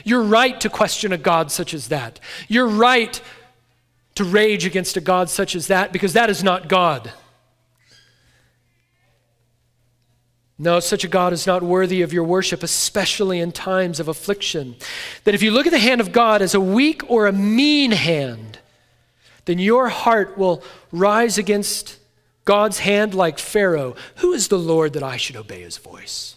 You're 0.05 0.23
right 0.23 0.61
to 0.61 0.69
question 0.69 1.13
a 1.13 1.19
God 1.19 1.53
such 1.53 1.75
as 1.75 1.89
that. 1.89 2.19
You're 2.49 2.67
right 2.67 3.21
to 4.17 4.25
rage 4.25 4.67
against 4.67 4.97
a 4.97 5.01
God 5.01 5.31
such 5.31 5.55
as 5.55 5.69
that 5.69 5.93
because 5.93 6.13
that 6.15 6.31
is 6.31 6.43
not 6.43 6.69
God. 6.69 7.13
No, 10.65 10.81
such 10.81 11.05
a 11.05 11.09
God 11.09 11.35
is 11.35 11.47
not 11.47 11.63
worthy 11.63 12.01
of 12.01 12.15
your 12.15 12.25
worship, 12.25 12.63
especially 12.63 13.39
in 13.39 13.53
times 13.53 14.01
of 14.01 14.09
affliction. 14.09 14.77
That 15.25 15.35
if 15.35 15.43
you 15.43 15.51
look 15.51 15.67
at 15.67 15.73
the 15.73 15.79
hand 15.79 16.01
of 16.01 16.11
God 16.11 16.41
as 16.41 16.55
a 16.55 16.61
weak 16.61 17.03
or 17.11 17.27
a 17.27 17.33
mean 17.33 17.91
hand, 17.91 18.61
then 19.45 19.59
your 19.59 19.91
heart 19.91 20.39
will 20.39 20.65
rise 20.91 21.37
against 21.37 21.99
God's 22.47 22.79
hand 22.79 23.13
like 23.13 23.39
Pharaoh. 23.39 23.95
Who 24.17 24.33
is 24.33 24.49
the 24.49 24.59
Lord 24.59 24.95
that 24.95 25.03
I 25.03 25.19
should 25.19 25.37
obey 25.37 25.61
his 25.61 25.77
voice? 25.77 26.37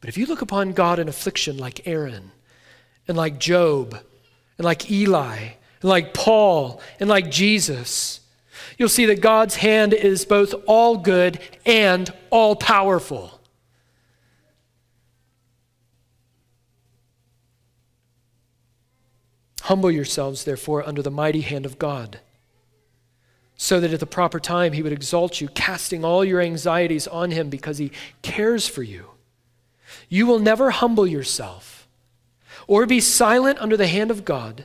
But 0.00 0.08
if 0.08 0.16
you 0.16 0.24
look 0.24 0.40
upon 0.40 0.72
God 0.72 0.98
in 0.98 1.06
affliction 1.06 1.58
like 1.58 1.86
Aaron 1.86 2.30
and 3.06 3.14
like 3.14 3.38
Job 3.38 3.92
and 4.56 4.64
like 4.64 4.90
Eli 4.90 5.36
and 5.82 5.90
like 5.90 6.14
Paul 6.14 6.80
and 6.98 7.10
like 7.10 7.30
Jesus, 7.30 8.20
you'll 8.78 8.88
see 8.88 9.04
that 9.06 9.20
God's 9.20 9.56
hand 9.56 9.92
is 9.92 10.24
both 10.24 10.54
all 10.66 10.96
good 10.96 11.40
and 11.66 12.10
all 12.30 12.56
powerful. 12.56 13.38
Humble 19.62 19.90
yourselves, 19.90 20.44
therefore, 20.44 20.86
under 20.88 21.02
the 21.02 21.10
mighty 21.10 21.42
hand 21.42 21.66
of 21.66 21.78
God, 21.78 22.20
so 23.54 23.80
that 23.80 23.92
at 23.92 24.00
the 24.00 24.06
proper 24.06 24.40
time 24.40 24.72
he 24.72 24.82
would 24.82 24.92
exalt 24.92 25.42
you, 25.42 25.48
casting 25.48 26.04
all 26.04 26.24
your 26.24 26.40
anxieties 26.40 27.06
on 27.06 27.32
him 27.32 27.50
because 27.50 27.76
he 27.76 27.90
cares 28.22 28.66
for 28.66 28.82
you. 28.82 29.10
You 30.08 30.26
will 30.26 30.38
never 30.38 30.70
humble 30.70 31.06
yourself 31.06 31.86
or 32.66 32.86
be 32.86 33.00
silent 33.00 33.58
under 33.60 33.76
the 33.76 33.88
hand 33.88 34.10
of 34.10 34.24
God 34.24 34.64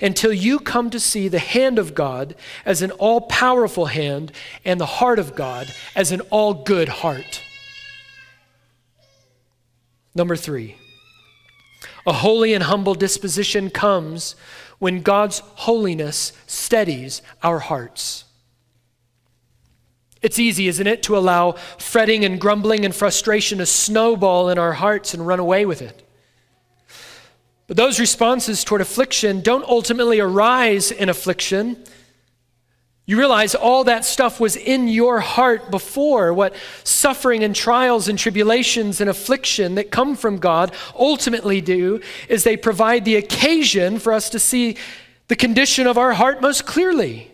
until 0.00 0.32
you 0.32 0.58
come 0.58 0.90
to 0.90 1.00
see 1.00 1.28
the 1.28 1.38
hand 1.38 1.78
of 1.78 1.94
God 1.94 2.34
as 2.64 2.82
an 2.82 2.90
all 2.92 3.22
powerful 3.22 3.86
hand 3.86 4.32
and 4.64 4.80
the 4.80 4.86
heart 4.86 5.18
of 5.18 5.34
God 5.34 5.72
as 5.94 6.12
an 6.12 6.20
all 6.30 6.54
good 6.54 6.88
heart. 6.88 7.42
Number 10.14 10.36
three, 10.36 10.76
a 12.06 12.12
holy 12.12 12.54
and 12.54 12.64
humble 12.64 12.94
disposition 12.94 13.68
comes 13.68 14.34
when 14.78 15.02
God's 15.02 15.40
holiness 15.40 16.32
steadies 16.46 17.22
our 17.42 17.58
hearts. 17.58 18.24
It's 20.22 20.38
easy, 20.38 20.68
isn't 20.68 20.86
it, 20.86 21.02
to 21.04 21.16
allow 21.16 21.52
fretting 21.78 22.24
and 22.24 22.40
grumbling 22.40 22.84
and 22.84 22.94
frustration 22.94 23.58
to 23.58 23.66
snowball 23.66 24.48
in 24.48 24.58
our 24.58 24.72
hearts 24.72 25.14
and 25.14 25.26
run 25.26 25.38
away 25.38 25.66
with 25.66 25.82
it. 25.82 26.05
But 27.66 27.76
those 27.76 27.98
responses 27.98 28.62
toward 28.62 28.80
affliction 28.80 29.40
don't 29.40 29.64
ultimately 29.64 30.20
arise 30.20 30.90
in 30.90 31.08
affliction. 31.08 31.84
You 33.06 33.18
realize 33.18 33.54
all 33.54 33.84
that 33.84 34.04
stuff 34.04 34.40
was 34.40 34.56
in 34.56 34.88
your 34.88 35.20
heart 35.20 35.70
before. 35.70 36.32
What 36.32 36.54
suffering 36.82 37.44
and 37.44 37.54
trials 37.54 38.08
and 38.08 38.18
tribulations 38.18 39.00
and 39.00 39.08
affliction 39.08 39.76
that 39.76 39.90
come 39.90 40.16
from 40.16 40.38
God 40.38 40.72
ultimately 40.94 41.60
do 41.60 42.00
is 42.28 42.42
they 42.42 42.56
provide 42.56 43.04
the 43.04 43.16
occasion 43.16 43.98
for 43.98 44.12
us 44.12 44.30
to 44.30 44.40
see 44.40 44.76
the 45.28 45.36
condition 45.36 45.86
of 45.86 45.98
our 45.98 46.14
heart 46.14 46.40
most 46.40 46.66
clearly. 46.66 47.32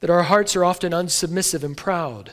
That 0.00 0.10
our 0.10 0.24
hearts 0.24 0.54
are 0.54 0.64
often 0.64 0.92
unsubmissive 0.92 1.64
and 1.64 1.76
proud. 1.76 2.32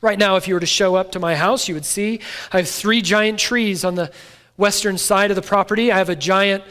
Right 0.00 0.18
now, 0.18 0.36
if 0.36 0.46
you 0.46 0.54
were 0.54 0.60
to 0.60 0.66
show 0.66 0.96
up 0.96 1.12
to 1.12 1.20
my 1.20 1.34
house, 1.34 1.68
you 1.68 1.74
would 1.74 1.84
see 1.84 2.20
I 2.52 2.58
have 2.58 2.68
three 2.68 3.02
giant 3.02 3.38
trees 3.38 3.84
on 3.84 3.94
the 3.94 4.12
western 4.56 4.98
side 4.98 5.30
of 5.30 5.36
the 5.36 5.42
property. 5.42 5.90
I 5.90 5.98
have 5.98 6.08
a 6.08 6.16
giant 6.16 6.64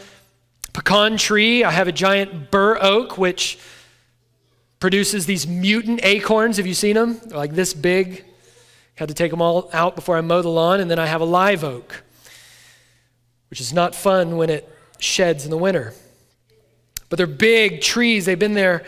pecan 0.74 1.18
tree. 1.18 1.64
I 1.64 1.72
have 1.72 1.88
a 1.88 1.92
giant 1.92 2.52
bur 2.52 2.78
oak, 2.82 3.18
which 3.18 3.60
produces 4.80 5.26
these 5.26 5.48
mutant 5.48 6.02
acorns. 6.04 6.58
Have 6.58 6.68
you 6.68 6.74
seen 6.74 6.96
them? 6.96 7.20
They're 7.26 7.38
like 7.38 7.54
this 7.54 7.74
big. 7.74 8.26
Had 8.96 9.08
to 9.08 9.14
take 9.14 9.32
them 9.32 9.42
all 9.42 9.70
out 9.74 9.96
before 9.96 10.18
I 10.18 10.22
mow 10.22 10.42
the 10.42 10.50
lawn. 10.50 10.80
And 10.80 10.90
then 10.90 11.00
I 11.00 11.06
have 11.06 11.22
a 11.22 11.26
live 11.26 11.64
oak, 11.64 12.04
which 13.50 13.62
is 13.62 13.74
not 13.74 13.96
fun 13.96 14.38
when 14.38 14.50
it 14.50 14.70
sheds 15.00 15.46
in 15.46 15.52
the 15.52 15.58
winter. 15.58 15.94
But 17.10 17.18
they're 17.18 17.28
big 17.28 17.82
trees. 17.82 18.26
They've 18.26 18.38
been 18.38 18.54
there 18.54 18.84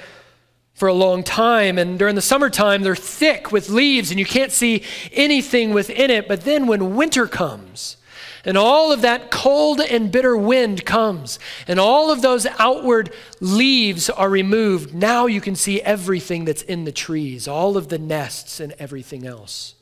for 0.73 0.87
a 0.87 0.93
long 0.93 1.23
time. 1.23 1.77
And 1.77 1.97
during 1.97 2.15
the 2.15 2.21
summertime, 2.21 2.83
they're 2.83 2.95
thick 2.95 3.51
with 3.51 3.69
leaves 3.69 4.11
and 4.11 4.19
you 4.19 4.25
can't 4.25 4.51
see 4.51 4.83
anything 5.11 5.73
within 5.73 6.11
it. 6.11 6.27
But 6.27 6.41
then 6.41 6.67
when 6.67 6.95
winter 6.95 7.27
comes, 7.27 7.97
and 8.45 8.57
all 8.57 8.91
of 8.91 9.01
that 9.01 9.31
cold 9.31 9.81
and 9.81 10.11
bitter 10.11 10.37
wind 10.37 10.85
comes, 10.85 11.39
and 11.67 11.79
all 11.79 12.11
of 12.11 12.21
those 12.21 12.45
outward 12.59 13.11
leaves 13.39 14.09
are 14.09 14.29
removed. 14.29 14.93
Now 14.93 15.25
you 15.25 15.41
can 15.41 15.55
see 15.55 15.81
everything 15.81 16.45
that's 16.45 16.61
in 16.61 16.85
the 16.85 16.91
trees, 16.91 17.47
all 17.47 17.75
of 17.75 17.89
the 17.89 17.99
nests 17.99 18.59
and 18.59 18.73
everything 18.79 19.25
else. 19.25 19.75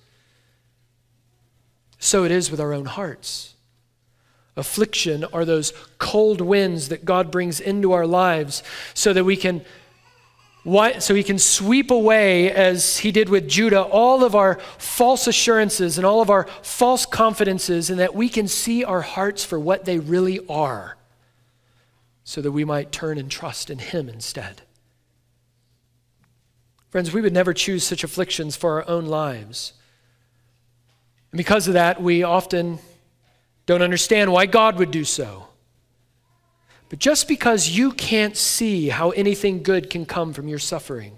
So 2.00 2.24
it 2.24 2.32
is 2.32 2.50
with 2.50 2.60
our 2.60 2.74
own 2.74 2.86
hearts. 2.86 3.56
Affliction 4.56 5.24
are 5.34 5.46
those 5.46 5.74
cold 5.98 6.40
winds 6.40 6.90
that 6.90 7.06
God 7.06 7.32
brings 7.32 7.60
into 7.60 7.92
our 7.92 8.06
lives 8.06 8.62
so 8.94 9.12
that 9.14 9.24
we 9.24 9.36
can 9.36 9.66
why, 10.64 11.00
so 11.00 11.14
he 11.14 11.24
can 11.24 11.38
sweep 11.38 11.92
away, 11.92 12.50
as 12.50 13.00
he 13.00 13.12
did 13.12 13.28
with 13.28 13.50
Judah, 13.50 13.82
all 13.82 14.24
of 14.24 14.34
our 14.34 14.56
false 14.78 15.28
assurances 15.28 15.98
and 15.98 16.06
all 16.06 16.22
of 16.22 16.30
our 16.30 16.48
false 16.62 17.06
confidences, 17.06 17.90
and 17.90 18.00
that 18.00 18.16
we 18.16 18.30
can 18.30 18.48
see 18.48 18.84
our 18.84 19.02
hearts 19.02 19.44
for 19.44 19.60
what 19.60 19.84
they 19.84 20.00
really 20.00 20.40
are, 20.48 20.98
so 22.24 22.42
that 22.42 22.54
we 22.54 22.64
might 22.64 22.94
turn 22.94 23.18
and 23.18 23.30
trust 23.30 23.70
in 23.70 23.80
him 23.80 24.08
instead. 24.08 24.62
Friends, 26.90 27.12
we 27.12 27.22
would 27.22 27.34
never 27.34 27.54
choose 27.54 27.84
such 27.84 28.04
afflictions 28.04 28.56
for 28.56 28.74
our 28.82 28.88
own 28.88 29.06
lives. 29.06 29.74
And 31.32 31.38
because 31.38 31.68
of 31.68 31.74
that, 31.74 32.02
we 32.02 32.24
often 32.24 32.80
don't 33.66 33.82
understand 33.82 34.32
why 34.32 34.46
God 34.46 34.78
would 34.78 34.92
do 34.92 35.04
so. 35.04 35.48
But 36.94 37.00
just 37.00 37.28
because 37.28 37.70
you 37.70 37.92
can't 37.92 38.38
see 38.38 38.90
how 38.90 39.10
anything 39.10 39.64
good 39.64 39.90
can 39.90 40.06
come 40.06 40.32
from 40.32 40.48
your 40.48 40.60
suffering 40.60 41.18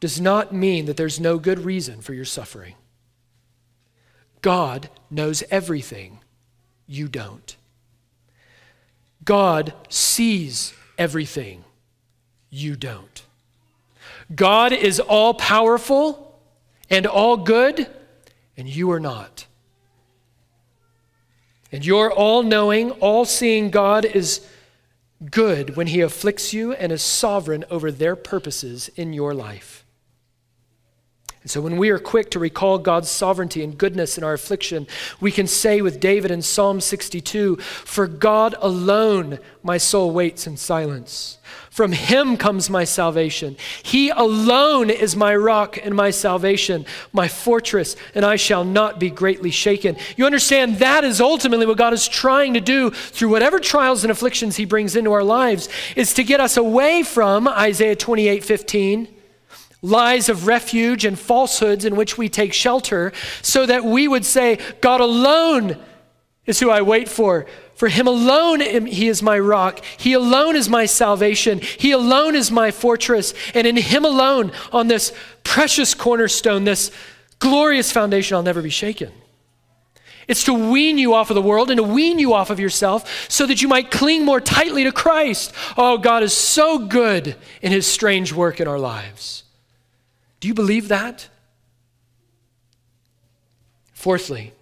does 0.00 0.20
not 0.20 0.52
mean 0.52 0.86
that 0.86 0.96
there's 0.96 1.20
no 1.20 1.38
good 1.38 1.60
reason 1.60 2.00
for 2.00 2.12
your 2.12 2.24
suffering. 2.24 2.74
God 4.42 4.90
knows 5.12 5.44
everything. 5.48 6.18
You 6.88 7.06
don't. 7.06 7.56
God 9.24 9.74
sees 9.88 10.74
everything. 10.98 11.62
You 12.50 12.74
don't. 12.74 13.22
God 14.34 14.72
is 14.72 14.98
all 14.98 15.34
powerful 15.34 16.36
and 16.90 17.06
all 17.06 17.36
good, 17.36 17.86
and 18.56 18.66
you 18.68 18.90
are 18.90 18.98
not. 18.98 19.46
And 21.72 21.84
your 21.84 22.12
all 22.12 22.42
knowing, 22.42 22.90
all 22.92 23.24
seeing 23.24 23.70
God 23.70 24.04
is 24.04 24.46
good 25.30 25.76
when 25.76 25.88
he 25.88 26.00
afflicts 26.00 26.52
you 26.52 26.72
and 26.72 26.90
is 26.90 27.02
sovereign 27.02 27.64
over 27.70 27.92
their 27.92 28.16
purposes 28.16 28.88
in 28.96 29.12
your 29.12 29.34
life. 29.34 29.84
And 31.42 31.50
so 31.50 31.62
when 31.62 31.78
we 31.78 31.88
are 31.88 31.98
quick 31.98 32.30
to 32.32 32.38
recall 32.38 32.78
God's 32.78 33.08
sovereignty 33.08 33.64
and 33.64 33.78
goodness 33.78 34.18
in 34.18 34.24
our 34.24 34.34
affliction, 34.34 34.86
we 35.20 35.32
can 35.32 35.46
say 35.46 35.80
with 35.80 35.98
David 35.98 36.30
in 36.30 36.42
Psalm 36.42 36.80
62 36.80 37.56
For 37.56 38.06
God 38.06 38.54
alone 38.58 39.38
my 39.62 39.78
soul 39.78 40.10
waits 40.10 40.46
in 40.46 40.58
silence. 40.58 41.38
From 41.70 41.92
him 41.92 42.36
comes 42.36 42.68
my 42.68 42.82
salvation. 42.82 43.56
He 43.84 44.10
alone 44.10 44.90
is 44.90 45.14
my 45.14 45.36
rock 45.36 45.78
and 45.82 45.94
my 45.94 46.10
salvation, 46.10 46.84
my 47.12 47.28
fortress, 47.28 47.94
and 48.12 48.24
I 48.24 48.34
shall 48.34 48.64
not 48.64 48.98
be 48.98 49.08
greatly 49.08 49.52
shaken. 49.52 49.96
You 50.16 50.26
understand 50.26 50.80
that 50.80 51.04
is 51.04 51.20
ultimately 51.20 51.66
what 51.66 51.78
God 51.78 51.92
is 51.92 52.08
trying 52.08 52.54
to 52.54 52.60
do 52.60 52.90
through 52.90 53.28
whatever 53.28 53.60
trials 53.60 54.02
and 54.02 54.10
afflictions 54.10 54.56
he 54.56 54.64
brings 54.64 54.96
into 54.96 55.12
our 55.12 55.22
lives 55.22 55.68
is 55.94 56.12
to 56.14 56.24
get 56.24 56.40
us 56.40 56.56
away 56.56 57.04
from 57.04 57.46
Isaiah 57.46 57.96
28 57.96 58.42
15 58.42 59.08
lies 59.82 60.28
of 60.28 60.46
refuge 60.46 61.04
and 61.04 61.18
falsehoods 61.18 61.84
in 61.84 61.96
which 61.96 62.18
we 62.18 62.28
take 62.28 62.52
shelter, 62.52 63.12
so 63.42 63.64
that 63.64 63.84
we 63.84 64.06
would 64.06 64.26
say, 64.26 64.58
God 64.80 65.00
alone 65.00 65.78
is 66.46 66.60
who 66.60 66.70
I 66.70 66.82
wait 66.82 67.08
for. 67.08 67.46
For 67.74 67.88
him 67.88 68.06
alone, 68.06 68.60
he 68.86 69.08
is 69.08 69.22
my 69.22 69.38
rock. 69.38 69.82
He 69.96 70.12
alone 70.12 70.56
is 70.56 70.68
my 70.68 70.86
salvation. 70.86 71.60
He 71.60 71.92
alone 71.92 72.34
is 72.34 72.50
my 72.50 72.70
fortress. 72.70 73.32
And 73.54 73.66
in 73.66 73.76
him 73.76 74.04
alone, 74.04 74.52
on 74.72 74.88
this 74.88 75.12
precious 75.44 75.94
cornerstone, 75.94 76.64
this 76.64 76.90
glorious 77.38 77.90
foundation, 77.90 78.36
I'll 78.36 78.42
never 78.42 78.62
be 78.62 78.70
shaken. 78.70 79.12
It's 80.28 80.44
to 80.44 80.54
wean 80.54 80.96
you 80.96 81.14
off 81.14 81.30
of 81.30 81.34
the 81.34 81.42
world 81.42 81.70
and 81.70 81.78
to 81.78 81.82
wean 81.82 82.20
you 82.20 82.34
off 82.34 82.50
of 82.50 82.60
yourself 82.60 83.28
so 83.28 83.46
that 83.46 83.62
you 83.62 83.68
might 83.68 83.90
cling 83.90 84.24
more 84.24 84.40
tightly 84.40 84.84
to 84.84 84.92
Christ. 84.92 85.52
Oh, 85.76 85.98
God 85.98 86.22
is 86.22 86.32
so 86.32 86.78
good 86.78 87.34
in 87.62 87.72
his 87.72 87.86
strange 87.86 88.32
work 88.32 88.60
in 88.60 88.68
our 88.68 88.78
lives. 88.78 89.42
Do 90.38 90.46
you 90.46 90.54
believe 90.54 90.88
that? 90.88 91.28
Fourthly, 93.92 94.52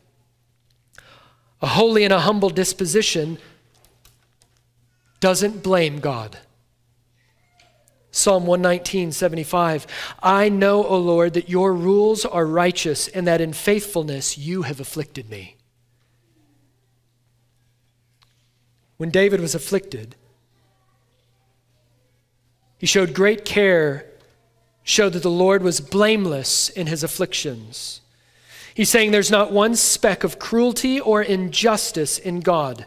a 1.61 1.67
holy 1.67 2.05
and 2.05 2.13
a 2.13 2.21
humble 2.21 2.51
disposition 2.51 3.39
doesn't 5.21 5.63
blame 5.63 5.99
God. 6.01 6.39
Psalm 8.11 8.47
119, 8.47 9.13
75. 9.13 9.87
I 10.23 10.49
know, 10.49 10.85
O 10.85 10.97
Lord, 10.99 11.35
that 11.35 11.49
your 11.49 11.73
rules 11.73 12.25
are 12.25 12.47
righteous 12.47 13.09
and 13.09 13.27
that 13.27 13.41
in 13.41 13.53
faithfulness 13.53 14.39
you 14.39 14.63
have 14.63 14.81
afflicted 14.81 15.29
me. 15.29 15.57
When 18.97 19.11
David 19.11 19.41
was 19.41 19.55
afflicted, 19.55 20.17
he 22.79 22.87
showed 22.87 23.15
great 23.15 23.45
care, 23.45 24.07
showed 24.83 25.13
that 25.13 25.23
the 25.23 25.31
Lord 25.31 25.63
was 25.63 25.81
blameless 25.81 26.69
in 26.69 26.87
his 26.87 27.05
afflictions. 27.05 28.01
He's 28.79 28.91
saying 28.91 29.11
there's 29.11 29.33
not 29.33 29.51
one 29.51 29.75
speck 29.75 30.23
of 30.23 30.39
cruelty 30.39 31.01
or 31.01 31.21
injustice 31.21 32.17
in 32.17 32.39
God. 32.39 32.87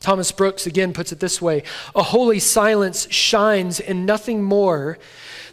Thomas 0.00 0.32
Brooks 0.32 0.66
again 0.66 0.92
puts 0.92 1.12
it 1.12 1.20
this 1.20 1.40
way 1.40 1.62
A 1.94 2.02
holy 2.02 2.40
silence 2.40 3.08
shines 3.12 3.78
in 3.78 4.04
nothing 4.04 4.42
more 4.42 4.98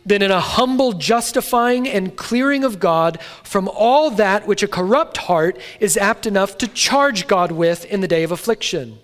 than 0.03 0.23
in 0.23 0.31
a 0.31 0.39
humble 0.39 0.93
justifying 0.93 1.87
and 1.87 2.15
clearing 2.15 2.63
of 2.63 2.79
God 2.79 3.21
from 3.43 3.67
all 3.67 4.09
that 4.09 4.47
which 4.47 4.63
a 4.63 4.67
corrupt 4.67 5.17
heart 5.17 5.59
is 5.79 5.95
apt 5.95 6.25
enough 6.25 6.57
to 6.57 6.67
charge 6.67 7.27
God 7.27 7.51
with 7.51 7.85
in 7.85 8.01
the 8.01 8.07
day 8.07 8.23
of 8.23 8.31
affliction. 8.31 8.97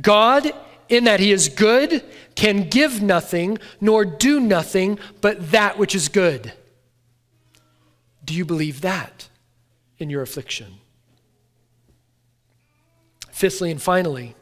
God, 0.00 0.50
in 0.88 1.04
that 1.04 1.20
He 1.20 1.30
is 1.30 1.50
good, 1.50 2.02
can 2.36 2.70
give 2.70 3.02
nothing 3.02 3.58
nor 3.82 4.06
do 4.06 4.40
nothing 4.40 4.98
but 5.20 5.50
that 5.50 5.76
which 5.76 5.94
is 5.94 6.08
good. 6.08 6.54
Do 8.28 8.34
you 8.34 8.44
believe 8.44 8.82
that 8.82 9.26
in 9.96 10.10
your 10.10 10.20
affliction? 10.20 10.74
Fifthly 13.32 13.70
and 13.70 13.80
finally, 13.80 14.34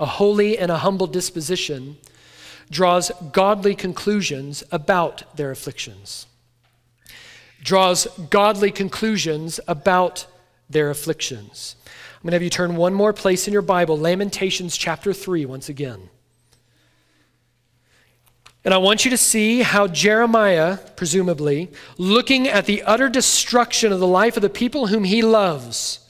a 0.00 0.06
holy 0.06 0.58
and 0.58 0.68
a 0.68 0.78
humble 0.78 1.06
disposition 1.06 1.96
draws 2.72 3.12
godly 3.30 3.76
conclusions 3.76 4.64
about 4.72 5.36
their 5.36 5.52
afflictions. 5.52 6.26
Draws 7.62 8.08
godly 8.30 8.72
conclusions 8.72 9.60
about 9.68 10.26
their 10.68 10.90
afflictions. 10.90 11.76
I'm 11.86 12.22
going 12.22 12.32
to 12.32 12.34
have 12.34 12.42
you 12.42 12.50
turn 12.50 12.74
one 12.74 12.94
more 12.94 13.12
place 13.12 13.46
in 13.46 13.52
your 13.52 13.62
Bible, 13.62 13.96
Lamentations 13.96 14.76
chapter 14.76 15.12
3, 15.12 15.46
once 15.46 15.68
again. 15.68 16.10
And 18.64 18.74
I 18.74 18.78
want 18.78 19.04
you 19.04 19.10
to 19.10 19.16
see 19.16 19.62
how 19.62 19.86
Jeremiah, 19.86 20.78
presumably, 20.96 21.70
looking 21.96 22.48
at 22.48 22.66
the 22.66 22.82
utter 22.82 23.08
destruction 23.08 23.92
of 23.92 24.00
the 24.00 24.06
life 24.06 24.36
of 24.36 24.42
the 24.42 24.50
people 24.50 24.88
whom 24.88 25.04
he 25.04 25.22
loves, 25.22 26.00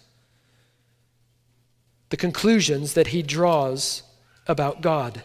the 2.08 2.16
conclusions 2.16 2.94
that 2.94 3.08
he 3.08 3.22
draws 3.22 4.02
about 4.46 4.80
God. 4.80 5.22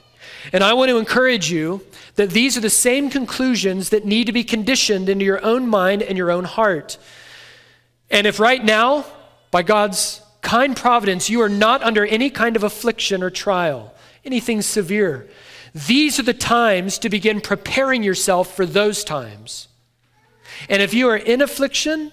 And 0.52 0.64
I 0.64 0.74
want 0.74 0.90
to 0.90 0.98
encourage 0.98 1.50
you 1.50 1.82
that 2.16 2.32
these 2.32 2.58
are 2.58 2.62
the 2.62 2.70
same 2.70 3.10
conclusions 3.10 3.90
that 3.90 4.06
need 4.06 4.28
to 4.28 4.34
be 4.34 4.44
conditioned 4.44 5.10
into 5.10 5.26
your 5.26 5.44
own 5.44 5.68
mind 5.68 6.04
and 6.04 6.18
your 6.18 6.32
own 6.32 6.44
heart. 6.44 6.98
And 8.10 8.28
if 8.28 8.40
right 8.40 8.64
now, 8.64 9.06
by 9.50 9.64
God's 9.64 10.22
kind 10.42 10.76
providence, 10.76 11.30
you 11.30 11.42
are 11.42 11.50
not 11.50 11.82
under 11.82 12.06
any 12.06 12.30
kind 12.30 12.56
of 12.56 12.64
affliction 12.64 13.24
or 13.24 13.30
trial, 13.30 13.94
anything 14.26 14.62
severe, 14.62 15.30
these 15.74 16.20
are 16.20 16.24
the 16.24 16.34
times 16.34 17.00
to 17.00 17.10
begin 17.10 17.42
preparing 17.42 18.04
yourself 18.04 18.56
for 18.56 18.66
those 18.66 19.04
times. 19.04 19.68
And 20.70 20.82
if 20.82 20.94
you 20.94 21.10
are 21.10 21.18
in 21.18 21.42
affliction, 21.42 22.12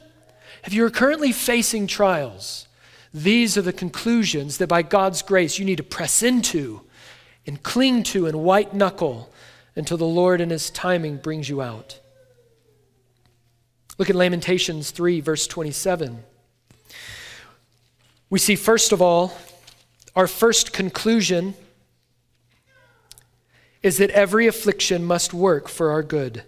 if 0.64 0.72
you 0.72 0.84
are 0.84 0.90
currently 0.90 1.32
facing 1.32 1.86
trials, 1.86 2.66
these 3.12 3.58
are 3.58 3.62
the 3.62 3.72
conclusions 3.72 4.58
that 4.58 4.68
by 4.68 4.82
God's 4.82 5.22
grace 5.22 5.58
you 5.58 5.64
need 5.64 5.76
to 5.76 5.82
press 5.82 6.22
into 6.22 6.82
and 7.46 7.62
cling 7.62 8.02
to 8.04 8.26
and 8.26 8.42
white 8.42 8.72
knuckle 8.72 9.30
until 9.76 9.96
the 9.96 10.04
Lord 10.04 10.40
in 10.40 10.50
His 10.50 10.70
timing 10.70 11.16
brings 11.18 11.48
you 11.48 11.60
out. 11.60 12.00
Look 13.98 14.08
at 14.08 14.16
Lamentations 14.16 14.90
3, 14.90 15.20
verse 15.20 15.46
27. 15.46 16.22
We 18.30 18.38
see, 18.38 18.56
first 18.56 18.92
of 18.92 19.02
all, 19.02 19.36
our 20.16 20.26
first 20.26 20.72
conclusion 20.72 21.54
is 23.82 23.98
that 23.98 24.10
every 24.10 24.46
affliction 24.46 25.04
must 25.04 25.32
work 25.32 25.68
for 25.68 25.90
our 25.90 26.02
good. 26.02 26.44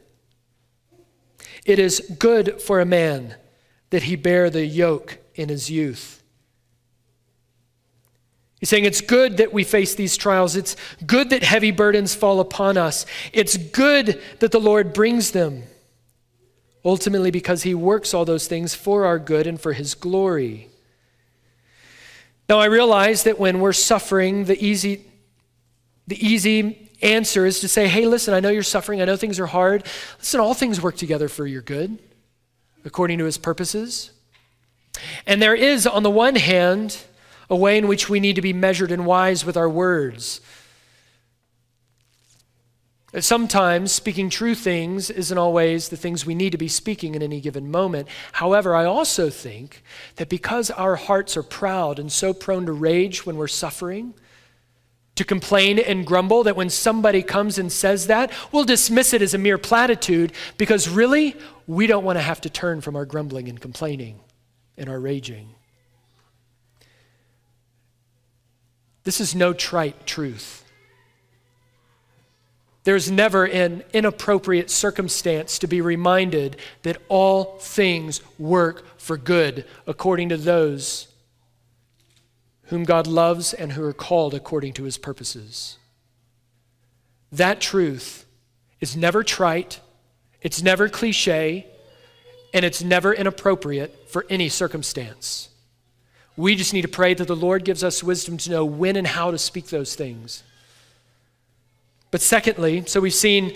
It 1.65 1.79
is 1.79 2.01
good 2.19 2.61
for 2.61 2.81
a 2.81 2.87
man 2.87 3.37
that 3.91 4.05
he 4.05 4.17
bear 4.17 4.51
the 4.51 4.67
yoke 4.67 5.19
in 5.35 5.49
his 5.49 5.71
youth. 5.71 6.23
He's 8.59 8.69
saying 8.69 8.85
it's 8.85 9.01
good 9.01 9.39
that 9.39 9.53
we 9.53 9.65
face 9.65 9.95
these 9.95 10.17
trials. 10.17 10.55
It's 10.55 10.77
good 11.05 11.31
that 11.31 11.43
heavy 11.43 11.73
burdens 11.73 12.15
fall 12.15 12.39
upon 12.39 12.77
us. 12.77 13.07
It's 13.33 13.57
good 13.57 14.21
that 14.39 14.53
the 14.53 14.61
Lord 14.61 14.93
brings 14.93 15.33
them, 15.33 15.65
ultimately, 16.85 17.33
because 17.33 17.65
he 17.65 17.75
works 17.75 18.15
all 18.15 18.25
those 18.25 18.47
things 18.47 18.73
for 18.73 19.05
our 19.05 19.19
good 19.19 19.49
and 19.49 19.61
for 19.61 19.73
his 19.73 19.95
glory. 19.95 20.69
Now, 22.49 22.61
I 22.61 22.67
realize 22.67 23.25
that 23.25 23.41
when 23.41 23.59
we're 23.59 23.73
suffering, 23.73 24.45
the 24.45 24.65
easy, 24.65 25.07
the 26.07 26.25
easy 26.25 26.89
answer 27.03 27.47
is 27.47 27.61
to 27.61 27.69
say, 27.69 27.89
hey, 27.89 28.07
listen, 28.07 28.35
I 28.35 28.41
know 28.41 28.51
you're 28.51 28.63
suffering. 28.63 29.03
I 29.03 29.05
know 29.05 29.17
things 29.17 29.41
are 29.41 29.47
hard. 29.47 29.85
Listen, 30.19 30.41
all 30.41 30.55
things 30.55 30.81
work 30.81 30.97
together 30.97 31.29
for 31.29 31.47
your 31.47 31.63
good, 31.63 31.99
according 32.85 33.19
to 33.19 33.25
his 33.25 33.39
purposes. 33.39 34.11
And 35.27 35.41
there 35.41 35.55
is, 35.55 35.87
on 35.87 36.03
the 36.03 36.11
one 36.11 36.37
hand, 36.37 36.99
a 37.51 37.57
way 37.57 37.77
in 37.77 37.89
which 37.89 38.09
we 38.09 38.21
need 38.21 38.37
to 38.37 38.43
be 38.43 38.53
measured 38.53 38.93
and 38.93 39.05
wise 39.05 39.45
with 39.45 39.57
our 39.57 39.69
words. 39.69 40.41
Sometimes 43.21 43.93
speaking 43.93 44.31
true 44.31 44.55
things 44.55 45.11
isn't 45.11 45.37
always 45.37 45.91
the 45.91 45.99
things 45.99 46.25
we 46.25 46.35
need 46.35 46.53
to 46.53 46.59
be 46.59 46.69
speaking 46.69 47.15
in 47.15 47.23
any 47.23 47.43
given 47.43 47.71
moment. 47.71 48.09
However, 48.33 48.75
I 48.75 48.87
also 48.87 49.29
think 49.29 49.83
that 50.17 50.31
because 50.31 50.71
our 50.71 50.97
hearts 50.97 51.37
are 51.37 51.43
proud 51.43 51.99
and 51.99 52.11
so 52.11 52.33
prone 52.33 52.65
to 52.65 52.73
rage 52.73 53.27
when 53.27 53.37
we're 53.37 53.49
suffering, 53.49 54.15
to 55.23 55.29
complain 55.29 55.79
and 55.79 56.05
grumble, 56.05 56.43
that 56.43 56.57
when 56.57 56.69
somebody 56.69 57.23
comes 57.23 57.57
and 57.57 57.71
says 57.71 58.09
that, 58.09 58.33
we'll 58.51 58.65
dismiss 58.65 59.15
it 59.15 59.23
as 59.23 59.35
a 59.35 59.39
mere 59.39 59.57
platitude 59.57 60.33
because 60.59 60.89
really, 60.89 61.37
we 61.69 61.87
don't 61.87 62.05
want 62.05 62.19
to 62.19 62.23
have 62.23 62.41
to 62.41 62.51
turn 62.51 62.81
from 62.81 62.97
our 62.97 63.05
grumbling 63.05 63.49
and 63.49 63.61
complaining 63.61 64.19
and 64.77 64.89
our 64.89 64.99
raging. 64.99 65.55
This 69.05 69.21
is 69.21 69.35
no 69.35 69.53
trite 69.53 70.07
truth. 70.07 70.65
There's 72.85 73.09
never 73.09 73.45
an 73.45 73.85
inappropriate 73.93 74.71
circumstance 74.71 75.61
to 75.61 75.69
be 75.69 75.81
reminded 75.81 76.57
that 76.83 77.01
all 77.09 77.59
things 77.61 78.21
work 78.41 78.99
for 78.99 79.17
good 79.17 79.67
according 79.87 80.31
to 80.31 80.37
those 80.37 81.07
whom 82.73 82.85
God 82.85 83.07
loves 83.07 83.53
and 83.53 83.73
who 83.73 83.85
are 83.85 83.93
called 83.93 84.33
according 84.33 84.73
to 84.73 84.85
his 84.85 84.97
purposes. 84.97 85.77
That 87.31 87.61
truth 87.61 88.25
is 88.81 88.97
never 88.97 89.23
trite, 89.23 89.81
it's 90.41 90.63
never 90.63 90.89
cliche, 90.89 91.67
and 92.55 92.65
it's 92.65 92.83
never 92.83 93.13
inappropriate 93.13 94.09
for 94.09 94.25
any 94.31 94.49
circumstance. 94.49 95.51
We 96.35 96.57
just 96.57 96.73
need 96.73 96.81
to 96.81 96.89
pray 96.89 97.13
that 97.13 97.29
the 97.29 97.37
Lord 97.37 97.67
gives 97.67 97.85
us 97.85 98.03
wisdom 98.03 98.39
to 98.39 98.51
know 98.51 98.65
when 98.65 98.97
and 98.97 99.07
how 99.07 99.31
to 99.31 99.39
speak 99.39 99.67
those 99.67 99.95
things. 99.95 100.43
But 102.11 102.23
secondly, 102.23 102.85
so 102.87 103.01
we've 103.03 103.13
seen 103.13 103.55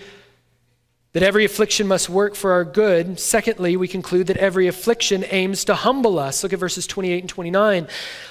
that 1.17 1.23
every 1.23 1.47
affliction 1.47 1.87
must 1.87 2.11
work 2.11 2.35
for 2.35 2.53
our 2.53 2.63
good. 2.63 3.19
Secondly, 3.19 3.75
we 3.75 3.89
conclude 3.89 4.27
that 4.27 4.37
every 4.37 4.67
affliction 4.67 5.25
aims 5.31 5.65
to 5.65 5.75
humble 5.75 6.19
us. 6.19 6.43
Look 6.43 6.53
at 6.53 6.59
verses 6.59 6.87
28 6.87 7.21
and 7.21 7.29
29. 7.31 7.89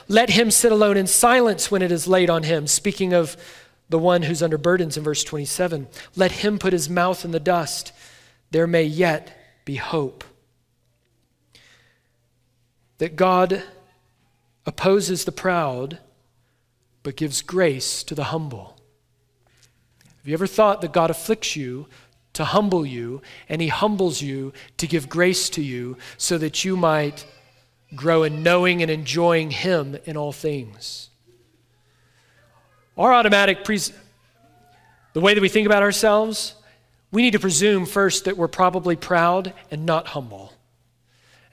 Let 0.08 0.30
him 0.30 0.52
sit 0.52 0.72
alone 0.72 0.96
in 0.96 1.08
silence 1.08 1.72
when 1.72 1.82
it 1.82 1.92
is 1.92 2.08
laid 2.08 2.30
on 2.30 2.44
him. 2.44 2.68
Speaking 2.68 3.12
of 3.12 3.38
the 3.90 3.98
one 3.98 4.22
who's 4.22 4.44
under 4.44 4.60
burdens 4.60 4.98
in 4.98 5.04
verse 5.04 5.24
27. 5.24 5.88
Let 6.16 6.32
him 6.32 6.60
put 6.60 6.74
his 6.74 6.88
mouth 6.88 7.26
in 7.26 7.32
the 7.32 7.40
dust. 7.40 7.92
There 8.52 8.68
may 8.68 8.84
yet 8.84 9.36
be 9.66 9.78
hope. 9.78 10.24
That 13.00 13.16
God 13.16 13.64
opposes 14.64 15.26
the 15.26 15.32
proud, 15.32 15.98
but 17.02 17.16
gives 17.16 17.42
grace 17.42 18.04
to 18.04 18.14
the 18.14 18.26
humble. 18.26 18.78
Have 20.20 20.28
you 20.28 20.36
ever 20.36 20.46
thought 20.46 20.82
that 20.82 20.94
God 20.94 21.10
afflicts 21.10 21.56
you 21.56 21.88
to 22.36 22.46
humble 22.46 22.86
you, 22.86 23.22
and 23.50 23.62
He 23.62 23.68
humbles 23.68 24.22
you 24.22 24.54
to 24.78 24.88
give 24.88 25.10
grace 25.10 25.50
to 25.52 25.62
you 25.62 25.98
so 26.18 26.38
that 26.38 26.64
you 26.64 26.78
might 26.78 27.26
grow 27.96 28.24
in 28.24 28.44
knowing 28.44 28.82
and 28.82 28.92
enjoying 28.92 29.52
Him 29.52 29.98
in 30.06 30.16
all 30.16 30.32
things? 30.32 31.10
Our 32.98 33.14
automatic, 33.14 33.66
pres- 33.66 33.92
the 35.14 35.22
way 35.22 35.34
that 35.34 35.42
we 35.42 35.50
think 35.50 35.66
about 35.66 35.84
ourselves, 35.84 36.56
we 37.12 37.22
need 37.22 37.32
to 37.32 37.40
presume 37.40 37.86
first 37.86 38.26
that 38.26 38.38
we're 38.38 38.48
probably 38.48 38.96
proud 38.96 39.54
and 39.72 39.86
not 39.86 40.08
humble 40.08 40.54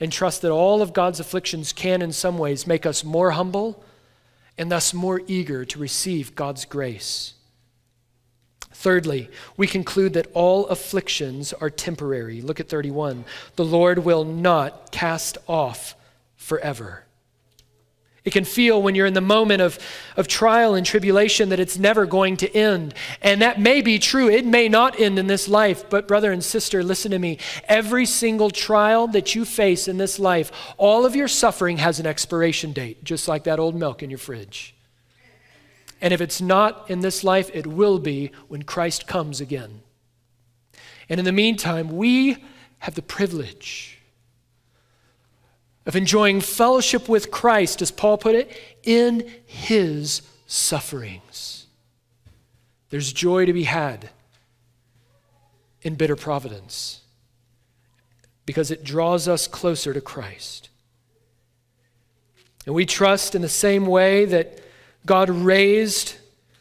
and 0.03 0.11
trust 0.11 0.43
that 0.43 0.51
all 0.51 0.83
of 0.83 0.93
God's 0.93 1.21
afflictions 1.21 1.73
can, 1.73 2.03
in 2.03 2.11
some 2.11 2.37
ways, 2.37 2.67
make 2.67 2.85
us 2.85 3.05
more 3.05 3.31
humble 3.31 3.85
and 4.59 4.71
thus 4.71 4.93
more 4.93 5.23
eager 5.29 5.65
to 5.65 5.79
receive 5.79 6.35
God's 6.35 6.65
grace. 6.65 7.35
Thirdly, 8.83 9.31
we 9.57 9.69
conclude 9.69 10.15
that 10.15 10.27
all 10.35 10.67
afflictions 10.67 11.53
are 11.53 11.71
temporary. 11.71 12.43
Look 12.43 12.59
at 12.59 12.69
31. 12.69 13.25
The 13.55 13.65
Lord 13.65 14.01
will 14.01 14.25
not 14.25 14.91
cast 14.91 15.39
off 15.47 15.95
forever. 16.35 17.05
It 18.25 18.33
can 18.33 18.45
feel 18.45 18.83
when 18.83 18.97
you're 18.97 19.07
in 19.07 19.15
the 19.15 19.21
moment 19.21 19.63
of, 19.63 19.79
of 20.17 20.27
trial 20.27 20.75
and 20.75 20.85
tribulation 20.85 21.51
that 21.51 21.61
it's 21.61 21.79
never 21.79 22.07
going 22.07 22.37
to 22.39 22.53
end. 22.57 22.95
And 23.21 23.41
that 23.41 23.61
may 23.61 23.83
be 23.83 24.01
true. 24.01 24.29
It 24.29 24.45
may 24.45 24.69
not 24.69 24.99
end 24.99 25.17
in 25.17 25.29
this 25.29 25.47
life. 25.47 25.89
But, 25.89 26.09
brother 26.09 26.33
and 26.33 26.43
sister, 26.43 26.83
listen 26.83 27.13
to 27.13 27.21
me. 27.21 27.39
Every 27.69 28.05
single 28.05 28.51
trial 28.51 29.07
that 29.09 29.37
you 29.37 29.45
face 29.45 29.87
in 29.87 29.99
this 29.99 30.19
life, 30.19 30.51
all 30.77 31.07
of 31.07 31.15
your 31.15 31.29
suffering 31.29 31.77
has 31.77 32.01
an 32.01 32.07
expiration 32.07 32.73
date, 32.73 33.05
just 33.05 33.29
like 33.29 33.45
that 33.45 33.61
old 33.61 33.77
milk 33.77 34.03
in 34.03 34.11
your 34.11 34.19
fridge. 34.19 34.75
And 36.03 36.13
if 36.13 36.21
it's 36.21 36.41
not 36.43 36.91
in 36.91 37.01
this 37.01 37.25
life, 37.25 37.49
it 37.55 37.67
will 37.67 37.99
be 37.99 38.33
when 38.49 38.65
Christ 38.65 39.07
comes 39.07 39.41
again. 39.41 39.81
And 41.09 41.19
in 41.19 41.25
the 41.25 41.33
meantime, 41.33 41.97
we 41.97 42.45
have 42.81 42.97
the 42.97 43.03
privilege 43.03 44.01
of 45.87 45.97
enjoying 45.97 46.41
fellowship 46.41 47.09
with 47.09 47.31
Christ, 47.31 47.81
as 47.83 47.91
Paul 47.91 48.19
put 48.19 48.35
it, 48.35 48.57
in 48.83 49.31
his 49.47 50.23
sufferings. 50.47 51.67
There's 52.91 53.13
joy 53.13 53.47
to 53.47 53.53
be 53.53 53.65
had 53.65 54.11
in 55.83 55.95
bitter 55.95 56.17
providence. 56.17 57.03
because 58.47 58.71
it 58.71 58.85
draws 58.85 59.29
us 59.29 59.47
closer 59.47 59.95
to 59.95 60.01
Christ. 60.01 60.69
And 62.67 62.75
we 62.75 62.87
trust 62.87 63.35
in 63.35 63.43
the 63.43 63.49
same 63.49 63.87
way 63.87 64.25
that 64.25 64.61
God 65.05 65.31
raised 65.31 66.17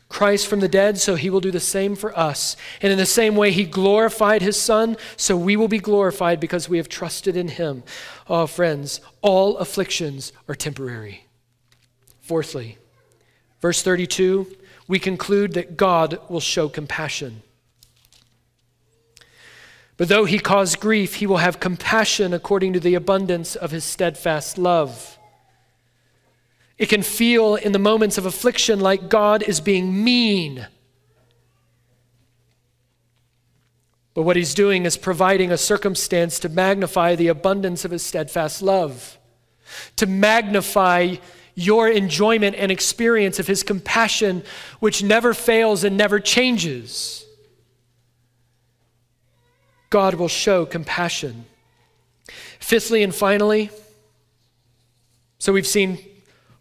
Christ 0.10 0.48
from 0.48 0.60
the 0.60 0.68
dead, 0.68 0.98
so 0.98 1.16
he 1.16 1.30
will 1.30 1.40
do 1.40 1.52
the 1.52 1.60
same 1.60 1.96
for 1.96 2.18
us. 2.18 2.58
And 2.82 2.92
in 2.92 2.98
the 2.98 3.06
same 3.06 3.36
way 3.36 3.52
he 3.52 3.64
glorified 3.64 4.42
his 4.42 4.62
Son, 4.62 4.98
so 5.16 5.38
we 5.38 5.56
will 5.56 5.70
be 5.70 5.80
glorified 5.80 6.40
because 6.40 6.68
we 6.68 6.78
have 6.78 6.90
trusted 6.90 7.38
in 7.38 7.48
him. 7.48 7.84
Oh, 8.28 8.46
friends, 8.46 9.00
all 9.22 9.58
afflictions 9.58 10.34
are 10.50 10.56
temporary. 10.56 11.28
Fourthly, 12.20 12.78
verse 13.62 13.82
32, 13.82 14.48
we 14.88 15.00
conclude 15.00 15.54
that 15.54 15.78
God 15.78 16.20
will 16.30 16.42
show 16.42 16.68
compassion. 16.68 17.44
But 19.96 20.10
though 20.10 20.26
he 20.26 20.40
cause 20.40 20.76
grief, 20.76 21.16
he 21.16 21.28
will 21.28 21.38
have 21.38 21.60
compassion 21.60 22.34
according 22.34 22.74
to 22.74 22.80
the 22.80 22.96
abundance 22.96 23.56
of 23.56 23.72
his 23.72 23.84
steadfast 23.84 24.58
love. 24.58 25.18
It 26.82 26.90
can 26.90 27.04
feel 27.04 27.58
in 27.58 27.74
the 27.74 27.78
moments 27.78 28.18
of 28.18 28.26
affliction 28.26 28.80
like 28.80 29.08
God 29.08 29.44
is 29.44 29.62
being 29.62 30.04
mean. 30.04 30.66
But 34.16 34.24
what 34.24 34.36
he's 34.36 34.56
doing 34.56 34.88
is 34.88 34.98
providing 34.98 35.52
a 35.52 35.60
circumstance 35.60 36.40
to 36.40 36.50
magnify 36.50 37.16
the 37.16 37.28
abundance 37.28 37.86
of 37.86 37.92
his 37.92 38.04
steadfast 38.04 38.64
love, 38.64 39.20
to 39.98 40.08
magnify 40.08 41.18
your 41.54 41.88
enjoyment 41.88 42.56
and 42.56 42.72
experience 42.72 43.38
of 43.38 43.46
his 43.46 43.62
compassion, 43.62 44.42
which 44.80 45.04
never 45.04 45.36
fails 45.36 45.84
and 45.84 45.96
never 45.96 46.20
changes. 46.20 47.28
God 49.92 50.16
will 50.16 50.28
show 50.28 50.66
compassion. 50.66 51.46
Fifthly 52.60 53.04
and 53.04 53.14
finally, 53.14 53.70
so 55.38 55.54
we've 55.54 55.68
seen 55.68 56.00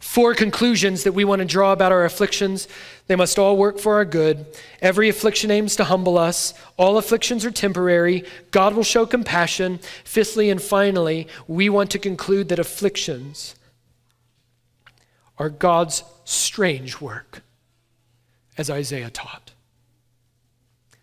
four 0.01 0.35
conclusions 0.35 1.05
that 1.05 1.13
we 1.13 1.25
want 1.25 1.41
to 1.41 1.45
draw 1.45 1.73
about 1.73 1.93
our 1.93 2.05
afflictions. 2.05 2.67
They 3.07 3.17
must 3.17 3.39
all 3.39 3.57
work 3.57 3.79
for 3.79 3.95
our 3.95 4.05
good. 4.05 4.47
Every 4.81 5.09
affliction 5.09 5.51
aims 5.51 5.77
to 5.77 5.85
humble 5.85 6.19
us. 6.19 6.55
All 6.77 6.99
afflictions 6.99 7.45
are 7.45 7.51
temporary. 7.51 8.25
God 8.51 8.75
will 8.75 8.83
show 8.83 9.07
compassion. 9.07 9.79
Fifthly 10.03 10.51
and 10.51 10.61
finally, 10.61 11.29
we 11.47 11.69
want 11.69 11.91
to 11.93 11.99
conclude 11.99 12.49
that 12.49 12.59
afflictions 12.59 13.55
are 15.39 15.51
God's 15.51 16.03
strange 16.25 17.01
work, 17.01 17.43
as 18.59 18.71
Isaiah 18.71 19.11
taught. 19.11 19.53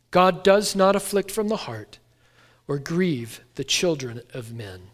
God 0.10 0.43
does 0.43 0.76
not 0.76 0.95
afflict 0.95 1.32
from 1.32 1.48
the 1.48 1.58
heart 1.58 2.00
or 2.68 2.80
grieve 2.80 3.41
the 3.56 3.64
children 3.64 4.22
of 4.34 4.54
men. 4.54 4.89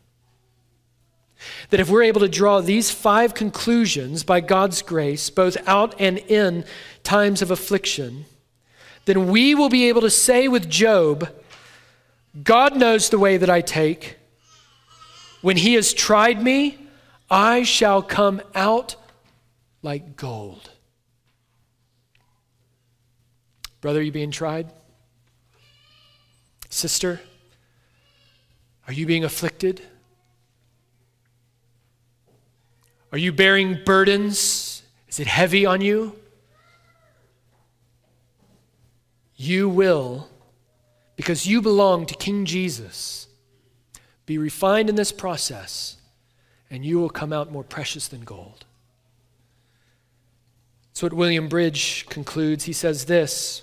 That 1.69 1.79
if 1.79 1.89
we're 1.89 2.03
able 2.03 2.21
to 2.21 2.29
draw 2.29 2.61
these 2.61 2.91
five 2.91 3.33
conclusions 3.33 4.23
by 4.23 4.41
God's 4.41 4.81
grace, 4.81 5.29
both 5.29 5.57
out 5.67 5.95
and 5.99 6.17
in 6.19 6.65
times 7.03 7.41
of 7.41 7.51
affliction, 7.51 8.25
then 9.05 9.27
we 9.27 9.53
will 9.55 9.69
be 9.69 9.89
able 9.89 10.01
to 10.01 10.09
say 10.09 10.47
with 10.47 10.69
Job, 10.69 11.29
God 12.43 12.77
knows 12.77 13.09
the 13.09 13.19
way 13.19 13.37
that 13.37 13.49
I 13.49 13.61
take. 13.61 14.17
When 15.41 15.57
he 15.57 15.73
has 15.73 15.93
tried 15.93 16.41
me, 16.41 16.77
I 17.29 17.63
shall 17.63 18.01
come 18.01 18.41
out 18.55 18.95
like 19.81 20.15
gold. 20.15 20.69
Brother, 23.81 23.99
are 23.99 24.03
you 24.03 24.11
being 24.13 24.31
tried? 24.31 24.71
Sister, 26.69 27.19
are 28.87 28.93
you 28.93 29.05
being 29.05 29.23
afflicted? 29.23 29.81
Are 33.13 33.19
you 33.19 33.31
bearing 33.31 33.79
burdens? 33.85 34.81
Is 35.07 35.19
it 35.19 35.27
heavy 35.27 35.67
on 35.67 35.81
you? 35.81 36.15
You 39.35 39.69
will, 39.69 40.29
because 41.15 41.45
you 41.45 41.61
belong 41.61 42.07
to 42.07 42.15
King 42.15 42.43
Jesus, 42.43 43.27
be 44.25 44.39
refined 44.39 44.89
in 44.89 44.95
this 44.95 45.11
process, 45.11 45.97
and 46.71 46.83
you 46.83 46.99
will 46.99 47.09
come 47.11 47.31
out 47.31 47.51
more 47.51 47.63
precious 47.63 48.07
than 48.07 48.21
gold. 48.21 48.65
That's 50.87 51.03
what 51.03 51.13
William 51.13 51.47
Bridge 51.47 52.07
concludes. 52.09 52.63
He 52.63 52.73
says 52.73 53.05
this, 53.05 53.61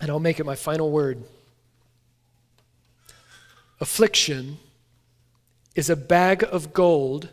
and 0.00 0.10
I'll 0.10 0.18
make 0.18 0.40
it 0.40 0.46
my 0.46 0.54
final 0.54 0.90
word. 0.90 1.22
Affliction 3.80 4.56
is 5.74 5.90
a 5.90 5.96
bag 5.96 6.42
of 6.50 6.72
gold 6.72 7.28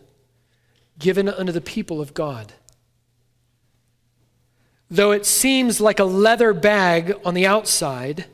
given 0.99 1.27
unto 1.29 1.51
the 1.51 1.61
people 1.61 2.01
of 2.01 2.13
God. 2.13 2.53
Though 4.91 5.11
it 5.11 5.25
seems 5.25 5.79
like 5.79 5.99
a 5.99 6.03
leather 6.03 6.53
bag 6.53 7.13
on 7.23 7.33
the 7.33 7.47
outside, 7.47 8.25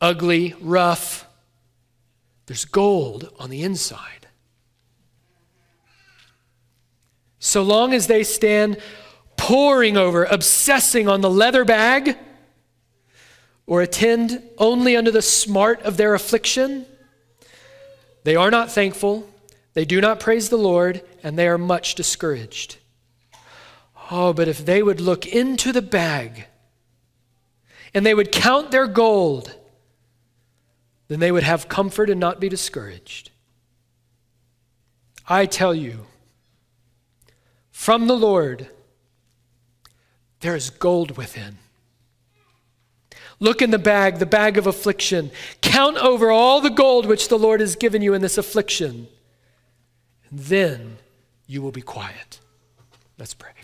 ugly, 0.00 0.54
rough, 0.60 1.26
there's 2.46 2.64
gold 2.64 3.32
on 3.38 3.50
the 3.50 3.62
inside. 3.62 4.26
So 7.38 7.62
long 7.62 7.92
as 7.94 8.06
they 8.06 8.24
stand 8.24 8.78
poring 9.36 9.96
over, 9.96 10.24
obsessing 10.24 11.08
on 11.08 11.20
the 11.20 11.30
leather 11.30 11.64
bag, 11.64 12.16
or 13.66 13.82
attend 13.82 14.42
only 14.58 14.96
unto 14.96 15.10
the 15.10 15.22
smart 15.22 15.82
of 15.82 15.96
their 15.96 16.14
affliction, 16.14 16.86
they 18.24 18.34
are 18.34 18.50
not 18.50 18.70
thankful, 18.70 19.28
they 19.76 19.84
do 19.84 20.00
not 20.00 20.20
praise 20.20 20.48
the 20.48 20.56
Lord, 20.56 21.02
and 21.22 21.38
they 21.38 21.46
are 21.46 21.58
much 21.58 21.96
discouraged. 21.96 22.78
Oh, 24.10 24.32
but 24.32 24.48
if 24.48 24.64
they 24.64 24.82
would 24.82 25.02
look 25.02 25.26
into 25.26 25.70
the 25.70 25.82
bag 25.82 26.46
and 27.92 28.06
they 28.06 28.14
would 28.14 28.32
count 28.32 28.70
their 28.70 28.86
gold, 28.86 29.54
then 31.08 31.20
they 31.20 31.30
would 31.30 31.42
have 31.42 31.68
comfort 31.68 32.08
and 32.08 32.18
not 32.18 32.40
be 32.40 32.48
discouraged. 32.48 33.30
I 35.28 35.44
tell 35.44 35.74
you, 35.74 36.06
from 37.70 38.06
the 38.06 38.16
Lord, 38.16 38.70
there 40.40 40.56
is 40.56 40.70
gold 40.70 41.18
within. 41.18 41.58
Look 43.40 43.60
in 43.60 43.72
the 43.72 43.78
bag, 43.78 44.20
the 44.20 44.24
bag 44.24 44.56
of 44.56 44.66
affliction. 44.66 45.30
Count 45.60 45.98
over 45.98 46.30
all 46.30 46.62
the 46.62 46.70
gold 46.70 47.04
which 47.04 47.28
the 47.28 47.38
Lord 47.38 47.60
has 47.60 47.76
given 47.76 48.00
you 48.00 48.14
in 48.14 48.22
this 48.22 48.38
affliction. 48.38 49.08
Then 50.30 50.98
you 51.46 51.62
will 51.62 51.72
be 51.72 51.82
quiet. 51.82 52.40
Let's 53.18 53.34
pray. 53.34 53.55